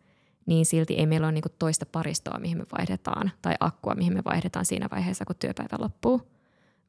niin 0.45 0.65
silti 0.65 0.93
ei 0.93 1.05
meillä 1.05 1.27
ole 1.27 1.31
niin 1.31 1.43
toista 1.59 1.85
paristoa, 1.85 2.39
mihin 2.39 2.57
me 2.57 2.65
vaihdetaan, 2.77 3.31
tai 3.41 3.55
akkua, 3.59 3.95
mihin 3.95 4.13
me 4.13 4.21
vaihdetaan 4.25 4.65
siinä 4.65 4.87
vaiheessa, 4.91 5.25
kun 5.25 5.35
työpäivä 5.39 5.75
loppuu, 5.79 6.21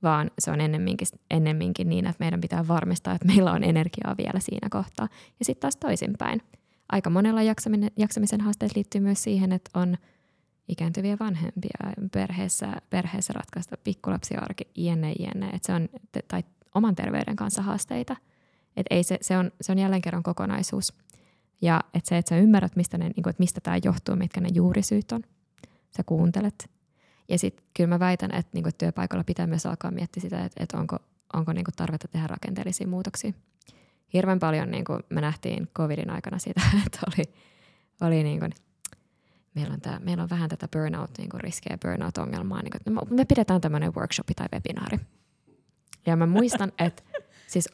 vaan 0.03 0.31
se 0.39 0.51
on 0.51 0.61
ennemminkin, 0.61 1.09
ennemminkin 1.31 1.89
niin, 1.89 2.07
että 2.07 2.25
meidän 2.25 2.41
pitää 2.41 2.69
varmistaa, 2.69 3.15
että 3.15 3.27
meillä 3.27 3.53
on 3.53 3.65
energiaa 3.65 4.15
vielä 4.19 4.41
siinä 4.41 4.69
kohtaa. 4.71 5.09
Ja 5.39 5.45
sitten 5.45 5.61
taas 5.61 5.77
toisinpäin. 5.77 6.43
Aika 6.89 7.11
monella 7.11 7.43
jaksaminen, 7.43 7.91
jaksamisen 7.97 8.41
haasteet 8.41 8.75
liittyy 8.75 9.01
myös 9.01 9.23
siihen, 9.23 9.53
että 9.53 9.71
on 9.75 9.97
ikääntyviä 10.69 11.17
vanhempia 11.21 11.79
perheessä, 12.13 12.73
perheessä 12.91 13.33
ratkaista 13.33 13.77
pikkulapsiarki, 13.85 14.65
jne, 14.75 15.13
jne. 15.13 15.47
Että 15.47 15.67
se 15.67 15.73
on, 15.73 15.89
tai 16.29 16.45
oman 16.75 16.95
terveyden 16.95 17.37
kanssa 17.37 17.63
haasteita. 17.63 18.17
Et 18.77 18.87
ei 18.91 19.05
se, 19.05 19.19
se, 19.21 19.39
on, 19.39 19.53
se 19.61 19.73
on 19.73 19.79
jälleen 19.79 20.03
kerran 20.03 20.23
kokonaisuus. 20.23 20.95
Ja 21.63 21.81
että 21.95 22.09
se, 22.09 22.19
että 22.19 22.29
sä 22.29 22.39
ymmärrät, 22.39 22.77
mistä, 22.77 22.99
ne, 22.99 23.05
niin 23.05 23.29
että 23.29 23.43
mistä 23.43 23.61
tämä 23.61 23.79
johtuu, 23.85 24.17
mitkä 24.17 24.41
ne 24.41 24.49
juurisyyt 24.53 25.13
on. 25.13 25.23
Sä 25.97 26.03
kuuntelet. 26.07 26.71
Ja 27.29 27.39
sitten 27.39 27.67
kyllä 27.77 27.89
mä 27.89 27.99
väitän, 27.99 28.35
että, 28.35 28.51
niin 28.53 28.63
kuin, 28.63 28.75
työpaikalla 28.79 29.25
pitää 29.25 29.47
myös 29.47 29.67
alkaa 29.67 29.91
miettiä 29.91 30.21
sitä, 30.21 30.45
että, 30.45 30.63
että 30.63 30.79
onko, 30.79 30.99
onko 31.35 31.53
niin 31.53 31.65
kuin 31.65 31.75
tarvetta 31.77 32.09
tehdä 32.09 32.27
rakenteellisia 32.27 32.87
muutoksia. 32.87 33.33
Hirveän 34.13 34.39
paljon 34.39 34.71
niin 34.71 34.85
kuin 34.85 35.03
me 35.11 35.21
nähtiin 35.21 35.69
covidin 35.75 36.11
aikana 36.11 36.39
sitä, 36.39 36.61
että 36.87 36.99
oli, 37.07 37.25
oli 38.01 38.23
niin 38.23 38.41
kuin, 38.41 38.53
meillä 39.57 39.75
on, 39.75 39.81
tää, 39.81 39.99
meillä 39.99 40.23
on 40.23 40.31
vähän 40.31 40.49
tätä 40.49 40.69
burnout, 40.69 41.11
niin 41.19 41.29
kuin 41.29 41.41
riskejä 41.41 41.79
burnout-ongelmaa. 41.83 42.63
Niin 42.63 42.73
kuin, 42.85 43.17
me 43.17 43.25
pidetään 43.25 43.61
tämmöinen 43.61 43.95
workshopi 43.95 44.35
tai 44.35 44.47
webinaari. 44.53 44.99
Ja 46.07 46.17
mä 46.17 46.27
muistan, 46.27 46.73
että 46.87 47.03
siis 47.47 47.69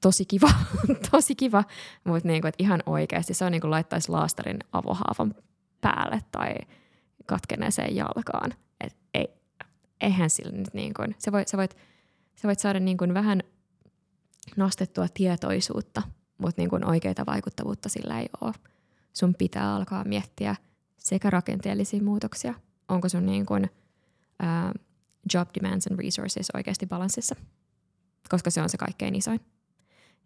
tosi 0.00 0.24
kiva, 0.24 0.50
tosi 1.10 1.34
kiva, 1.34 1.64
mutta 2.04 2.28
niinku, 2.28 2.48
et 2.48 2.54
ihan 2.58 2.82
oikeasti 2.86 3.34
se 3.34 3.44
on 3.44 3.52
niinku 3.52 3.70
laittaisi 3.70 4.08
laastarin 4.08 4.58
avohaavan 4.72 5.34
päälle 5.80 6.20
tai 6.32 6.54
katkeneeseen 7.26 7.96
jalkaan. 7.96 8.54
Et 8.80 8.96
ei, 9.14 9.28
eihän 10.00 10.30
sillä 10.30 10.52
nyt 10.52 10.74
niin 10.74 10.94
kuin, 10.94 11.16
sä, 11.18 11.32
voit, 11.32 11.48
sä, 11.48 11.56
voit, 11.56 11.76
sä 12.36 12.48
voit 12.48 12.58
saada 12.58 12.80
niin 12.80 12.96
kuin 12.96 13.14
vähän 13.14 13.42
nostettua 14.56 15.06
tietoisuutta, 15.14 16.02
mutta 16.38 16.62
niin 16.62 16.70
kuin 16.70 16.84
oikeita 16.84 17.26
vaikuttavuutta 17.26 17.88
sillä 17.88 18.20
ei 18.20 18.28
ole. 18.40 18.54
Sun 19.12 19.34
pitää 19.34 19.74
alkaa 19.74 20.04
miettiä 20.04 20.56
sekä 20.98 21.30
rakenteellisia 21.30 22.02
muutoksia, 22.02 22.54
onko 22.88 23.08
sun 23.08 23.26
niin 23.26 23.46
kuin, 23.46 23.70
uh, 24.42 24.82
job 25.34 25.48
demands 25.54 25.86
and 25.86 25.98
resources 25.98 26.50
oikeasti 26.54 26.86
balanssissa, 26.86 27.36
koska 28.28 28.50
se 28.50 28.62
on 28.62 28.68
se 28.68 28.76
kaikkein 28.78 29.14
isoin 29.14 29.40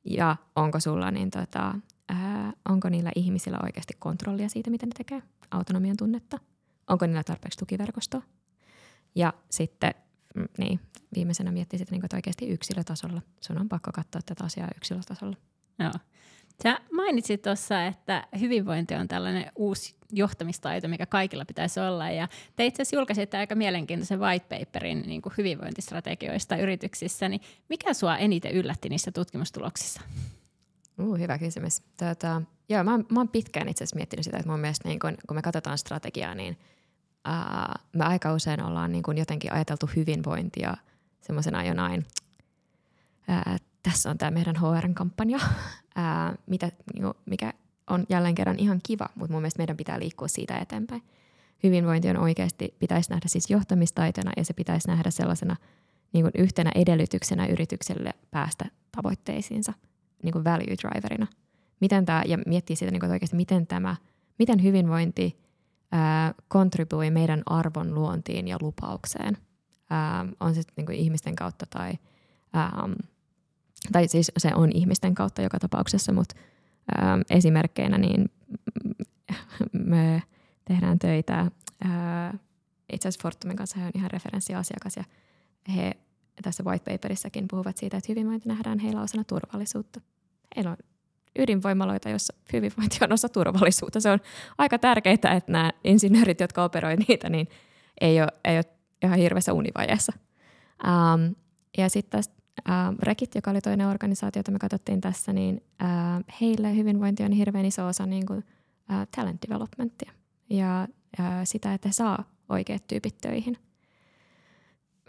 ja 0.04 0.36
onko 0.56 0.80
sulla 0.80 1.10
niin 1.10 1.30
tota, 1.30 1.74
ää, 2.08 2.52
onko 2.68 2.88
niillä 2.88 3.10
ihmisillä 3.16 3.58
oikeasti 3.62 3.94
kontrollia 3.98 4.48
siitä, 4.48 4.70
miten 4.70 4.88
ne 4.88 4.94
tekee, 4.96 5.22
autonomian 5.50 5.96
tunnetta, 5.96 6.38
onko 6.88 7.06
niillä 7.06 7.24
tarpeeksi 7.24 7.58
tukiverkostoa. 7.58 8.22
Ja 9.14 9.32
sitten 9.50 9.94
mm, 10.34 10.46
niin, 10.58 10.80
viimeisenä 11.14 11.52
miettii 11.52 11.78
sitä, 11.78 11.90
niin 11.90 12.04
että 12.04 12.16
oikeasti 12.16 12.48
yksilötasolla. 12.48 13.22
Sun 13.40 13.58
on 13.58 13.68
pakko 13.68 13.90
katsoa 13.94 14.20
tätä 14.26 14.44
asiaa 14.44 14.68
yksilötasolla. 14.76 15.36
Joo. 15.78 15.92
Sä 16.62 16.80
mainitsit 16.92 17.42
tuossa, 17.42 17.86
että 17.86 18.26
hyvinvointi 18.40 18.94
on 18.94 19.08
tällainen 19.08 19.52
uusi 19.56 19.96
johtamistaito, 20.12 20.88
mikä 20.88 21.06
kaikilla 21.06 21.44
pitäisi 21.44 21.80
olla. 21.80 22.10
Ja 22.10 22.28
te 22.56 22.66
itse 22.66 22.82
asiassa 22.82 22.96
julkaisitte 22.96 23.36
aika 23.36 23.54
mielenkiintoisen 23.54 24.20
white 24.20 24.58
paperin 24.58 25.02
niin 25.06 25.22
kuin 25.22 25.32
hyvinvointistrategioista 25.38 26.56
yrityksissä. 26.56 27.28
Niin 27.28 27.40
mikä 27.68 27.94
sua 27.94 28.16
eniten 28.16 28.52
yllätti 28.52 28.88
niissä 28.88 29.12
tutkimustuloksissa? 29.12 30.00
Uh, 30.98 31.18
hyvä 31.18 31.38
kysymys. 31.38 31.82
Tätä, 31.96 32.42
joo, 32.68 32.84
mä, 32.84 32.98
mä 32.98 33.20
oon 33.20 33.28
pitkään 33.28 33.68
itse 33.68 33.84
asiassa 33.84 33.96
miettinyt 33.96 34.24
sitä, 34.24 34.36
että 34.38 34.50
mun 34.50 34.60
mielestä 34.60 34.88
niin 34.88 35.00
kun, 35.00 35.14
kun 35.28 35.36
me 35.36 35.42
katsotaan 35.42 35.78
strategiaa, 35.78 36.34
niin 36.34 36.58
ää, 37.24 37.78
me 37.92 38.04
aika 38.04 38.32
usein 38.32 38.62
ollaan 38.62 38.92
niin 38.92 39.02
kun 39.02 39.18
jotenkin 39.18 39.52
ajateltu 39.52 39.90
hyvinvointia 39.96 40.76
semmoisena 41.20 41.64
jonain, 41.64 42.06
ää, 43.28 43.56
tässä 43.82 44.10
on 44.10 44.18
tämä 44.18 44.30
meidän 44.30 44.56
HR-kampanja, 44.56 45.38
ää, 45.94 46.34
mitä, 46.46 46.72
niinku, 46.94 47.12
mikä 47.26 47.52
on 47.90 48.06
jälleen 48.08 48.34
kerran 48.34 48.58
ihan 48.58 48.80
kiva, 48.86 49.08
mutta 49.14 49.32
mun 49.32 49.42
mielestä 49.42 49.60
meidän 49.60 49.76
pitää 49.76 50.00
liikkua 50.00 50.28
siitä 50.28 50.58
eteenpäin. 50.58 51.02
Hyvinvointi 51.62 52.08
on 52.10 52.16
oikeasti, 52.16 52.74
pitäisi 52.78 53.10
nähdä 53.10 53.28
siis 53.28 53.50
johtamistaitona 53.50 54.32
ja 54.36 54.44
se 54.44 54.52
pitäisi 54.52 54.88
nähdä 54.88 55.10
sellaisena 55.10 55.56
niin 56.12 56.30
yhtenä 56.38 56.70
edellytyksenä 56.74 57.46
yritykselle 57.46 58.10
päästä 58.30 58.64
tavoitteisiinsa 58.96 59.72
niin 60.22 60.44
value 60.44 60.76
driverina. 60.82 61.26
Miten 61.80 62.06
tämä, 62.06 62.22
ja 62.26 62.38
miettii 62.46 62.76
sitä 62.76 62.90
niin 62.90 63.10
oikeasti, 63.10 63.36
miten 63.36 63.66
tämä, 63.66 63.96
miten 64.38 64.62
hyvinvointi 64.62 65.44
kontribuoi 66.48 67.10
meidän 67.10 67.42
arvon 67.46 67.94
luontiin 67.94 68.48
ja 68.48 68.56
lupaukseen. 68.60 69.36
Ää, 69.90 70.26
on 70.40 70.54
se 70.54 70.62
niin 70.76 70.86
kuin 70.86 70.98
ihmisten 70.98 71.36
kautta 71.36 71.66
tai, 71.66 71.92
ää, 72.52 72.88
tai 73.92 74.08
siis 74.08 74.32
se 74.38 74.50
on 74.54 74.70
ihmisten 74.74 75.14
kautta 75.14 75.42
joka 75.42 75.58
tapauksessa, 75.58 76.12
mutta 76.12 76.34
ää, 76.96 77.18
esimerkkeinä 77.30 77.98
niin 77.98 78.30
me 79.72 80.22
tehdään 80.64 80.98
töitä. 80.98 81.50
Ää, 81.84 82.38
itse 82.92 83.08
asiassa 83.08 83.22
Fortumin 83.22 83.56
kanssa 83.56 83.80
he 83.80 83.86
on 83.86 83.92
ihan 83.94 84.10
referenssiasiakas 84.10 84.96
ja 84.96 85.04
he 85.76 85.92
tässä 86.42 86.62
white 86.62 86.92
paperissakin 86.92 87.48
puhuvat 87.50 87.76
siitä, 87.76 87.96
että 87.96 88.12
hyvinvointi 88.12 88.48
nähdään 88.48 88.78
heillä 88.78 89.02
osana 89.02 89.24
turvallisuutta. 89.24 90.00
Heillä 90.56 90.70
on 90.70 90.76
ydinvoimaloita, 91.38 92.08
jossa 92.08 92.34
hyvinvointi 92.52 92.98
on 93.00 93.12
osa 93.12 93.28
turvallisuutta. 93.28 94.00
Se 94.00 94.10
on 94.10 94.18
aika 94.58 94.78
tärkeää, 94.78 95.14
että 95.14 95.52
nämä 95.52 95.72
insinöörit, 95.84 96.40
jotka 96.40 96.64
operoivat 96.64 97.08
niitä, 97.08 97.28
niin 97.28 97.48
ei 98.00 98.20
ole, 98.20 98.28
ei 98.44 98.56
ole 98.56 98.64
ihan 99.02 99.18
hirveässä 99.18 99.52
univajeessa. 99.52 100.12
Um, 100.84 101.34
ja 101.78 101.88
sitten 101.88 102.10
taas 102.10 102.30
uh, 102.68 102.98
Rekit, 102.98 103.34
joka 103.34 103.50
oli 103.50 103.60
toinen 103.60 103.86
organisaatio, 103.86 104.40
jota 104.40 104.52
me 104.52 104.58
katsottiin 104.58 105.00
tässä, 105.00 105.32
niin 105.32 105.62
uh, 105.82 106.24
heille 106.40 106.76
hyvinvointi 106.76 107.22
on 107.22 107.32
hirveän 107.32 107.64
iso 107.64 107.86
osa 107.86 108.06
niin 108.06 108.26
kuin, 108.26 108.38
uh, 108.38 109.06
talent 109.16 109.42
developmentia 109.48 110.12
ja 110.50 110.88
uh, 111.20 111.24
sitä, 111.44 111.74
että 111.74 111.88
he 111.88 111.92
saa 111.92 112.24
oikeat 112.48 112.86
tyypit 112.86 113.18
töihin– 113.20 113.58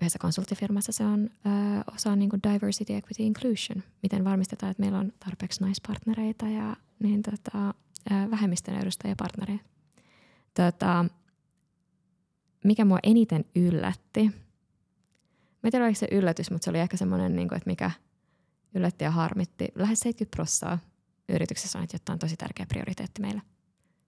yhdessä 0.02 0.20
konsulttifirmassa 0.20 0.92
se 0.92 1.06
on 1.06 1.30
ö, 1.46 1.50
osa 1.96 2.16
niin 2.16 2.30
kuin 2.30 2.42
diversity, 2.44 2.94
equity, 2.94 3.24
inclusion. 3.24 3.84
Miten 4.04 4.24
varmistetaan, 4.24 4.72
että 4.72 4.82
meillä 4.82 5.00
on 5.00 5.14
tarpeeksi 5.26 5.64
naispartnereita 5.64 6.46
ja 6.46 6.76
niin, 7.00 7.22
tota, 7.22 7.74
ö, 8.12 8.32
vähemmistön 8.32 8.76
edustajia 8.76 9.16
partnereita. 9.18 9.64
Tota, 10.54 11.06
mikä 12.64 12.86
mua 12.86 13.00
eniten 13.04 13.46
yllätti, 13.56 14.32
mä 15.66 15.68
en 15.68 15.72
tiedä 15.72 15.86
oliko 15.86 16.00
se 16.00 16.08
yllätys, 16.12 16.52
mutta 16.52 16.66
se 16.66 16.70
oli 16.70 16.80
ehkä 16.80 16.98
semmoinen, 16.98 17.36
niin 17.36 17.48
kuin, 17.48 17.58
että 17.58 17.70
mikä 17.70 17.92
yllätti 18.74 19.04
ja 19.04 19.12
harmitti. 19.12 19.68
Lähes 19.76 20.00
70 20.00 20.36
prosenttia 20.36 20.78
yrityksessä 21.30 21.80
on, 21.80 21.84
että 21.84 21.98
tämä 22.06 22.14
on 22.14 22.20
tosi 22.20 22.38
tärkeä 22.38 22.66
prioriteetti 22.66 23.22
meille. 23.22 23.42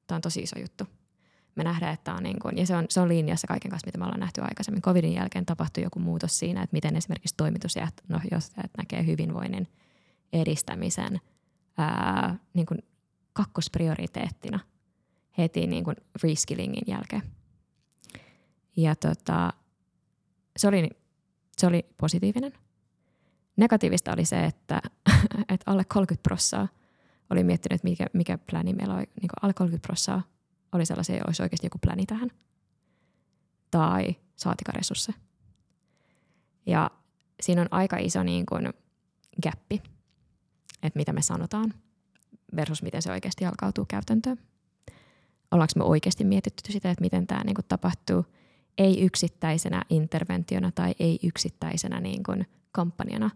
Tämä 0.08 0.16
on 0.16 0.22
tosi 0.22 0.40
iso 0.40 0.60
juttu 0.60 0.88
me 1.58 1.64
nähdään, 1.64 1.94
että 1.94 2.14
on 2.14 2.24
niin 2.24 2.40
kuin, 2.40 2.58
ja 2.58 2.66
se 2.66 2.76
on, 2.76 2.86
se 2.90 3.02
on 3.02 3.08
linjassa 3.08 3.48
kaiken 3.48 3.72
kanssa, 3.72 3.88
mitä 3.88 3.98
me 3.98 4.06
ollaan 4.06 4.20
nähty 4.20 4.42
aikaisemmin. 4.42 4.82
Covidin 4.82 5.14
jälkeen 5.14 5.46
tapahtui 5.46 5.84
joku 5.84 6.00
muutos 6.00 6.40
siinä, 6.40 6.64
että 6.64 6.74
miten 6.74 6.96
esimerkiksi 6.96 7.36
toimitusjohtajat 7.38 8.72
näkee 8.78 9.06
hyvinvoinnin 9.06 9.68
edistämisen 10.34 11.22
ää, 11.78 12.36
niin 12.54 12.66
kuin 12.66 12.80
kakkosprioriteettina 13.34 14.60
heti 15.38 15.68
niin 15.68 15.84
kuin 15.84 15.96
reskillingin 16.24 16.84
jälkeen. 16.88 17.22
Ja 18.78 18.96
tota, 18.96 19.54
se, 20.58 20.68
oli, 20.68 20.90
se 21.58 21.68
oli 21.68 21.86
positiivinen. 21.98 22.54
Negatiivista 23.58 24.14
oli 24.14 24.26
se, 24.26 24.46
että, 24.46 24.82
että 25.54 25.72
alle 25.72 25.84
30 25.86 26.24
prossaa 26.24 26.68
oli 27.30 27.44
miettinyt, 27.44 27.84
mikä, 27.84 28.06
mikä 28.14 28.38
pläni 28.38 28.74
meillä 28.74 28.96
oli. 28.96 29.04
Niin 29.22 29.30
alle 29.42 29.54
30 29.54 29.88
prossaa 29.88 30.22
oli 30.72 30.86
sellaisia, 30.86 31.16
että 31.16 31.28
olisi 31.28 31.44
oikeasti 31.44 31.66
joku 31.66 31.78
pläni 31.78 32.06
tähän. 32.06 32.32
Tai 33.72 34.16
saatika 34.36 34.72
resursseja. 34.72 35.18
Ja 36.66 36.92
siinä 37.42 37.62
on 37.62 37.68
aika 37.72 37.98
iso 37.98 38.24
niin 38.24 38.46
kuin 38.46 38.74
gappi, 39.44 39.82
että 40.84 41.00
mitä 41.00 41.14
me 41.14 41.22
sanotaan 41.22 41.74
versus 42.56 42.84
miten 42.84 43.02
se 43.02 43.12
oikeasti 43.12 43.44
jalkautuu 43.44 43.86
käytäntöön. 43.86 44.38
Ollaanko 45.52 45.74
me 45.76 45.84
oikeasti 45.84 46.24
mietitty 46.24 46.72
sitä, 46.72 46.92
että 46.92 47.02
miten 47.02 47.28
tämä 47.28 47.44
niin 47.44 47.56
kuin 47.56 47.66
tapahtuu 47.68 48.26
ei 48.78 49.06
yksittäisenä 49.06 49.82
interventiona 49.90 50.72
tai 50.72 50.96
ei 51.00 51.20
yksittäisenä 51.24 52.00
niin 52.00 52.24
kuin 52.24 52.46
kampanjana, 52.72 53.30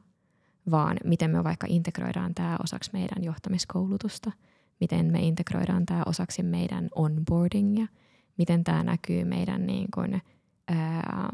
vaan 0.71 0.97
miten 1.03 1.31
me 1.31 1.43
vaikka 1.43 1.67
integroidaan 1.69 2.35
tämä 2.35 2.57
osaksi 2.63 2.89
meidän 2.93 3.23
johtamiskoulutusta– 3.23 4.31
miten 4.81 5.11
me 5.11 5.19
integroidaan 5.19 5.85
tämä 5.85 6.03
osaksi 6.05 6.43
meidän 6.43 6.89
onboardingia, 6.95 7.87
miten 8.37 8.63
tämä 8.63 8.83
näkyy 8.83 9.23
meidän 9.23 9.67
niin 9.67 9.87
kuin, 9.93 10.21
ää, 10.67 11.29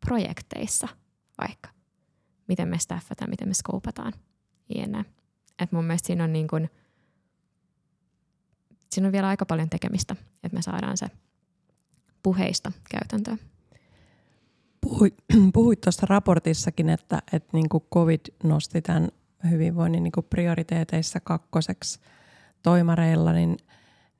projekteissa 0.00 0.88
vaikka, 1.40 1.68
miten 2.48 2.68
me 2.68 2.78
staffataan, 2.78 3.30
miten 3.30 3.48
me 3.48 3.54
skoupataan, 3.54 4.12
jne. 4.74 5.04
Et 5.58 5.72
mun 5.72 5.84
mielestä 5.84 6.06
siinä 6.06 6.24
on, 6.24 6.32
niin 6.32 6.48
kuin, 6.48 6.70
siinä 8.90 9.06
on 9.08 9.12
vielä 9.12 9.28
aika 9.28 9.46
paljon 9.46 9.70
tekemistä, 9.70 10.16
että 10.42 10.56
me 10.56 10.62
saadaan 10.62 10.96
se 10.96 11.06
puheista 12.22 12.72
käytäntöön. 12.90 13.51
Puhuit, 14.92 15.14
puhuit 15.54 15.80
tuossa 15.80 16.06
raportissakin, 16.06 16.88
että, 16.88 17.22
että 17.32 17.50
niin 17.52 17.68
kuin 17.68 17.84
COVID 17.94 18.20
nosti 18.44 18.82
tämän 18.82 19.08
hyvinvoinnin 19.50 20.02
niin 20.02 20.12
kuin 20.12 20.26
prioriteeteissa 20.30 21.20
kakkoseksi– 21.20 22.00
toimareilla, 22.62 23.32
niin, 23.32 23.56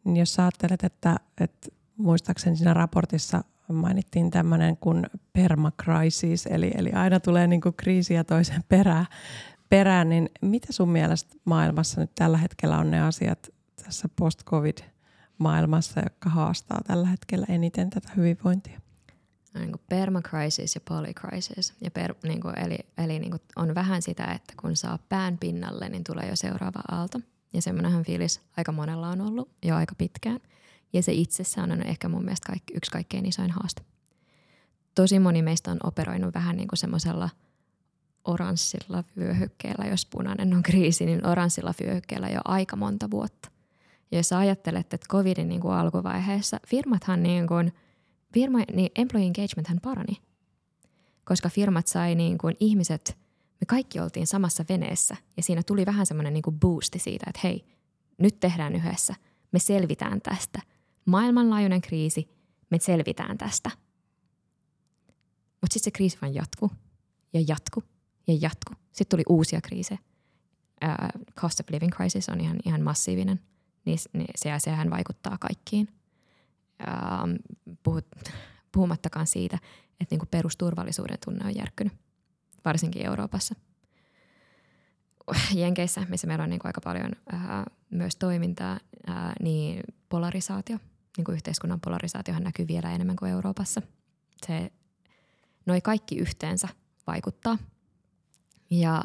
niin 0.04 0.16
jos 0.16 0.38
ajattelet, 0.38 0.84
että, 0.84 1.16
että 1.40 1.68
muistaakseni 1.96 2.56
siinä 2.56 2.74
raportissa 2.74 3.44
mainittiin 3.72 4.30
tämmöinen 4.30 4.76
kuin 4.76 5.06
permacrisis, 5.32 6.46
eli, 6.46 6.70
eli 6.74 6.92
aina 6.92 7.20
tulee 7.20 7.46
niin 7.46 7.60
kuin 7.60 7.74
kriisiä 7.74 8.24
toisen 8.24 8.62
perään, 8.68 9.06
perään, 9.68 10.08
niin 10.08 10.28
mitä 10.42 10.72
sun 10.72 10.88
mielestä 10.88 11.34
maailmassa 11.44 12.00
nyt 12.00 12.10
tällä 12.14 12.38
hetkellä 12.38 12.78
on 12.78 12.90
ne 12.90 13.00
asiat 13.00 13.50
tässä 13.84 14.08
post-covid-maailmassa, 14.18 16.00
jotka 16.00 16.30
haastaa 16.30 16.80
tällä 16.86 17.06
hetkellä 17.06 17.46
eniten 17.48 17.90
tätä 17.90 18.08
hyvinvointia? 18.16 18.81
Niin 19.54 19.72
kuin 19.72 19.82
permacrisis 19.88 20.74
ja 20.74 20.80
polycrisis. 20.88 21.74
Ja 21.80 21.90
per, 21.90 22.14
niin 22.22 22.40
kuin, 22.40 22.58
eli 22.58 22.78
eli 22.98 23.18
niin 23.18 23.30
kuin 23.30 23.42
on 23.56 23.74
vähän 23.74 24.02
sitä, 24.02 24.24
että 24.24 24.54
kun 24.60 24.76
saa 24.76 24.98
pään 25.08 25.38
pinnalle, 25.38 25.88
niin 25.88 26.04
tulee 26.04 26.28
jo 26.28 26.36
seuraava 26.36 26.80
aalto. 26.90 27.20
Ja 27.52 27.62
semmoinenhan 27.62 28.04
fiilis 28.04 28.40
aika 28.56 28.72
monella 28.72 29.08
on 29.08 29.20
ollut 29.20 29.48
jo 29.62 29.76
aika 29.76 29.94
pitkään. 29.98 30.40
Ja 30.92 31.02
se 31.02 31.12
itsessään 31.12 31.72
on 31.72 31.82
ehkä 31.82 32.08
mun 32.08 32.24
mielestä 32.24 32.46
kaikki, 32.46 32.74
yksi 32.74 32.90
kaikkein 32.90 33.26
isoin 33.26 33.50
haaste. 33.50 33.82
Tosi 34.94 35.18
moni 35.18 35.42
meistä 35.42 35.70
on 35.70 35.78
operoinut 35.84 36.34
vähän 36.34 36.56
niin 36.56 36.68
kuin 36.68 36.78
semmoisella 36.78 37.30
oranssilla 38.24 39.04
vyöhykkeellä, 39.18 39.84
jos 39.90 40.06
punainen 40.06 40.54
on 40.54 40.62
kriisi, 40.62 41.06
niin 41.06 41.26
oranssilla 41.26 41.74
vyöhykkeellä 41.82 42.28
jo 42.28 42.40
aika 42.44 42.76
monta 42.76 43.10
vuotta. 43.10 43.50
Ja 44.10 44.18
jos 44.18 44.32
ajattelet, 44.32 44.94
että 44.94 45.08
covidin 45.08 45.48
niin 45.48 45.60
kuin 45.60 45.74
alkuvaiheessa 45.74 46.60
firmathan 46.66 47.22
niin 47.22 47.46
kuin, 47.46 47.72
firma, 48.34 48.58
niin 48.72 48.90
employee 48.94 49.26
engagementhan 49.26 49.80
parani, 49.82 50.16
koska 51.24 51.48
firmat 51.48 51.86
sai 51.86 52.14
niin 52.14 52.38
kuin 52.38 52.56
ihmiset– 52.60 53.16
me 53.62 53.66
kaikki 53.66 54.00
oltiin 54.00 54.26
samassa 54.26 54.64
veneessä 54.68 55.16
ja 55.36 55.42
siinä 55.42 55.62
tuli 55.62 55.86
vähän 55.86 56.06
semmoinen 56.06 56.32
niin 56.32 56.60
boosti 56.60 56.98
siitä, 56.98 57.24
että 57.28 57.40
hei, 57.44 57.64
nyt 58.18 58.40
tehdään 58.40 58.74
yhdessä, 58.74 59.14
me 59.52 59.58
selvitään 59.58 60.20
tästä. 60.20 60.62
Maailmanlaajuinen 61.04 61.80
kriisi, 61.80 62.28
me 62.70 62.78
selvitään 62.78 63.38
tästä. 63.38 63.70
Mutta 65.60 65.74
sitten 65.74 65.84
se 65.84 65.90
kriisi 65.90 66.18
vaan 66.22 66.34
jatkuu 66.34 66.70
ja 67.32 67.40
jatkuu 67.48 67.82
ja 68.26 68.34
jatkuu. 68.40 68.76
Sitten 68.92 69.08
tuli 69.08 69.22
uusia 69.28 69.60
kriisejä. 69.60 69.98
Uh, 70.84 71.24
cost 71.34 71.60
of 71.60 71.66
living 71.70 71.92
crisis 71.92 72.28
on 72.28 72.40
ihan, 72.40 72.58
ihan 72.64 72.82
massiivinen. 72.82 73.40
Niin, 73.84 73.98
niin 74.12 74.34
se, 74.36 74.50
sehän 74.58 74.90
vaikuttaa 74.90 75.38
kaikkiin. 75.40 75.88
Uh, 76.86 77.74
puhut, 77.82 78.06
puhumattakaan 78.72 79.26
siitä, 79.26 79.58
että 80.00 80.06
niinku 80.12 80.26
perusturvallisuuden 80.30 81.18
tunne 81.24 81.46
on 81.46 81.56
järkkynyt 81.56 81.92
varsinkin 82.64 83.06
Euroopassa. 83.06 83.54
Jenkeissä, 85.54 86.06
missä 86.08 86.26
meillä 86.26 86.44
on 86.44 86.50
niin 86.50 86.60
kuin 86.60 86.68
aika 86.68 86.80
paljon 86.80 87.12
ää, 87.32 87.64
myös 87.90 88.16
toimintaa, 88.16 88.80
ää, 89.06 89.32
niin 89.40 89.80
polarisaatio, 90.08 90.78
niin 91.16 91.24
kuin 91.24 91.34
yhteiskunnan 91.34 91.80
polarisaatiohan 91.80 92.42
näkyy 92.42 92.68
vielä 92.68 92.92
enemmän 92.92 93.16
kuin 93.16 93.32
Euroopassa. 93.32 93.82
Se, 94.46 94.72
noi 95.66 95.80
kaikki 95.80 96.16
yhteensä 96.16 96.68
vaikuttaa. 97.06 97.58
Ja 98.70 99.04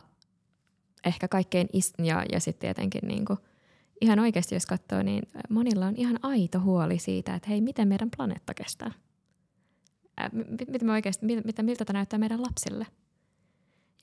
ehkä 1.05 1.27
kaikkein, 1.27 1.67
is- 1.73 1.93
ja, 2.03 2.25
ja 2.31 2.39
sitten 2.39 2.59
tietenkin 2.59 3.07
niin 3.07 3.25
kuin, 3.25 3.39
ihan 4.01 4.19
oikeasti 4.19 4.55
jos 4.55 4.65
katsoo, 4.65 5.03
niin 5.03 5.23
monilla 5.49 5.85
on 5.85 5.95
ihan 5.95 6.19
aito 6.21 6.59
huoli 6.59 6.99
siitä, 6.99 7.35
että 7.35 7.49
hei, 7.49 7.61
miten 7.61 7.87
meidän 7.87 8.09
planeetta 8.17 8.53
kestää. 8.53 8.91
Ää, 10.17 10.29
miten 10.67 10.85
me 10.85 10.91
oikeasti, 10.91 11.25
miltä, 11.25 11.63
miltä 11.63 11.85
tämä 11.85 11.97
näyttää 11.97 12.19
meidän 12.19 12.41
lapsille– 12.41 12.87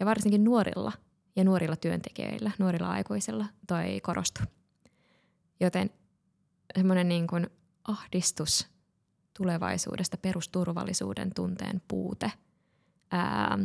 ja 0.00 0.06
varsinkin 0.06 0.44
nuorilla 0.44 0.92
ja 1.36 1.44
nuorilla 1.44 1.76
työntekijöillä, 1.76 2.50
nuorilla 2.58 2.90
aikuisilla 2.90 3.46
toi 3.66 4.00
korostuu. 4.02 4.46
Joten 5.60 5.90
semmoinen 6.76 7.08
niin 7.08 7.26
kuin 7.26 7.46
ahdistus 7.84 8.68
tulevaisuudesta, 9.36 10.16
perusturvallisuuden 10.16 11.34
tunteen 11.34 11.82
puute 11.88 12.32
ää, 13.10 13.58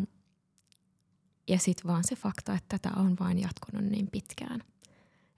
ja 1.48 1.60
sitten 1.60 1.92
vaan 1.92 2.04
se 2.04 2.16
fakta, 2.16 2.54
että 2.54 2.78
tätä 2.80 3.00
on 3.00 3.16
vain 3.20 3.40
jatkunut 3.40 3.92
niin 3.92 4.08
pitkään. 4.12 4.64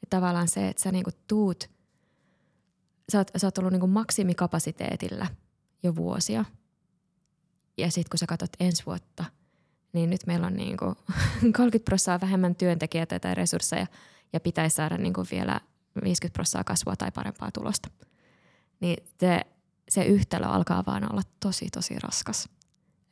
Ja 0.02 0.08
tavallaan 0.10 0.48
se, 0.48 0.68
että 0.68 0.84
sä 0.84 0.92
niinku 0.92 1.12
tuut, 1.28 1.70
sä 3.12 3.18
oot, 3.18 3.32
sä 3.38 3.48
oot 3.48 3.58
ollut 3.58 3.72
niinku 3.72 3.88
maksimikapasiteetillä 3.88 5.28
jo 5.84 5.96
vuosia. 5.96 6.46
Ja 7.78 7.92
sitten 7.92 8.10
kun 8.10 8.18
sä 8.18 8.26
katsot 8.28 8.52
ensi 8.60 8.86
vuotta, 8.86 9.26
niin 9.94 10.10
nyt 10.10 10.22
meillä 10.28 10.48
on 10.48 10.54
niinku 10.54 10.86
30 11.42 11.80
prosenttia 11.86 12.28
vähemmän 12.28 12.56
työntekijöitä 12.56 13.20
tai 13.20 13.36
resursseja 13.36 13.88
ja 14.34 14.40
pitäisi 14.40 14.76
saada 14.76 14.98
niinku 14.98 15.26
vielä 15.32 15.62
50 16.04 16.34
prosenttia 16.34 16.64
kasvua 16.64 16.96
tai 16.96 17.12
parempaa 17.12 17.52
tulosta. 17.52 17.90
Niin 18.80 19.04
se, 19.20 19.42
se 19.90 20.04
yhtälö 20.04 20.46
alkaa 20.46 20.84
vaan 20.88 21.12
olla 21.12 21.22
tosi, 21.40 21.68
tosi 21.72 22.00
raskas. 22.00 22.50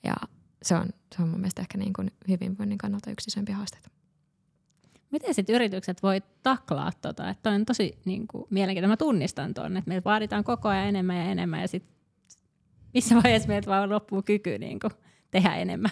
Ja 0.03 0.15
se 0.61 0.75
on, 0.75 0.89
se 1.15 1.21
on 1.21 1.29
mun 1.29 1.39
mielestä 1.39 1.61
ehkä 1.61 1.77
niin 1.77 1.93
kuin 1.93 2.11
hyvinvoinnin 2.27 2.77
kannalta 2.77 3.11
yksi 3.11 3.29
isompi 3.29 3.51
haasteita. 3.51 3.89
Miten 5.11 5.33
sitten 5.33 5.55
yritykset 5.55 6.03
voi 6.03 6.21
taklaa 6.43 6.91
tota? 7.01 7.29
Että 7.29 7.49
on 7.49 7.65
tosi 7.65 7.99
niin 8.05 8.27
kuin, 8.27 8.45
mielenkiintoista. 8.49 8.91
Mä 8.91 8.97
tunnistan 8.97 9.53
tuon, 9.53 9.77
että 9.77 9.89
meiltä 9.89 10.09
vaaditaan 10.09 10.43
koko 10.43 10.69
ajan 10.69 10.87
enemmän 10.87 11.17
ja 11.17 11.23
enemmän 11.23 11.61
ja 11.61 11.67
sitten 11.67 11.95
missä 12.93 13.15
vaiheessa 13.15 13.47
meiltä 13.47 13.69
vaan 13.69 13.89
loppuu 13.89 14.21
kyky 14.21 14.57
niin 14.57 14.79
kuin, 14.79 14.91
tehdä 15.31 15.55
enemmän. 15.55 15.91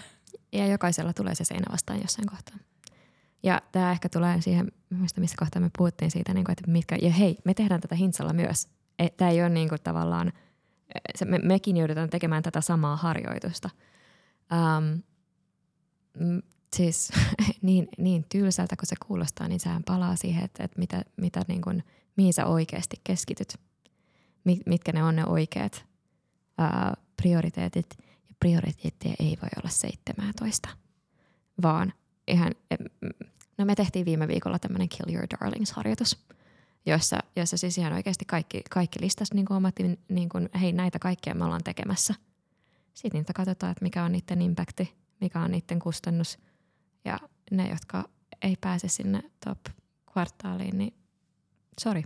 Ja 0.52 0.66
jokaisella 0.66 1.12
tulee 1.12 1.34
se 1.34 1.44
seinä 1.44 1.72
vastaan 1.72 2.00
jossain 2.00 2.28
kohtaa. 2.28 2.56
Ja 3.42 3.62
tämä 3.72 3.92
ehkä 3.92 4.08
tulee 4.08 4.40
siihen, 4.40 4.72
missä 5.16 5.36
kohtaa 5.38 5.62
me 5.62 5.70
puhuttiin 5.78 6.10
siitä, 6.10 6.34
niin 6.34 6.44
kuin, 6.44 6.52
että 6.52 6.70
mitkä, 6.70 6.96
ja 7.02 7.10
hei, 7.10 7.38
me 7.44 7.54
tehdään 7.54 7.80
tätä 7.80 7.94
Hintsalla 7.94 8.32
myös. 8.32 8.68
Tämä 9.16 9.30
ei 9.30 9.40
ole 9.40 9.48
niin 9.48 9.68
kuin, 9.68 9.80
tavallaan, 9.84 10.32
se, 11.16 11.24
me, 11.24 11.38
mekin 11.38 11.76
joudutaan 11.76 12.10
tekemään 12.10 12.42
tätä 12.42 12.60
samaa 12.60 12.96
harjoitusta– 12.96 13.70
Um, 14.52 15.02
siis 16.76 17.12
niin, 17.62 17.88
niin 17.98 18.24
tylsältä 18.28 18.76
kuin 18.76 18.86
se 18.86 18.96
kuulostaa, 19.06 19.48
niin 19.48 19.60
sehän 19.60 19.84
palaa 19.84 20.16
siihen, 20.16 20.44
että, 20.44 20.64
että 20.64 20.78
mitä, 20.78 21.02
mitä 21.16 21.42
niin 21.48 21.62
kuin, 21.62 21.84
mihin 22.16 22.32
sä 22.32 22.46
oikeasti 22.46 23.00
keskityt. 23.04 23.54
Mitkä 24.66 24.92
ne 24.92 25.04
on 25.04 25.16
ne 25.16 25.26
oikeat 25.26 25.84
uh, 26.60 27.04
prioriteetit. 27.22 27.86
Ja 28.00 28.34
prioriteetteja 28.40 29.14
ei 29.18 29.38
voi 29.42 29.48
olla 29.56 29.70
17, 29.70 30.68
vaan 31.62 31.92
ihan, 32.28 32.52
no 33.58 33.64
me 33.64 33.74
tehtiin 33.74 34.06
viime 34.06 34.28
viikolla 34.28 34.58
tämmöinen 34.58 34.88
Kill 34.88 35.14
Your 35.14 35.26
Darlings-harjoitus, 35.30 36.18
jossa, 36.86 37.18
jossa 37.36 37.56
siis 37.56 37.78
ihan 37.78 37.92
oikeasti 37.92 38.24
kaikki, 38.24 38.62
kaikki 38.70 39.00
listas 39.00 39.32
niin 39.32 39.46
kuin 39.46 39.56
omat, 39.56 39.74
niin 40.08 40.28
kuin, 40.28 40.48
hei 40.60 40.72
näitä 40.72 40.98
kaikkea 40.98 41.34
me 41.34 41.44
ollaan 41.44 41.64
tekemässä– 41.64 42.14
sitten 42.98 43.18
niitä 43.18 43.32
katsotaan, 43.32 43.72
että 43.72 43.84
mikä 43.84 44.04
on 44.04 44.12
niiden 44.12 44.42
impacti, 44.42 44.94
mikä 45.20 45.40
on 45.40 45.50
niiden 45.50 45.78
kustannus. 45.78 46.38
Ja 47.04 47.18
ne, 47.50 47.68
jotka 47.68 48.08
ei 48.42 48.56
pääse 48.60 48.88
sinne 48.88 49.22
top-kvartaaliin, 49.44 50.78
niin 50.78 50.94
sorry, 51.80 52.02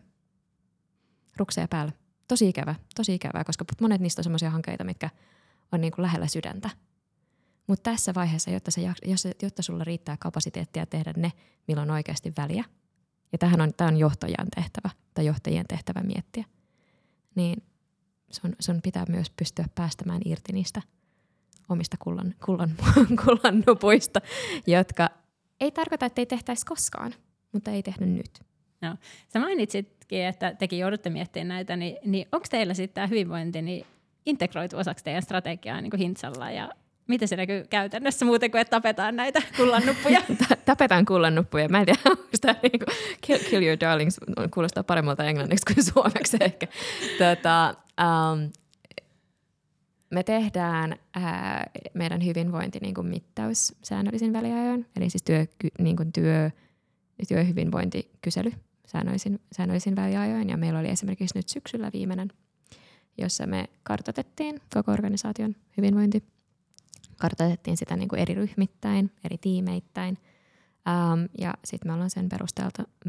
rukseja 1.36 1.68
päällä. 1.68 1.92
Tosi 2.28 2.48
ikävä, 2.48 2.74
tosi 2.94 3.14
ikävää, 3.14 3.44
koska 3.44 3.64
monet 3.80 4.00
niistä 4.00 4.20
on 4.20 4.24
sellaisia 4.24 4.50
hankkeita, 4.50 4.84
mitkä 4.84 5.10
on 5.72 5.80
niin 5.80 5.92
kuin 5.92 6.02
lähellä 6.02 6.26
sydäntä. 6.26 6.70
Mutta 7.66 7.90
tässä 7.90 8.14
vaiheessa, 8.14 8.50
jotta, 8.50 8.70
se, 8.70 8.80
jotta 9.42 9.62
sulla 9.62 9.84
riittää 9.84 10.16
kapasiteettia 10.16 10.86
tehdä 10.86 11.12
ne, 11.16 11.32
milloin 11.68 11.90
on 11.90 11.94
oikeasti 11.94 12.32
väliä, 12.36 12.64
ja 13.32 13.38
tähän 13.38 13.60
on, 13.60 13.74
tämä 13.74 13.88
on 13.88 13.96
johtajan 13.96 14.48
tehtävä 14.54 14.90
tai 15.14 15.26
johtajien 15.26 15.66
tehtävä 15.68 16.00
miettiä, 16.00 16.44
niin 17.34 17.62
sun, 18.30 18.56
sun 18.60 18.80
pitää 18.82 19.04
myös 19.08 19.30
pystyä 19.30 19.64
päästämään 19.74 20.20
irti 20.24 20.52
niistä 20.52 20.82
omista 21.68 21.96
kullan, 22.00 22.34
kullan, 22.44 22.70
kullan 23.24 23.62
nupuista, 23.66 24.20
jotka 24.66 25.08
ei 25.60 25.70
tarkoita, 25.70 26.06
että 26.06 26.20
ei 26.20 26.26
tehtäisi 26.26 26.66
koskaan, 26.66 27.14
mutta 27.52 27.70
ei 27.70 27.82
tehnyt 27.82 28.08
nyt. 28.10 28.40
No. 28.80 28.96
Sä 29.28 29.40
mainitsitkin, 29.40 30.24
että 30.24 30.54
tekin 30.54 30.78
joudutte 30.78 31.10
miettimään 31.10 31.48
näitä, 31.48 31.76
niin, 31.76 31.96
niin 32.04 32.28
onko 32.32 32.46
teillä 32.50 32.74
sitten 32.74 32.94
tämä 32.94 33.06
hyvinvointi 33.06 33.62
niin 33.62 33.86
integroitu 34.26 34.76
osaksi 34.76 35.04
teidän 35.04 35.22
strategiaa 35.22 35.80
niin 35.80 35.90
kuin 35.90 36.00
Hintsalla 36.00 36.50
ja 36.50 36.72
Miten 37.08 37.28
se 37.28 37.36
näkyy 37.36 37.64
käytännössä 37.70 38.24
muuten 38.24 38.50
kuin, 38.50 38.60
että 38.60 38.70
tapetaan 38.70 39.16
näitä 39.16 39.42
kullannuppuja? 39.56 40.20
tapetaan 40.64 41.04
kullannuppuja. 41.04 41.68
Mä 41.68 41.78
en 41.78 41.86
tiedä, 41.86 42.00
onko 42.06 42.22
tämä 42.40 42.54
niin 42.62 42.78
kuin 42.78 42.96
kill, 43.20 43.38
kill 43.50 43.62
your 43.62 43.76
darlings 43.80 44.20
kuulostaa 44.54 44.82
paremmalta 44.82 45.24
englanniksi 45.24 45.74
kuin 45.74 45.84
suomeksi 45.84 46.36
ehkä. 46.40 46.66
Tota, 47.18 47.74
um, 48.00 48.50
me 50.12 50.22
tehdään 50.22 50.96
ää, 51.14 51.70
meidän 51.94 52.24
hyvinvointi 52.24 52.78
niin 52.78 52.94
kuin 52.94 53.06
mittaus 53.06 53.74
säännöllisin 53.82 54.32
väliajoin, 54.32 54.86
eli 54.96 55.10
siis 55.10 55.22
työ, 55.22 55.46
niin 55.78 55.96
kuin 55.96 56.12
työ, 56.12 56.50
työhyvinvointikysely 57.28 58.52
säännöllisin, 58.86 59.40
säännöllisin 59.52 59.96
väliajoin. 59.96 60.48
Ja 60.50 60.56
meillä 60.56 60.78
oli 60.78 60.88
esimerkiksi 60.88 61.38
nyt 61.38 61.48
syksyllä 61.48 61.90
viimeinen, 61.92 62.28
jossa 63.18 63.46
me 63.46 63.64
kartoitettiin 63.82 64.60
koko 64.74 64.92
organisaation 64.92 65.56
hyvinvointi 65.76 66.22
kartoitettiin 67.18 67.76
sitä 67.76 67.96
niin 67.96 68.08
kuin 68.08 68.20
eri 68.20 68.34
ryhmittäin, 68.34 69.10
eri 69.24 69.38
tiimeittäin. 69.38 70.18
Um, 70.88 71.28
ja 71.38 71.54
sitten 71.64 71.88
me 71.88 71.94
ollaan 71.94 72.10
sen 72.10 72.28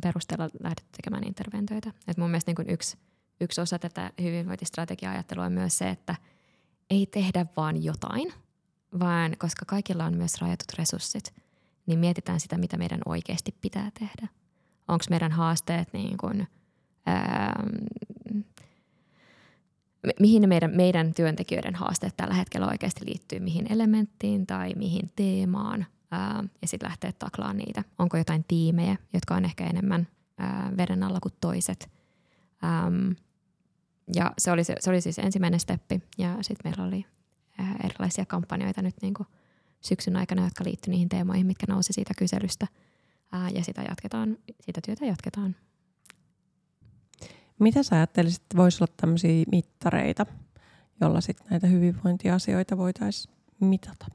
perusteella 0.04 0.50
lähdetty 0.64 0.90
tekemään 0.98 1.28
interventioita. 1.28 1.92
Et 2.08 2.18
mun 2.18 2.30
mielestä 2.30 2.50
niin 2.50 2.56
kuin 2.56 2.70
yksi, 2.70 2.98
yksi 3.42 3.62
osa 3.62 3.80
tätä 3.80 4.12
hyvinvointistrategia-ajattelua 4.22 5.46
on 5.46 5.54
myös 5.54 5.78
se, 5.78 5.90
että 5.90 6.16
ei 6.90 7.06
tehdä 7.06 7.46
vaan 7.58 7.84
jotain, 7.84 8.34
vaan 9.00 9.36
koska 9.40 9.66
kaikilla 9.66 10.06
on 10.06 10.18
myös 10.18 10.42
rajatut 10.42 10.74
resurssit, 10.78 11.34
niin 11.86 12.00
mietitään 12.00 12.40
sitä, 12.40 12.58
mitä 12.58 12.78
meidän 12.78 13.00
oikeasti 13.06 13.56
pitää 13.62 13.92
tehdä. 14.00 14.28
Onko 14.88 15.06
meidän 15.10 15.32
haasteet 15.32 15.94
niin 15.94 16.18
kuin, 16.18 16.48
ähm, 17.08 18.44
mihin 20.20 20.50
meidän, 20.50 20.72
meidän 20.76 21.14
työntekijöiden 21.14 21.76
haasteet 21.76 22.18
tällä 22.18 22.34
hetkellä 22.34 22.68
oikeasti 22.68 23.06
liittyy, 23.06 23.40
mihin 23.40 23.72
elementtiin 23.72 24.48
tai 24.48 24.74
mihin 24.76 25.12
teemaan, 25.16 25.86
ää, 26.12 26.44
ja 26.62 26.68
sitten 26.68 26.90
lähteä 26.90 27.12
taklaamaan 27.20 27.58
niitä. 27.58 27.84
Onko 28.00 28.18
jotain 28.18 28.46
tiimejä, 28.48 28.98
jotka 29.14 29.36
on 29.36 29.46
ehkä 29.46 29.66
enemmän 29.66 30.08
ää, 30.38 30.72
veden 30.78 31.04
alla 31.04 31.20
kuin 31.20 31.34
toiset. 31.42 31.90
Äm, 32.64 33.16
ja 34.16 34.32
se 34.38 34.52
oli, 34.52 34.64
se, 34.64 34.76
se 34.80 34.90
oli 34.90 35.02
siis 35.02 35.20
ensimmäinen 35.20 35.60
steppi, 35.60 36.02
ja 36.18 36.38
sitten 36.42 36.72
meillä 36.72 36.84
oli 36.88 37.06
ää, 37.58 37.76
erilaisia 37.84 38.26
kampanjoita 38.26 38.82
nyt 38.82 38.96
niin 39.02 39.14
kuin 39.14 39.28
syksyn 39.82 40.16
aikana, 40.16 40.44
jotka 40.44 40.64
liittyivät 40.64 40.94
niihin 40.94 41.10
teemoihin, 41.10 41.48
mitkä 41.48 41.66
nousi 41.70 41.94
siitä 41.94 42.14
kyselystä. 42.18 42.68
Ää, 43.32 43.50
ja 43.50 43.64
sitä, 43.64 43.82
jatketaan, 43.82 44.38
sitä 44.62 44.82
työtä 44.86 45.06
jatketaan 45.06 45.56
mitä 47.60 47.84
sä 47.84 47.96
ajattelisit, 47.96 48.42
että 48.42 48.58
voisi 48.58 48.84
olla 48.84 48.94
tämmöisiä 48.98 49.46
mittareita, 49.52 50.26
jolla 51.02 51.22
sitten 51.22 51.48
näitä 51.50 51.68
hyvinvointiasioita 51.68 52.78
voitaisiin 52.78 53.36
mitata? 53.60 54.06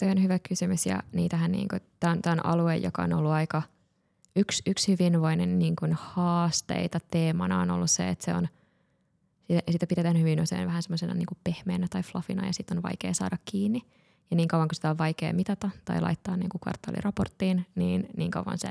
Se 0.00 0.10
on 0.10 0.22
hyvä 0.22 0.38
kysymys 0.38 0.86
ja 0.86 1.02
niitähän 1.12 1.52
niin 1.52 1.68
kuin, 1.68 1.80
tämä 2.00 2.32
on 2.32 2.46
alue, 2.46 2.76
joka 2.76 3.02
on 3.02 3.12
ollut 3.12 3.32
aika 3.32 3.62
yksi, 4.36 4.62
yksi 4.66 4.92
hyvinvoinnin 4.92 5.58
niin 5.58 5.76
kuin 5.76 5.92
haasteita 5.92 7.00
teemana 7.10 7.60
on 7.60 7.70
ollut 7.70 7.90
se, 7.90 8.08
että 8.08 8.24
se 8.24 8.34
on, 8.34 8.48
sitä 9.70 9.86
pidetään 9.86 10.20
hyvin 10.20 10.40
usein 10.40 10.66
vähän 10.66 10.82
semmoisena 10.82 11.14
niin 11.14 11.26
pehmeänä 11.44 11.86
tai 11.90 12.02
fluffina 12.02 12.46
ja 12.46 12.52
sitten 12.52 12.76
on 12.76 12.82
vaikea 12.82 13.14
saada 13.14 13.36
kiinni. 13.44 13.82
Ja 14.30 14.36
niin 14.36 14.48
kauan 14.48 14.68
kun 14.68 14.74
sitä 14.74 14.90
on 14.90 14.98
vaikea 14.98 15.32
mitata 15.32 15.70
tai 15.84 16.00
laittaa 16.00 16.36
niin 16.36 16.48
kuin 16.48 16.60
kvartaaliraporttiin, 16.60 17.66
niin 17.74 18.08
niin 18.16 18.30
kauan 18.30 18.58
se 18.58 18.68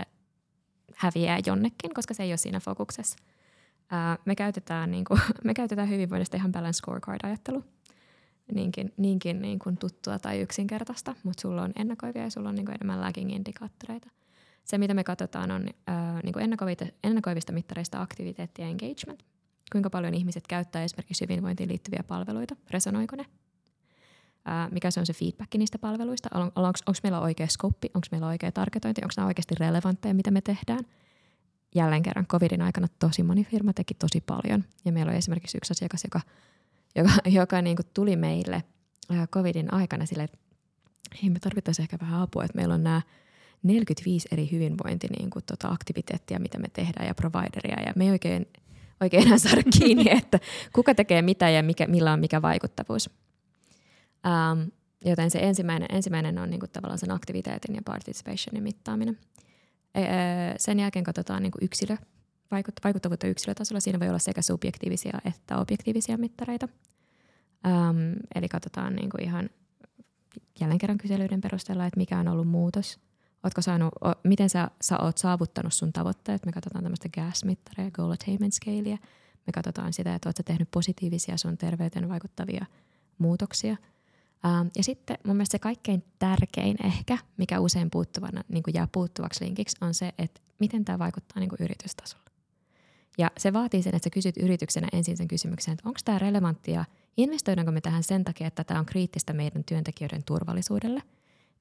häviää 0.95 1.39
jonnekin, 1.45 1.93
koska 1.93 2.13
se 2.13 2.23
ei 2.23 2.31
ole 2.31 2.37
siinä 2.37 2.59
fokuksessa 2.59 3.17
me, 4.25 4.35
käytetään, 4.35 4.91
niin 4.91 5.05
kuin, 5.05 5.19
me 5.43 5.53
käytetään 5.53 5.89
hyvinvoinnista 5.89 6.37
ihan 6.37 6.51
balance 6.51 6.77
scorecard-ajattelu. 6.77 7.63
Niinkin, 8.53 8.93
niinkin 8.97 9.41
niin 9.41 9.59
kuin 9.59 9.77
tuttua 9.77 10.19
tai 10.19 10.41
yksinkertaista, 10.41 11.15
mutta 11.23 11.41
sulla 11.41 11.61
on 11.61 11.71
ennakoivia 11.75 12.23
ja 12.23 12.29
sulla 12.29 12.49
on 12.49 12.55
niin 12.55 12.65
kuin 12.65 12.75
enemmän 12.75 13.01
lagging-indikaattoreita. 13.01 14.09
Se, 14.63 14.77
mitä 14.77 14.93
me 14.93 15.03
katsotaan, 15.03 15.51
on 15.51 15.67
ää, 15.87 16.19
niin 16.23 16.33
kuin 16.33 16.45
ennakoivista 17.03 17.51
mittareista 17.51 18.01
aktiviteetti 18.01 18.61
ja 18.61 18.67
engagement. 18.67 19.23
Kuinka 19.73 19.89
paljon 19.89 20.13
ihmiset 20.13 20.47
käyttää 20.47 20.83
esimerkiksi 20.83 21.25
hyvinvointiin 21.25 21.69
liittyviä 21.69 22.03
palveluita, 22.07 22.55
resonoiko 22.69 23.15
ne? 23.15 23.25
Ää, 24.45 24.69
mikä 24.71 24.91
se 24.91 24.99
on 24.99 25.05
se 25.05 25.13
feedback 25.13 25.55
niistä 25.55 25.77
palveluista? 25.77 26.29
Onko 26.55 26.99
meillä 27.03 27.19
oikea 27.19 27.47
skoppi, 27.47 27.89
onko 27.93 28.07
meillä 28.11 28.27
oikea 28.27 28.51
targetointi, 28.51 29.01
onko 29.03 29.13
nämä 29.17 29.27
oikeasti 29.27 29.55
relevantteja, 29.59 30.13
mitä 30.13 30.31
me 30.31 30.41
tehdään– 30.41 30.85
jälleen 31.75 32.03
kerran 32.03 32.27
covidin 32.27 32.61
aikana 32.61 32.87
tosi 32.99 33.23
moni 33.23 33.43
firma 33.43 33.73
teki 33.73 33.93
tosi 33.93 34.21
paljon. 34.21 34.63
Ja 34.85 34.91
meillä 34.91 35.09
oli 35.09 35.17
esimerkiksi 35.17 35.57
yksi 35.57 35.71
asiakas, 35.71 36.03
joka, 36.03 36.21
joka, 36.95 37.11
joka 37.39 37.61
niin 37.61 37.75
kuin 37.75 37.85
tuli 37.93 38.15
meille 38.15 38.63
covidin 39.31 39.73
aikana 39.73 40.05
sille, 40.05 40.23
että 40.23 40.37
hei 41.23 41.29
me 41.29 41.39
tarvittaisiin 41.39 41.83
ehkä 41.83 41.97
vähän 42.01 42.21
apua, 42.21 42.43
että 42.43 42.55
meillä 42.55 42.73
on 42.73 42.83
nämä 42.83 43.01
45 43.63 44.27
eri 44.31 44.51
hyvinvointi 44.51 45.07
niin 45.07 45.29
kuin, 45.29 45.45
tota, 45.45 45.67
aktiviteettia, 45.67 46.39
mitä 46.39 46.57
me 46.57 46.67
tehdään 46.73 47.07
ja 47.07 47.15
provideria 47.15 47.81
ja 47.85 47.93
me 47.95 48.03
ei 48.03 48.11
oikein, 48.11 48.47
oikein 49.01 49.27
enää 49.27 49.37
saada 49.37 49.63
kiinni, 49.79 50.05
että 50.11 50.39
kuka 50.73 50.95
tekee 50.95 51.21
mitä 51.21 51.49
ja 51.49 51.63
mikä, 51.63 51.87
millä 51.87 52.13
on 52.13 52.19
mikä 52.19 52.41
vaikuttavuus. 52.41 53.09
Um, 54.27 54.71
joten 55.05 55.31
se 55.31 55.39
ensimmäinen, 55.39 55.87
ensimmäinen 55.91 56.37
on 56.37 56.49
niinku 56.49 56.67
tavallaan 56.67 56.99
sen 56.99 57.11
aktiviteetin 57.11 57.75
ja 57.75 57.81
participationin 57.85 58.63
mittaaminen. 58.63 59.17
Sen 60.57 60.79
jälkeen 60.79 61.05
katsotaan 61.05 61.43
niinku 61.43 61.57
yksilö, 61.61 61.97
vaikuttavuutta 62.83 63.27
yksilötasolla. 63.27 63.79
Siinä 63.79 63.99
voi 63.99 64.09
olla 64.09 64.19
sekä 64.19 64.41
subjektiivisia 64.41 65.19
että 65.25 65.57
objektiivisia 65.57 66.17
mittareita. 66.17 66.67
Ähm, 67.67 68.13
eli 68.35 68.49
katsotaan 68.49 68.95
niinku 68.95 69.17
ihan 69.21 69.49
jälleen 70.59 70.77
kerran 70.77 70.97
kyselyiden 70.97 71.41
perusteella, 71.41 71.85
että 71.85 71.97
mikä 71.97 72.19
on 72.19 72.27
ollut 72.27 72.47
muutos. 72.47 72.99
Ootko 73.43 73.61
saanut, 73.61 73.93
o, 74.05 74.11
miten 74.23 74.49
sä, 74.49 74.71
sä 74.81 74.97
oot 74.99 75.17
saavuttanut 75.17 75.73
sun 75.73 75.93
tavoitteet. 75.93 76.45
Me 76.45 76.51
katsotaan 76.51 76.83
tämmöistä 76.83 77.09
gas-mittaria, 77.09 77.91
goal 77.91 78.11
attainment 78.11 78.53
scalea. 78.53 78.97
Me 79.47 79.53
katsotaan 79.53 79.93
sitä, 79.93 80.15
että 80.15 80.29
oot 80.29 80.35
tehnyt 80.45 80.71
positiivisia 80.71 81.37
sun 81.37 81.57
terveyteen 81.57 82.09
vaikuttavia 82.09 82.65
muutoksia. 83.17 83.77
Ähm, 84.45 84.67
ja 84.75 84.83
sitten 84.83 85.17
mun 85.25 85.35
mielestä 85.35 85.51
se 85.51 85.59
kaikkein 85.59 86.03
tärkein 86.19 86.77
ehkä, 86.85 87.17
mikä 87.37 87.59
usein 87.59 87.91
puuttuvana 87.91 88.43
niin 88.49 88.63
jää 88.73 88.87
puuttuvaksi 88.91 89.45
linkiksi, 89.45 89.77
on 89.81 89.93
se, 89.93 90.13
että 90.17 90.41
miten 90.59 90.85
tämä 90.85 90.99
vaikuttaa 90.99 91.39
niin 91.39 91.49
yritystasolla. 91.59 92.23
Ja 93.17 93.31
se 93.37 93.53
vaatii 93.53 93.83
sen, 93.83 93.95
että 93.95 94.05
sä 94.05 94.09
kysyt 94.09 94.37
yrityksenä 94.37 94.87
ensin 94.93 95.17
sen 95.17 95.27
kysymyksen, 95.27 95.73
että 95.73 95.89
onko 95.89 95.99
tämä 96.05 96.19
relevanttia, 96.19 96.85
investoidaanko 97.17 97.71
me 97.71 97.81
tähän 97.81 98.03
sen 98.03 98.23
takia, 98.23 98.47
että 98.47 98.63
tämä 98.63 98.79
on 98.79 98.85
kriittistä 98.85 99.33
meidän 99.33 99.63
työntekijöiden 99.63 100.23
turvallisuudelle, 100.23 101.01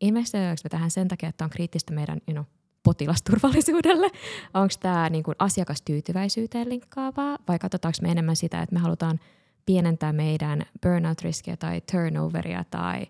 investoidaanko 0.01 0.61
me 0.64 0.68
tähän 0.68 0.90
sen 0.90 1.09
takia, 1.09 1.28
että 1.28 1.45
on 1.45 1.51
kriittistä 1.51 1.95
meidän 1.95 2.18
you 2.28 2.32
know, 2.32 2.45
potilasturvallisuudelle, 2.82 4.11
onko 4.55 4.74
tämä 4.80 5.11
niin 5.11 5.24
kuin 5.24 5.36
asiakastyytyväisyyteen 5.38 6.68
linkkaavaa 6.68 7.38
vai 7.49 7.59
katsotaanko 7.59 7.99
me 8.03 8.11
enemmän 8.11 8.36
sitä, 8.36 8.62
että 8.62 8.74
me 8.74 8.80
halutaan 8.80 9.20
pienentää 9.66 10.12
meidän 10.12 10.62
burnout-riskiä 10.82 11.57
tai 11.57 11.82
turnoveria 11.93 12.64
tai 12.70 13.07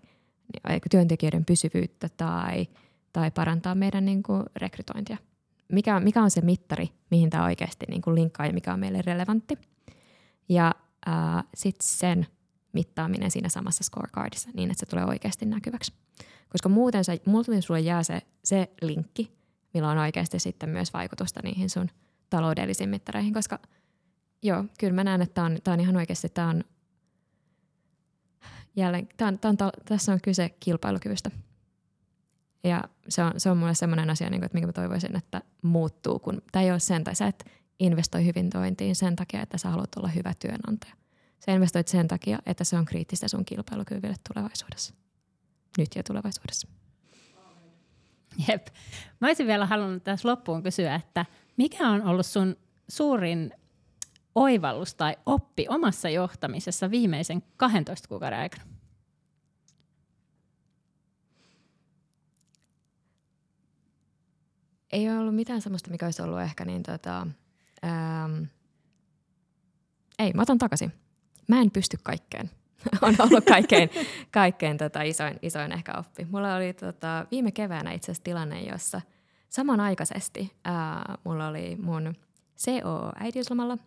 työntekijöiden 0.91 1.45
pysyvyyttä 1.45 2.09
tai, 2.09 2.67
tai 3.13 3.31
parantaa 3.31 3.75
meidän 3.75 4.05
niin 4.05 4.23
kuin 4.23 4.43
rekrytointia 4.55 5.17
mikä, 5.73 5.99
mikä 5.99 6.23
on 6.23 6.31
se 6.31 6.41
mittari, 6.41 6.89
mihin 7.11 7.29
tämä 7.29 7.43
oikeasti 7.43 7.85
niin 7.89 8.01
kuin 8.01 8.15
linkkaa 8.15 8.45
ja 8.45 8.53
mikä 8.53 8.73
on 8.73 8.79
meille 8.79 9.01
relevantti. 9.01 9.57
Ja 10.49 10.75
sitten 11.55 11.87
sen 11.87 12.27
mittaaminen 12.73 13.31
siinä 13.31 13.49
samassa 13.49 13.83
scorecardissa 13.83 14.49
niin, 14.53 14.71
että 14.71 14.79
se 14.79 14.85
tulee 14.85 15.05
oikeasti 15.05 15.45
näkyväksi. 15.45 15.93
Koska 16.53 16.69
muuten, 16.69 17.03
sä, 17.03 17.17
muuten 17.25 17.61
sulle 17.61 17.79
jää 17.79 18.03
se, 18.03 18.21
se 18.43 18.69
linkki, 18.81 19.37
millä 19.73 19.89
on 19.89 19.97
oikeasti 19.97 20.39
sitten 20.39 20.69
myös 20.69 20.93
vaikutusta 20.93 21.39
niihin 21.43 21.69
sun 21.69 21.89
taloudellisiin 22.29 22.89
mittareihin, 22.89 23.33
koska 23.33 23.59
joo, 24.43 24.65
kyllä 24.79 24.93
mä 24.93 25.03
näen, 25.03 25.21
että 25.21 25.33
tämä 25.33 25.45
on, 25.45 25.57
tää 25.63 25.73
on 25.73 25.79
ihan 25.79 25.95
oikeasti, 25.95 26.29
tämä 26.29 26.49
on 26.49 26.63
jälleen, 28.75 29.09
tää 29.17 29.27
on, 29.27 29.39
tää 29.39 29.51
on, 29.51 29.57
tässä 29.85 30.13
on 30.13 30.21
kyse 30.21 30.49
kilpailukyvystä. 30.59 31.31
Ja 32.63 32.83
se 33.09 33.23
on, 33.23 33.33
se 33.37 33.49
on 33.49 33.57
mulle 33.57 33.75
semmoinen 33.75 34.09
asia, 34.09 34.29
niin 34.29 34.39
kuin, 34.39 34.45
että 34.45 34.55
minkä 34.55 34.67
mä 34.67 34.73
toivoisin, 34.73 35.15
että 35.15 35.41
muuttuu, 35.61 36.19
kun 36.19 36.41
tämä 36.51 36.63
ei 36.63 36.71
ole 36.71 36.79
sen, 36.79 37.03
tai 37.03 37.15
sä 37.15 37.27
et 37.27 37.45
investoi 37.79 38.25
hyvinvointiin 38.25 38.95
sen 38.95 39.15
takia, 39.15 39.41
että 39.41 39.57
sä 39.57 39.69
haluat 39.69 39.95
olla 39.95 40.07
hyvä 40.07 40.33
työnantaja. 40.39 40.93
Sä 41.45 41.51
investoit 41.51 41.87
sen 41.87 42.07
takia, 42.07 42.39
että 42.45 42.63
se 42.63 42.77
on 42.77 42.85
kriittistä 42.85 43.27
sun 43.27 43.45
kilpailukyvylle 43.45 44.15
tulevaisuudessa. 44.33 44.93
Nyt 45.77 45.95
ja 45.95 46.03
tulevaisuudessa. 46.03 46.67
Jep. 48.47 48.67
Mä 49.19 49.27
olisin 49.27 49.47
vielä 49.47 49.65
halunnut 49.65 50.03
tässä 50.03 50.29
loppuun 50.29 50.63
kysyä, 50.63 50.95
että 50.95 51.25
mikä 51.57 51.89
on 51.89 52.01
ollut 52.01 52.25
sun 52.25 52.55
suurin 52.87 53.53
oivallus 54.35 54.95
tai 54.95 55.15
oppi 55.25 55.65
omassa 55.69 56.09
johtamisessa 56.09 56.91
viimeisen 56.91 57.43
12 57.57 58.07
kuukauden 58.07 58.39
aikana? 58.39 58.73
ei 64.93 65.09
ole 65.09 65.19
ollut 65.19 65.35
mitään 65.35 65.61
sellaista, 65.61 65.91
mikä 65.91 66.05
olisi 66.05 66.21
ollut 66.21 66.39
ehkä 66.39 66.65
niin 66.65 66.83
tota, 66.83 67.27
ähm, 67.85 68.43
ei, 70.19 70.33
mä 70.33 70.41
otan 70.41 70.57
takaisin. 70.57 70.93
Mä 71.47 71.61
en 71.61 71.71
pysty 71.71 71.97
kaikkeen. 72.03 72.51
on 73.01 73.15
ollut 73.19 73.45
kaikkein, 73.45 73.89
kaikkein 74.31 74.77
tota 74.77 75.01
isoin, 75.01 75.39
isoin 75.41 75.71
ehkä 75.71 75.93
oppi. 75.97 76.27
Mulla 76.31 76.55
oli 76.55 76.73
tota, 76.73 77.25
viime 77.31 77.51
keväänä 77.51 77.91
itse 77.91 78.05
asiassa 78.05 78.23
tilanne, 78.23 78.61
jossa 78.61 79.01
samanaikaisesti 79.49 80.51
ää, 80.65 81.15
mulla 81.23 81.47
oli 81.47 81.77
mun 81.81 82.15
CO 82.57 83.11
äitiyslomalla, 83.19 83.77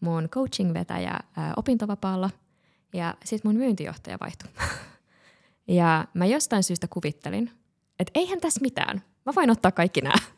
mun 0.00 0.28
coaching-vetäjä 0.28 1.18
ää, 1.36 1.52
opintovapaalla 1.56 2.30
ja 2.92 3.14
sitten 3.24 3.48
mun 3.48 3.58
myyntijohtaja 3.58 4.16
vaihtui. 4.20 4.50
ja 5.78 6.04
mä 6.14 6.26
jostain 6.26 6.62
syystä 6.62 6.88
kuvittelin, 6.88 7.50
että 8.00 8.10
eihän 8.14 8.40
tässä 8.40 8.60
mitään. 8.60 9.02
Mä 9.26 9.32
voin 9.36 9.50
ottaa 9.50 9.72
kaikki 9.72 10.00
nämä. 10.00 10.35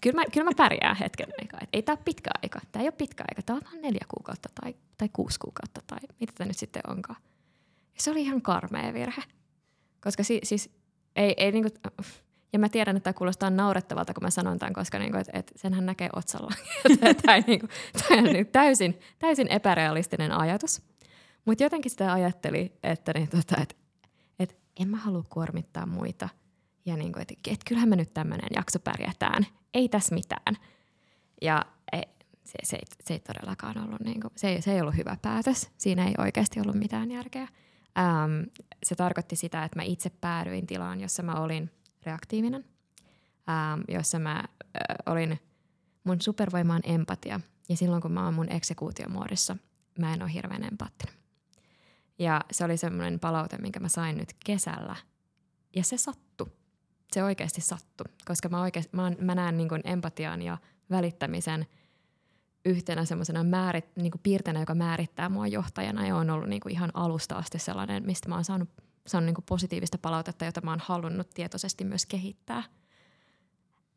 Kyllä 0.00 0.16
mä, 0.16 0.24
kyllä 0.32 0.44
mä 0.44 0.54
pärjään 0.56 0.96
hetken 0.96 1.28
aikaa. 1.40 1.60
ei 1.72 1.82
tämä 1.82 1.94
ole 1.94 2.02
pitkä 2.04 2.30
aika. 2.42 2.60
Tämä 2.72 2.82
ei 2.82 2.86
ole 2.86 2.94
pitkä 2.98 3.24
aika. 3.30 3.42
Tämä 3.42 3.56
on 3.56 3.62
vain 3.64 3.82
neljä 3.82 4.04
kuukautta 4.08 4.48
tai, 4.60 4.74
tai 4.98 5.08
kuusi 5.12 5.38
kuukautta 5.38 5.80
tai 5.86 5.98
mitä 6.20 6.32
tämä 6.36 6.48
nyt 6.48 6.58
sitten 6.58 6.82
onkaan. 6.88 7.20
Ja 7.94 8.00
se 8.02 8.10
oli 8.10 8.22
ihan 8.22 8.42
karmea 8.42 8.94
virhe. 8.94 9.22
Koska 10.00 10.22
si, 10.22 10.40
siis 10.42 10.70
ei, 11.16 11.34
ei 11.36 11.52
niinku, 11.52 11.70
ja 12.52 12.58
mä 12.58 12.68
tiedän, 12.68 12.96
että 12.96 13.04
tämä 13.04 13.18
kuulostaa 13.18 13.50
naurettavalta, 13.50 14.14
kun 14.14 14.22
mä 14.22 14.30
sanon 14.30 14.58
tämän, 14.58 14.72
koska 14.72 14.98
niinku, 14.98 15.18
et, 15.18 15.28
et 15.32 15.52
senhän 15.56 15.86
näkee 15.86 16.08
otsalla. 16.16 16.54
tämä, 17.22 17.38
niinku, 17.46 17.66
on 18.10 18.24
niinku 18.24 18.50
täysin, 18.52 19.00
täysin 19.18 19.48
epärealistinen 19.48 20.32
ajatus. 20.32 20.82
Mutta 21.44 21.64
jotenkin 21.64 21.90
sitä 21.90 22.12
ajatteli, 22.12 22.72
että 22.82 23.12
niin, 23.14 23.28
tota, 23.28 23.56
et, 23.62 23.76
et 24.38 24.56
en 24.80 24.88
mä 24.88 24.96
halua 24.96 25.24
kuormittaa 25.28 25.86
muita– 25.86 26.28
ja 26.90 26.96
niin 26.96 27.12
kuin, 27.12 27.22
että, 27.22 27.34
että 27.46 27.64
kyllähän 27.68 27.88
me 27.88 27.96
nyt 27.96 28.14
tämmöinen 28.14 28.48
jakso 28.54 28.78
pärjätään, 28.78 29.46
ei 29.74 29.88
tässä 29.88 30.14
mitään. 30.14 30.56
Ja 31.42 31.66
ei, 31.92 32.02
se, 32.44 32.58
se, 32.62 32.76
ei, 32.76 32.82
se 33.04 33.14
ei 33.14 33.20
todellakaan 33.20 33.78
ollut, 33.84 34.00
niin 34.00 34.20
kuin, 34.20 34.32
se, 34.36 34.48
ei, 34.48 34.62
se 34.62 34.72
ei 34.72 34.80
ollut 34.80 34.96
hyvä 34.96 35.16
päätös, 35.22 35.70
siinä 35.78 36.06
ei 36.06 36.14
oikeasti 36.18 36.60
ollut 36.60 36.76
mitään 36.76 37.10
järkeä. 37.10 37.48
Ähm, 37.98 38.42
se 38.82 38.94
tarkoitti 38.94 39.36
sitä, 39.36 39.64
että 39.64 39.78
mä 39.78 39.82
itse 39.82 40.10
päädyin 40.10 40.66
tilaan, 40.66 41.00
jossa 41.00 41.22
mä 41.22 41.34
olin 41.34 41.70
reaktiivinen, 42.06 42.64
ähm, 43.48 43.80
jossa 43.88 44.18
mä 44.18 44.36
äh, 44.38 44.44
olin, 45.06 45.40
mun 46.04 46.20
supervoimaan 46.20 46.82
empatia. 46.84 47.40
Ja 47.68 47.76
silloin 47.76 48.02
kun 48.02 48.12
mä 48.12 48.24
oon 48.24 48.34
mun 48.34 48.52
eksekuutiomuodissa, 48.52 49.56
mä 49.98 50.14
en 50.14 50.22
ole 50.22 50.32
hirveän 50.32 50.64
empaattinen. 50.64 51.14
Ja 52.18 52.40
se 52.50 52.64
oli 52.64 52.76
semmoinen 52.76 53.20
palaute, 53.20 53.58
minkä 53.58 53.80
mä 53.80 53.88
sain 53.88 54.16
nyt 54.16 54.36
kesällä. 54.44 54.96
Ja 55.76 55.84
se 55.84 55.96
sattui 55.96 56.50
se 57.12 57.24
oikeasti 57.24 57.60
sattu, 57.60 58.04
koska 58.24 58.48
mä, 58.48 58.60
oikeasti, 58.60 58.96
mä, 58.96 59.12
mä 59.20 59.34
näen 59.34 59.56
niin 59.56 59.68
kuin 59.68 59.80
empatian 59.84 60.42
ja 60.42 60.58
välittämisen 60.90 61.66
yhtenä 62.64 63.04
semmoisena 63.04 63.44
määrit, 63.44 63.96
niin 63.96 64.10
kuin 64.10 64.20
piirteenä, 64.22 64.60
joka 64.60 64.74
määrittää 64.74 65.28
mua 65.28 65.46
johtajana 65.46 66.06
ja 66.06 66.16
on 66.16 66.30
ollut 66.30 66.48
niin 66.48 66.60
kuin 66.60 66.72
ihan 66.72 66.90
alusta 66.94 67.36
asti 67.36 67.58
sellainen, 67.58 68.06
mistä 68.06 68.28
mä 68.28 68.34
oon 68.34 68.44
saanut, 68.44 68.68
saanut 69.06 69.26
niin 69.26 69.34
kuin 69.34 69.44
positiivista 69.48 69.98
palautetta, 69.98 70.44
jota 70.44 70.60
mä 70.60 70.70
oon 70.70 70.82
halunnut 70.82 71.30
tietoisesti 71.30 71.84
myös 71.84 72.06
kehittää. 72.06 72.62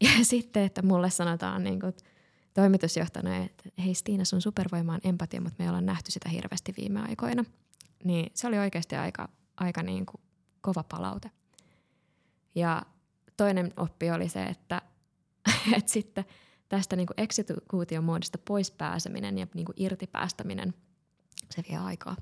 Ja 0.02 0.10
sitten, 0.26 0.64
että 0.64 0.82
mulle 0.82 1.10
sanotaan 1.10 1.64
niin 1.64 1.80
kuin 1.80 1.94
toimitusjohtajana, 2.54 3.38
että 3.38 3.70
hei 3.86 3.94
Stiina, 3.94 4.26
sun 4.26 4.42
supervoima 4.42 4.94
on 4.94 5.00
empatia, 5.04 5.42
mutta 5.42 5.64
me 5.64 5.70
ollaan 5.70 5.86
nähty 5.86 6.12
sitä 6.12 6.30
hirveästi 6.30 6.74
viime 6.78 7.02
aikoina. 7.02 7.46
Niin 8.04 8.32
se 8.34 8.48
oli 8.48 8.58
oikeasti 8.58 8.96
aika, 8.96 9.30
aika 9.58 9.84
niin 9.84 10.06
kuin 10.06 10.22
kova 10.62 10.84
palaute. 10.84 11.32
Ja 12.56 12.82
toinen 13.38 13.74
oppi 13.78 14.12
oli 14.12 14.30
se, 14.30 14.44
että, 14.44 14.82
että 15.78 15.92
sitten 15.92 16.26
tästä 16.70 16.96
niin 16.96 17.08
eksekuution 17.18 18.04
muodosta 18.04 18.38
pois 18.38 18.72
pääseminen 18.72 19.38
ja 19.38 19.48
niin 19.54 19.68
irti 19.78 20.08
päästäminen, 20.08 20.74
se 21.50 21.64
vie 21.70 21.78
aikaa. 21.78 22.16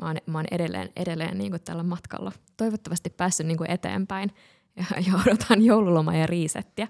Mä 0.00 0.06
oon, 0.06 0.16
mä 0.26 0.38
oon 0.38 0.46
edelleen, 0.50 0.92
edelleen 0.96 1.38
niin 1.38 1.60
tällä 1.64 1.82
matkalla 1.82 2.32
toivottavasti 2.56 3.10
päässyt 3.10 3.46
niin 3.46 3.70
eteenpäin 3.70 4.30
ja, 4.76 5.16
odotan 5.26 5.62
joululoma 5.62 6.14
ja 6.14 6.26
riisettiä. 6.26 6.88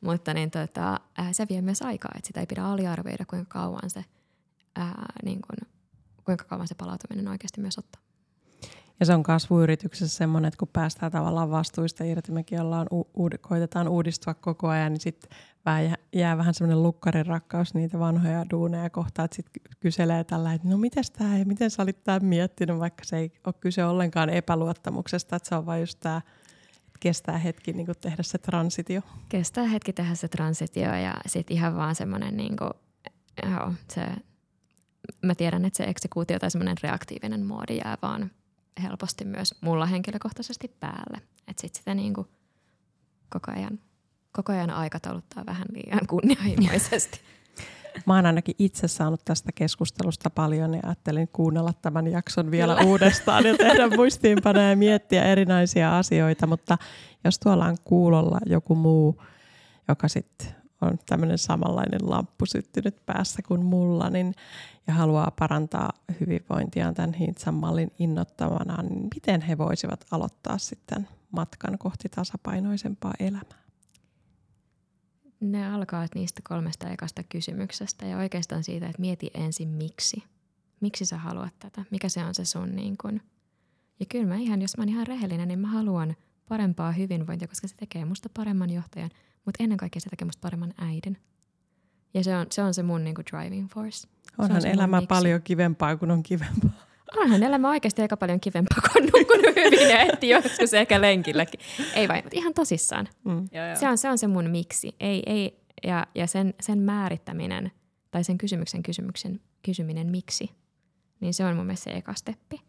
Mutta 0.00 0.34
niin 0.34 0.50
tota, 0.50 1.00
se 1.32 1.46
vie 1.48 1.62
myös 1.62 1.82
aikaa, 1.82 2.12
että 2.16 2.26
sitä 2.26 2.40
ei 2.40 2.46
pidä 2.46 2.64
aliarvioida, 2.64 3.24
kuinka 3.24 3.46
kauan 3.48 3.90
se, 3.90 4.04
ää, 4.76 5.06
niin 5.24 5.40
kuin, 5.42 5.68
kuinka 6.24 6.44
kauan 6.44 6.68
se 6.68 6.74
palautuminen 6.74 7.28
oikeasti 7.28 7.60
myös 7.60 7.78
ottaa. 7.78 8.07
Ja 9.00 9.06
se 9.06 9.14
on 9.14 9.22
kasvuyrityksessä 9.22 10.16
semmoinen, 10.16 10.48
että 10.48 10.58
kun 10.58 10.68
päästään 10.72 11.12
tavallaan 11.12 11.50
vastuista 11.50 12.04
irti, 12.04 12.32
mekin 12.32 12.60
ollaan, 12.60 12.86
u- 12.92 13.30
koitetaan 13.40 13.88
uudistua 13.88 14.34
koko 14.34 14.68
ajan, 14.68 14.92
niin 14.92 15.00
sitten 15.00 15.38
jää, 15.66 15.96
jää 16.12 16.38
vähän 16.38 16.54
semmoinen 16.54 16.82
lukkarin 16.82 17.26
rakkaus 17.26 17.74
niitä 17.74 17.98
vanhoja 17.98 18.46
duuneja 18.50 18.90
kohtaan, 18.90 19.24
että 19.24 19.36
sitten 19.36 19.62
kyselee 19.80 20.24
tällä, 20.24 20.52
että 20.52 20.68
no 20.68 20.78
miten 20.78 21.04
tämä 21.18 21.38
ja 21.38 21.44
miten 21.44 21.70
sä 21.70 21.82
olit 21.82 22.04
tämän 22.04 22.24
miettinyt, 22.24 22.78
vaikka 22.78 23.04
se 23.04 23.16
ei 23.16 23.32
ole 23.46 23.54
kyse 23.60 23.84
ollenkaan 23.84 24.30
epäluottamuksesta, 24.30 25.36
että 25.36 25.48
se 25.48 25.54
on 25.54 25.66
vain 25.66 25.80
just 25.80 26.00
tämä, 26.00 26.20
kestää 27.00 27.38
hetki 27.38 27.72
niin 27.72 27.86
tehdä 28.00 28.22
se 28.22 28.38
transitio. 28.38 29.00
Kestää 29.28 29.64
hetki 29.64 29.92
tehdä 29.92 30.14
se 30.14 30.28
transitio 30.28 30.94
ja 30.94 31.14
sitten 31.26 31.56
ihan 31.56 31.76
vaan 31.76 31.94
semmoinen, 31.94 32.36
niin 32.36 32.56
kuin, 32.56 32.70
joo, 33.42 33.72
se, 33.88 34.06
mä 35.22 35.34
tiedän, 35.34 35.64
että 35.64 35.76
se 35.76 35.84
eksekuutio 35.84 36.38
tai 36.38 36.50
semmoinen 36.50 36.76
reaktiivinen 36.82 37.46
moodi 37.46 37.76
jää 37.76 37.98
vaan 38.02 38.30
helposti 38.82 39.24
myös 39.24 39.54
mulla 39.60 39.86
henkilökohtaisesti 39.86 40.68
päälle. 40.80 41.22
Että 41.48 41.60
sitten 41.60 41.78
sitä 41.78 41.94
niin 41.94 42.14
kuin 42.14 42.26
koko 43.28 43.52
ajan, 43.52 43.78
koko 44.32 44.52
ajan 44.52 44.70
aikatauluttaa 44.70 45.46
vähän 45.46 45.66
liian 45.72 46.06
kunnianhimoisesti. 46.06 47.20
Mä 48.06 48.14
oon 48.14 48.26
ainakin 48.26 48.54
itse 48.58 48.88
saanut 48.88 49.24
tästä 49.24 49.52
keskustelusta 49.54 50.30
paljon 50.30 50.74
ja 50.74 50.80
ajattelin 50.82 51.28
kuunnella 51.28 51.72
tämän 51.72 52.06
jakson 52.06 52.50
vielä 52.50 52.74
Kyllä. 52.74 52.88
uudestaan 52.88 53.46
ja 53.46 53.56
tehdä 53.56 53.88
muistiinpanoja 53.96 54.70
ja 54.70 54.76
miettiä 54.76 55.24
erinäisiä 55.24 55.96
asioita, 55.96 56.46
mutta 56.46 56.78
jos 57.24 57.38
tuolla 57.38 57.64
on 57.66 57.76
kuulolla 57.84 58.38
joku 58.46 58.74
muu, 58.74 59.22
joka 59.88 60.08
sitten 60.08 60.48
on 60.80 60.98
tämmöinen 61.06 61.38
samanlainen 61.38 62.10
lamppu 62.10 62.46
syttynyt 62.46 63.06
päässä 63.06 63.42
kuin 63.48 63.64
mulla, 63.64 64.10
niin, 64.10 64.34
ja 64.86 64.94
haluaa 64.94 65.32
parantaa 65.38 65.92
hyvinvointiaan 66.20 66.94
tämän 66.94 67.14
Hintsan 67.14 67.54
mallin 67.54 67.92
innoittamana, 67.98 68.82
niin 68.82 69.08
miten 69.14 69.40
he 69.40 69.58
voisivat 69.58 70.04
aloittaa 70.10 70.58
sitten 70.58 71.08
matkan 71.32 71.78
kohti 71.78 72.08
tasapainoisempaa 72.08 73.14
elämää? 73.20 73.68
Ne 75.40 75.72
alkaa 75.72 76.06
niistä 76.14 76.40
kolmesta 76.48 76.88
ekasta 76.88 77.22
kysymyksestä 77.22 78.06
ja 78.06 78.16
oikeastaan 78.16 78.64
siitä, 78.64 78.86
että 78.86 79.00
mieti 79.00 79.30
ensin 79.34 79.68
miksi. 79.68 80.22
Miksi 80.80 81.04
sä 81.04 81.18
haluat 81.18 81.58
tätä? 81.58 81.84
Mikä 81.90 82.08
se 82.08 82.24
on 82.24 82.34
se 82.34 82.44
sun 82.44 82.76
niin 82.76 82.96
kun? 83.02 83.20
Ja 84.00 84.06
kyllä 84.06 84.26
mä 84.26 84.36
ihan, 84.36 84.62
jos 84.62 84.76
mä 84.76 84.82
oon 84.82 84.88
ihan 84.88 85.06
rehellinen, 85.06 85.48
niin 85.48 85.58
mä 85.58 85.68
haluan 85.68 86.16
parempaa 86.48 86.92
hyvinvointia, 86.92 87.48
koska 87.48 87.68
se 87.68 87.76
tekee 87.76 88.04
musta 88.04 88.28
paremman 88.36 88.70
johtajan, 88.70 89.10
mutta 89.48 89.64
ennen 89.64 89.78
kaikkea 89.78 90.00
se 90.00 90.10
tekee 90.10 90.26
musta 90.26 90.40
paremman 90.40 90.74
äidin. 90.78 91.16
Ja 92.14 92.24
se 92.24 92.36
on 92.36 92.46
se, 92.50 92.62
on 92.62 92.74
se 92.74 92.82
mun 92.82 93.04
niin 93.04 93.14
kuin 93.14 93.24
driving 93.30 93.68
force. 93.68 94.08
Onhan 94.38 94.56
on 94.56 94.66
elämä 94.66 95.02
paljon 95.08 95.42
kivempaa 95.42 95.96
kuin 95.96 96.10
on 96.10 96.22
kivempaa. 96.22 96.70
Onhan 97.16 97.42
elämä 97.42 97.68
oikeasti 97.68 98.02
aika 98.02 98.16
paljon 98.16 98.40
kivempaa 98.40 98.78
kuin 98.92 99.04
nukkunut 99.04 99.56
hyvin 99.64 99.88
ja 99.88 99.98
ehti 99.98 100.28
joskus 100.28 100.74
ehkä 100.74 101.00
lenkilläkin. 101.00 101.60
Ei 101.94 102.08
vain, 102.08 102.24
mutta 102.24 102.38
ihan 102.38 102.54
tosissaan. 102.54 103.08
Mm. 103.24 103.48
Se, 103.80 103.88
on, 103.88 103.98
se 103.98 104.10
on 104.10 104.18
se 104.18 104.26
mun 104.26 104.50
miksi. 104.50 104.94
Ei, 105.00 105.22
ei, 105.26 105.60
ja 105.84 106.06
ja 106.14 106.26
sen, 106.26 106.54
sen 106.60 106.78
määrittäminen 106.78 107.72
tai 108.10 108.24
sen 108.24 108.38
kysymyksen, 108.38 108.82
kysymyksen 108.82 109.40
kysyminen 109.62 110.06
miksi, 110.06 110.50
niin 111.20 111.34
se 111.34 111.44
on 111.44 111.56
mun 111.56 111.66
mielestä 111.66 111.84
se 111.84 111.96
eka 111.96 112.14
steppi. 112.14 112.60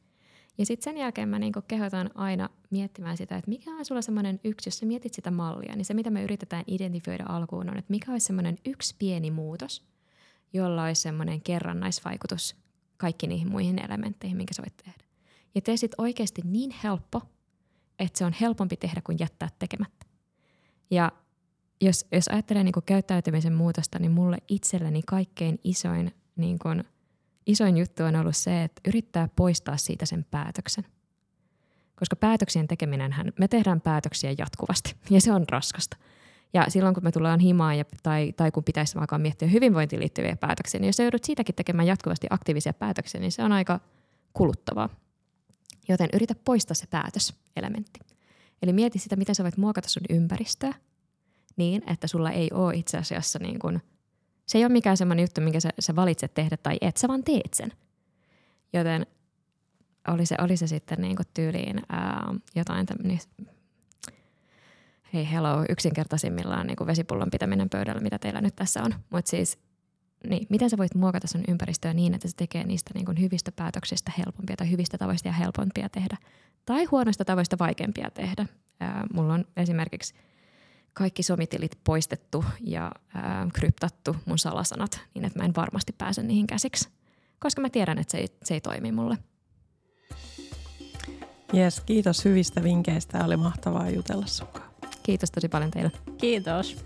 Ja 0.60 0.66
sitten 0.66 0.84
sen 0.84 0.98
jälkeen 0.98 1.30
mä 1.30 1.40
niinku 1.40 1.62
kehotan 1.68 2.10
aina 2.16 2.50
miettimään 2.70 3.18
sitä, 3.18 3.38
että 3.38 3.50
mikä 3.50 3.72
on 3.72 3.86
sulla 3.86 4.02
semmoinen 4.02 4.40
yksi, 4.44 4.68
jos 4.68 4.80
sä 4.80 4.86
mietit 4.86 5.14
sitä 5.14 5.32
mallia, 5.32 5.76
niin 5.76 5.86
se 5.86 5.94
mitä 5.94 6.10
me 6.10 6.24
yritetään 6.24 6.64
identifioida 6.68 7.26
alkuun 7.28 7.70
on, 7.70 7.78
että 7.78 7.92
mikä 7.92 8.12
olisi 8.12 8.26
semmoinen 8.26 8.58
yksi 8.66 8.96
pieni 9.00 9.32
muutos, 9.32 9.84
jolla 10.54 10.84
olisi 10.84 11.02
semmoinen 11.02 11.42
kerrannaisvaikutus 11.42 12.56
kaikki 12.98 13.28
niihin 13.28 13.52
muihin 13.52 13.86
elementteihin, 13.86 14.38
minkä 14.38 14.54
sä 14.54 14.62
voit 14.62 14.78
tehdä. 14.78 15.04
Ja 15.56 15.62
tee 15.62 15.78
sit 15.78 15.92
oikeasti 15.98 16.42
niin 16.46 16.72
helppo, 16.84 17.22
että 18.00 18.18
se 18.18 18.26
on 18.26 18.34
helpompi 18.42 18.78
tehdä 18.78 19.02
kuin 19.04 19.20
jättää 19.20 19.50
tekemättä. 19.60 20.06
Ja 20.92 21.12
jos, 21.82 22.06
jos 22.12 22.28
ajattelee 22.28 22.64
niin 22.64 22.74
käyttäytymisen 22.86 23.54
muutosta, 23.54 24.00
niin 24.00 24.12
mulle 24.12 24.38
itselleni 24.48 25.02
kaikkein 25.06 25.60
isoin 25.64 26.12
niin 26.36 26.60
isoin 27.50 27.78
juttu 27.78 28.04
on 28.04 28.16
ollut 28.16 28.36
se, 28.36 28.64
että 28.64 28.82
yrittää 28.88 29.30
poistaa 29.36 29.78
siitä 29.78 30.06
sen 30.06 30.26
päätöksen. 30.32 30.86
Koska 31.96 32.16
päätöksien 32.16 32.68
tekeminen, 32.68 33.16
me 33.40 33.48
tehdään 33.48 33.82
päätöksiä 33.82 34.36
jatkuvasti 34.38 34.96
ja 35.16 35.22
se 35.22 35.32
on 35.32 35.46
raskasta. 35.50 35.98
Ja 36.54 36.66
silloin 36.68 36.94
kun 36.94 37.04
me 37.04 37.12
tullaan 37.12 37.40
himaan 37.40 37.78
ja, 37.78 37.86
tai, 38.04 38.34
tai 38.38 38.52
kun 38.52 38.64
pitäisi 38.64 38.98
alkaa 38.98 39.20
miettiä 39.20 39.48
hyvinvointiin 39.48 40.00
liittyviä 40.00 40.36
päätöksiä, 40.36 40.80
niin 40.80 40.88
jos 40.88 41.00
joudut 41.00 41.24
siitäkin 41.24 41.56
tekemään 41.56 41.88
jatkuvasti 41.88 42.28
aktiivisia 42.30 42.74
päätöksiä, 42.74 43.22
niin 43.22 43.32
se 43.32 43.44
on 43.44 43.52
aika 43.52 43.80
kuluttavaa. 44.34 44.90
Joten 45.88 46.10
yritä 46.14 46.36
poistaa 46.46 46.76
se 46.76 46.88
päätöselementti. 46.88 48.00
Eli 48.62 48.74
mieti 48.74 49.00
sitä, 49.00 49.16
miten 49.16 49.36
sä 49.36 49.44
voit 49.44 49.58
muokata 49.58 49.90
sun 49.90 50.04
ympäristöä 50.10 50.74
niin, 51.58 51.84
että 51.88 52.08
sulla 52.08 52.32
ei 52.32 52.50
ole 52.54 52.76
itse 52.76 52.98
asiassa 52.98 53.40
niin 53.40 53.60
kuin 53.60 53.82
se 54.50 54.58
ei 54.58 54.64
ole 54.64 54.72
mikään 54.72 54.98
semmoinen 54.98 55.24
juttu, 55.24 55.42
minkä 55.42 55.60
sä, 55.60 55.70
sä 55.80 55.96
valitset 55.96 56.34
tehdä 56.34 56.58
tai 56.58 56.78
et, 56.82 56.98
sä 56.98 57.08
vaan 57.08 57.24
teet 57.24 57.54
sen. 57.54 57.72
Joten 58.74 59.06
oli 60.08 60.26
se, 60.26 60.36
oli 60.40 60.58
se 60.58 60.68
sitten 60.68 61.02
niin 61.02 61.16
kuin 61.16 61.26
tyyliin 61.34 61.82
ää, 61.90 62.34
jotain 62.56 62.86
tämmöinen, 62.86 63.20
hei 65.14 65.32
hello, 65.32 65.66
yksinkertaisimmillaan 65.70 66.68
niin 66.68 66.78
kuin 66.78 66.88
vesipullon 66.88 67.32
pitäminen 67.32 67.70
pöydällä, 67.70 68.02
mitä 68.02 68.20
teillä 68.20 68.42
nyt 68.42 68.56
tässä 68.56 68.84
on. 68.84 68.96
Mutta 69.10 69.30
siis, 69.30 69.60
niin, 70.30 70.48
miten 70.50 70.70
sä 70.70 70.78
voit 70.78 70.96
muokata 70.96 71.28
sun 71.28 71.44
ympäristöä 71.48 71.94
niin, 71.94 72.14
että 72.14 72.28
se 72.28 72.36
tekee 72.36 72.64
niistä 72.64 72.92
niin 72.94 73.06
kuin 73.06 73.20
hyvistä 73.20 73.52
päätöksistä 73.52 74.12
helpompia 74.18 74.56
tai 74.58 74.72
hyvistä 74.72 74.98
tavoista 74.98 75.28
ja 75.28 75.34
helpompia 75.34 75.90
tehdä. 75.90 76.18
Tai 76.66 76.86
huonoista 76.86 77.26
tavoista 77.26 77.60
vaikeampia 77.60 78.10
tehdä. 78.14 78.46
Ää, 78.80 79.06
mulla 79.14 79.34
on 79.34 79.46
esimerkiksi– 79.58 80.14
kaikki 80.94 81.24
somitilit 81.24 81.80
poistettu 81.84 82.46
ja 82.62 82.92
ää, 83.14 83.48
kryptattu 83.54 84.16
mun 84.26 84.38
salasanat, 84.38 85.02
niin 85.14 85.26
että 85.26 85.40
mä 85.40 85.46
en 85.46 85.56
varmasti 85.56 85.94
pääse 85.98 86.24
niihin 86.24 86.48
käsiksi, 86.48 86.90
koska 87.40 87.62
mä 87.62 87.70
tiedän, 87.70 87.98
että 87.98 88.12
se 88.12 88.18
ei, 88.18 88.28
se 88.44 88.54
ei 88.54 88.62
toimi 88.62 88.92
mulle. 88.92 89.18
Yes, 91.54 91.80
kiitos 91.80 92.26
hyvistä 92.26 92.64
vinkkeistä. 92.64 93.26
Oli 93.26 93.38
mahtavaa 93.38 93.90
jutella 93.90 94.26
sunkaan. 94.28 94.70
Kiitos 95.04 95.32
tosi 95.32 95.50
paljon 95.50 95.72
teille. 95.72 95.92
Kiitos. 96.18 96.86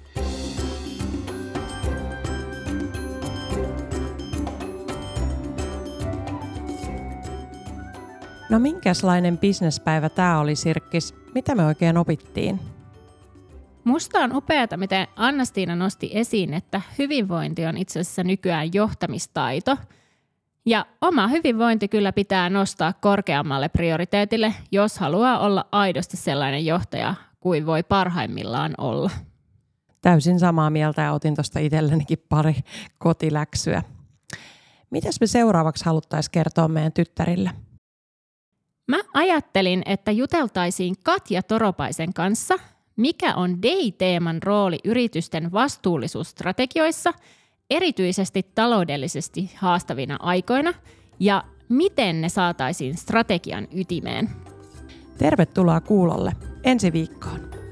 No 8.49 8.59
minkälainen 8.59 9.37
bisnespäivä 9.37 10.09
tämä 10.09 10.39
oli, 10.39 10.55
Sirkkis? 10.55 11.15
Mitä 11.35 11.55
me 11.55 11.65
oikein 11.65 11.97
opittiin? 11.97 12.72
Musta 13.83 14.19
on 14.19 14.35
upeata, 14.35 14.77
miten 14.77 15.07
Annastiina 15.15 15.75
nosti 15.75 16.09
esiin, 16.13 16.53
että 16.53 16.81
hyvinvointi 16.99 17.65
on 17.65 17.77
itse 17.77 17.99
asiassa 17.99 18.23
nykyään 18.23 18.73
johtamistaito. 18.73 19.77
Ja 20.65 20.85
oma 21.01 21.27
hyvinvointi 21.27 21.87
kyllä 21.87 22.13
pitää 22.13 22.49
nostaa 22.49 22.93
korkeammalle 22.93 23.69
prioriteetille, 23.69 24.53
jos 24.71 24.97
haluaa 24.97 25.39
olla 25.39 25.65
aidosti 25.71 26.17
sellainen 26.17 26.65
johtaja 26.65 27.15
kuin 27.39 27.65
voi 27.65 27.83
parhaimmillaan 27.83 28.73
olla. 28.77 29.09
Täysin 30.01 30.39
samaa 30.39 30.69
mieltä 30.69 31.01
ja 31.01 31.13
otin 31.13 31.35
tuosta 31.35 31.59
itsellenikin 31.59 32.25
pari 32.29 32.55
kotiläksyä. 32.97 33.83
Mitäs 34.89 35.21
me 35.21 35.27
seuraavaksi 35.27 35.85
haluttaisiin 35.85 36.31
kertoa 36.31 36.67
meidän 36.67 36.93
tyttärille? 36.93 37.51
Mä 38.87 38.97
ajattelin, 39.13 39.83
että 39.85 40.11
juteltaisiin 40.11 40.95
Katja 41.03 41.43
Toropaisen 41.43 42.13
kanssa– 42.13 42.55
mikä 42.95 43.35
on 43.35 43.61
DEI-teeman 43.61 44.43
rooli 44.43 44.79
yritysten 44.85 45.51
vastuullisuusstrategioissa, 45.51 47.13
erityisesti 47.69 48.43
taloudellisesti 48.55 49.51
haastavina 49.55 50.17
aikoina, 50.19 50.73
ja 51.19 51.43
miten 51.69 52.21
ne 52.21 52.29
saataisiin 52.29 52.97
strategian 52.97 53.67
ytimeen? 53.71 54.29
Tervetuloa 55.17 55.81
kuulolle 55.81 56.31
ensi 56.63 56.93
viikkoon. 56.93 57.62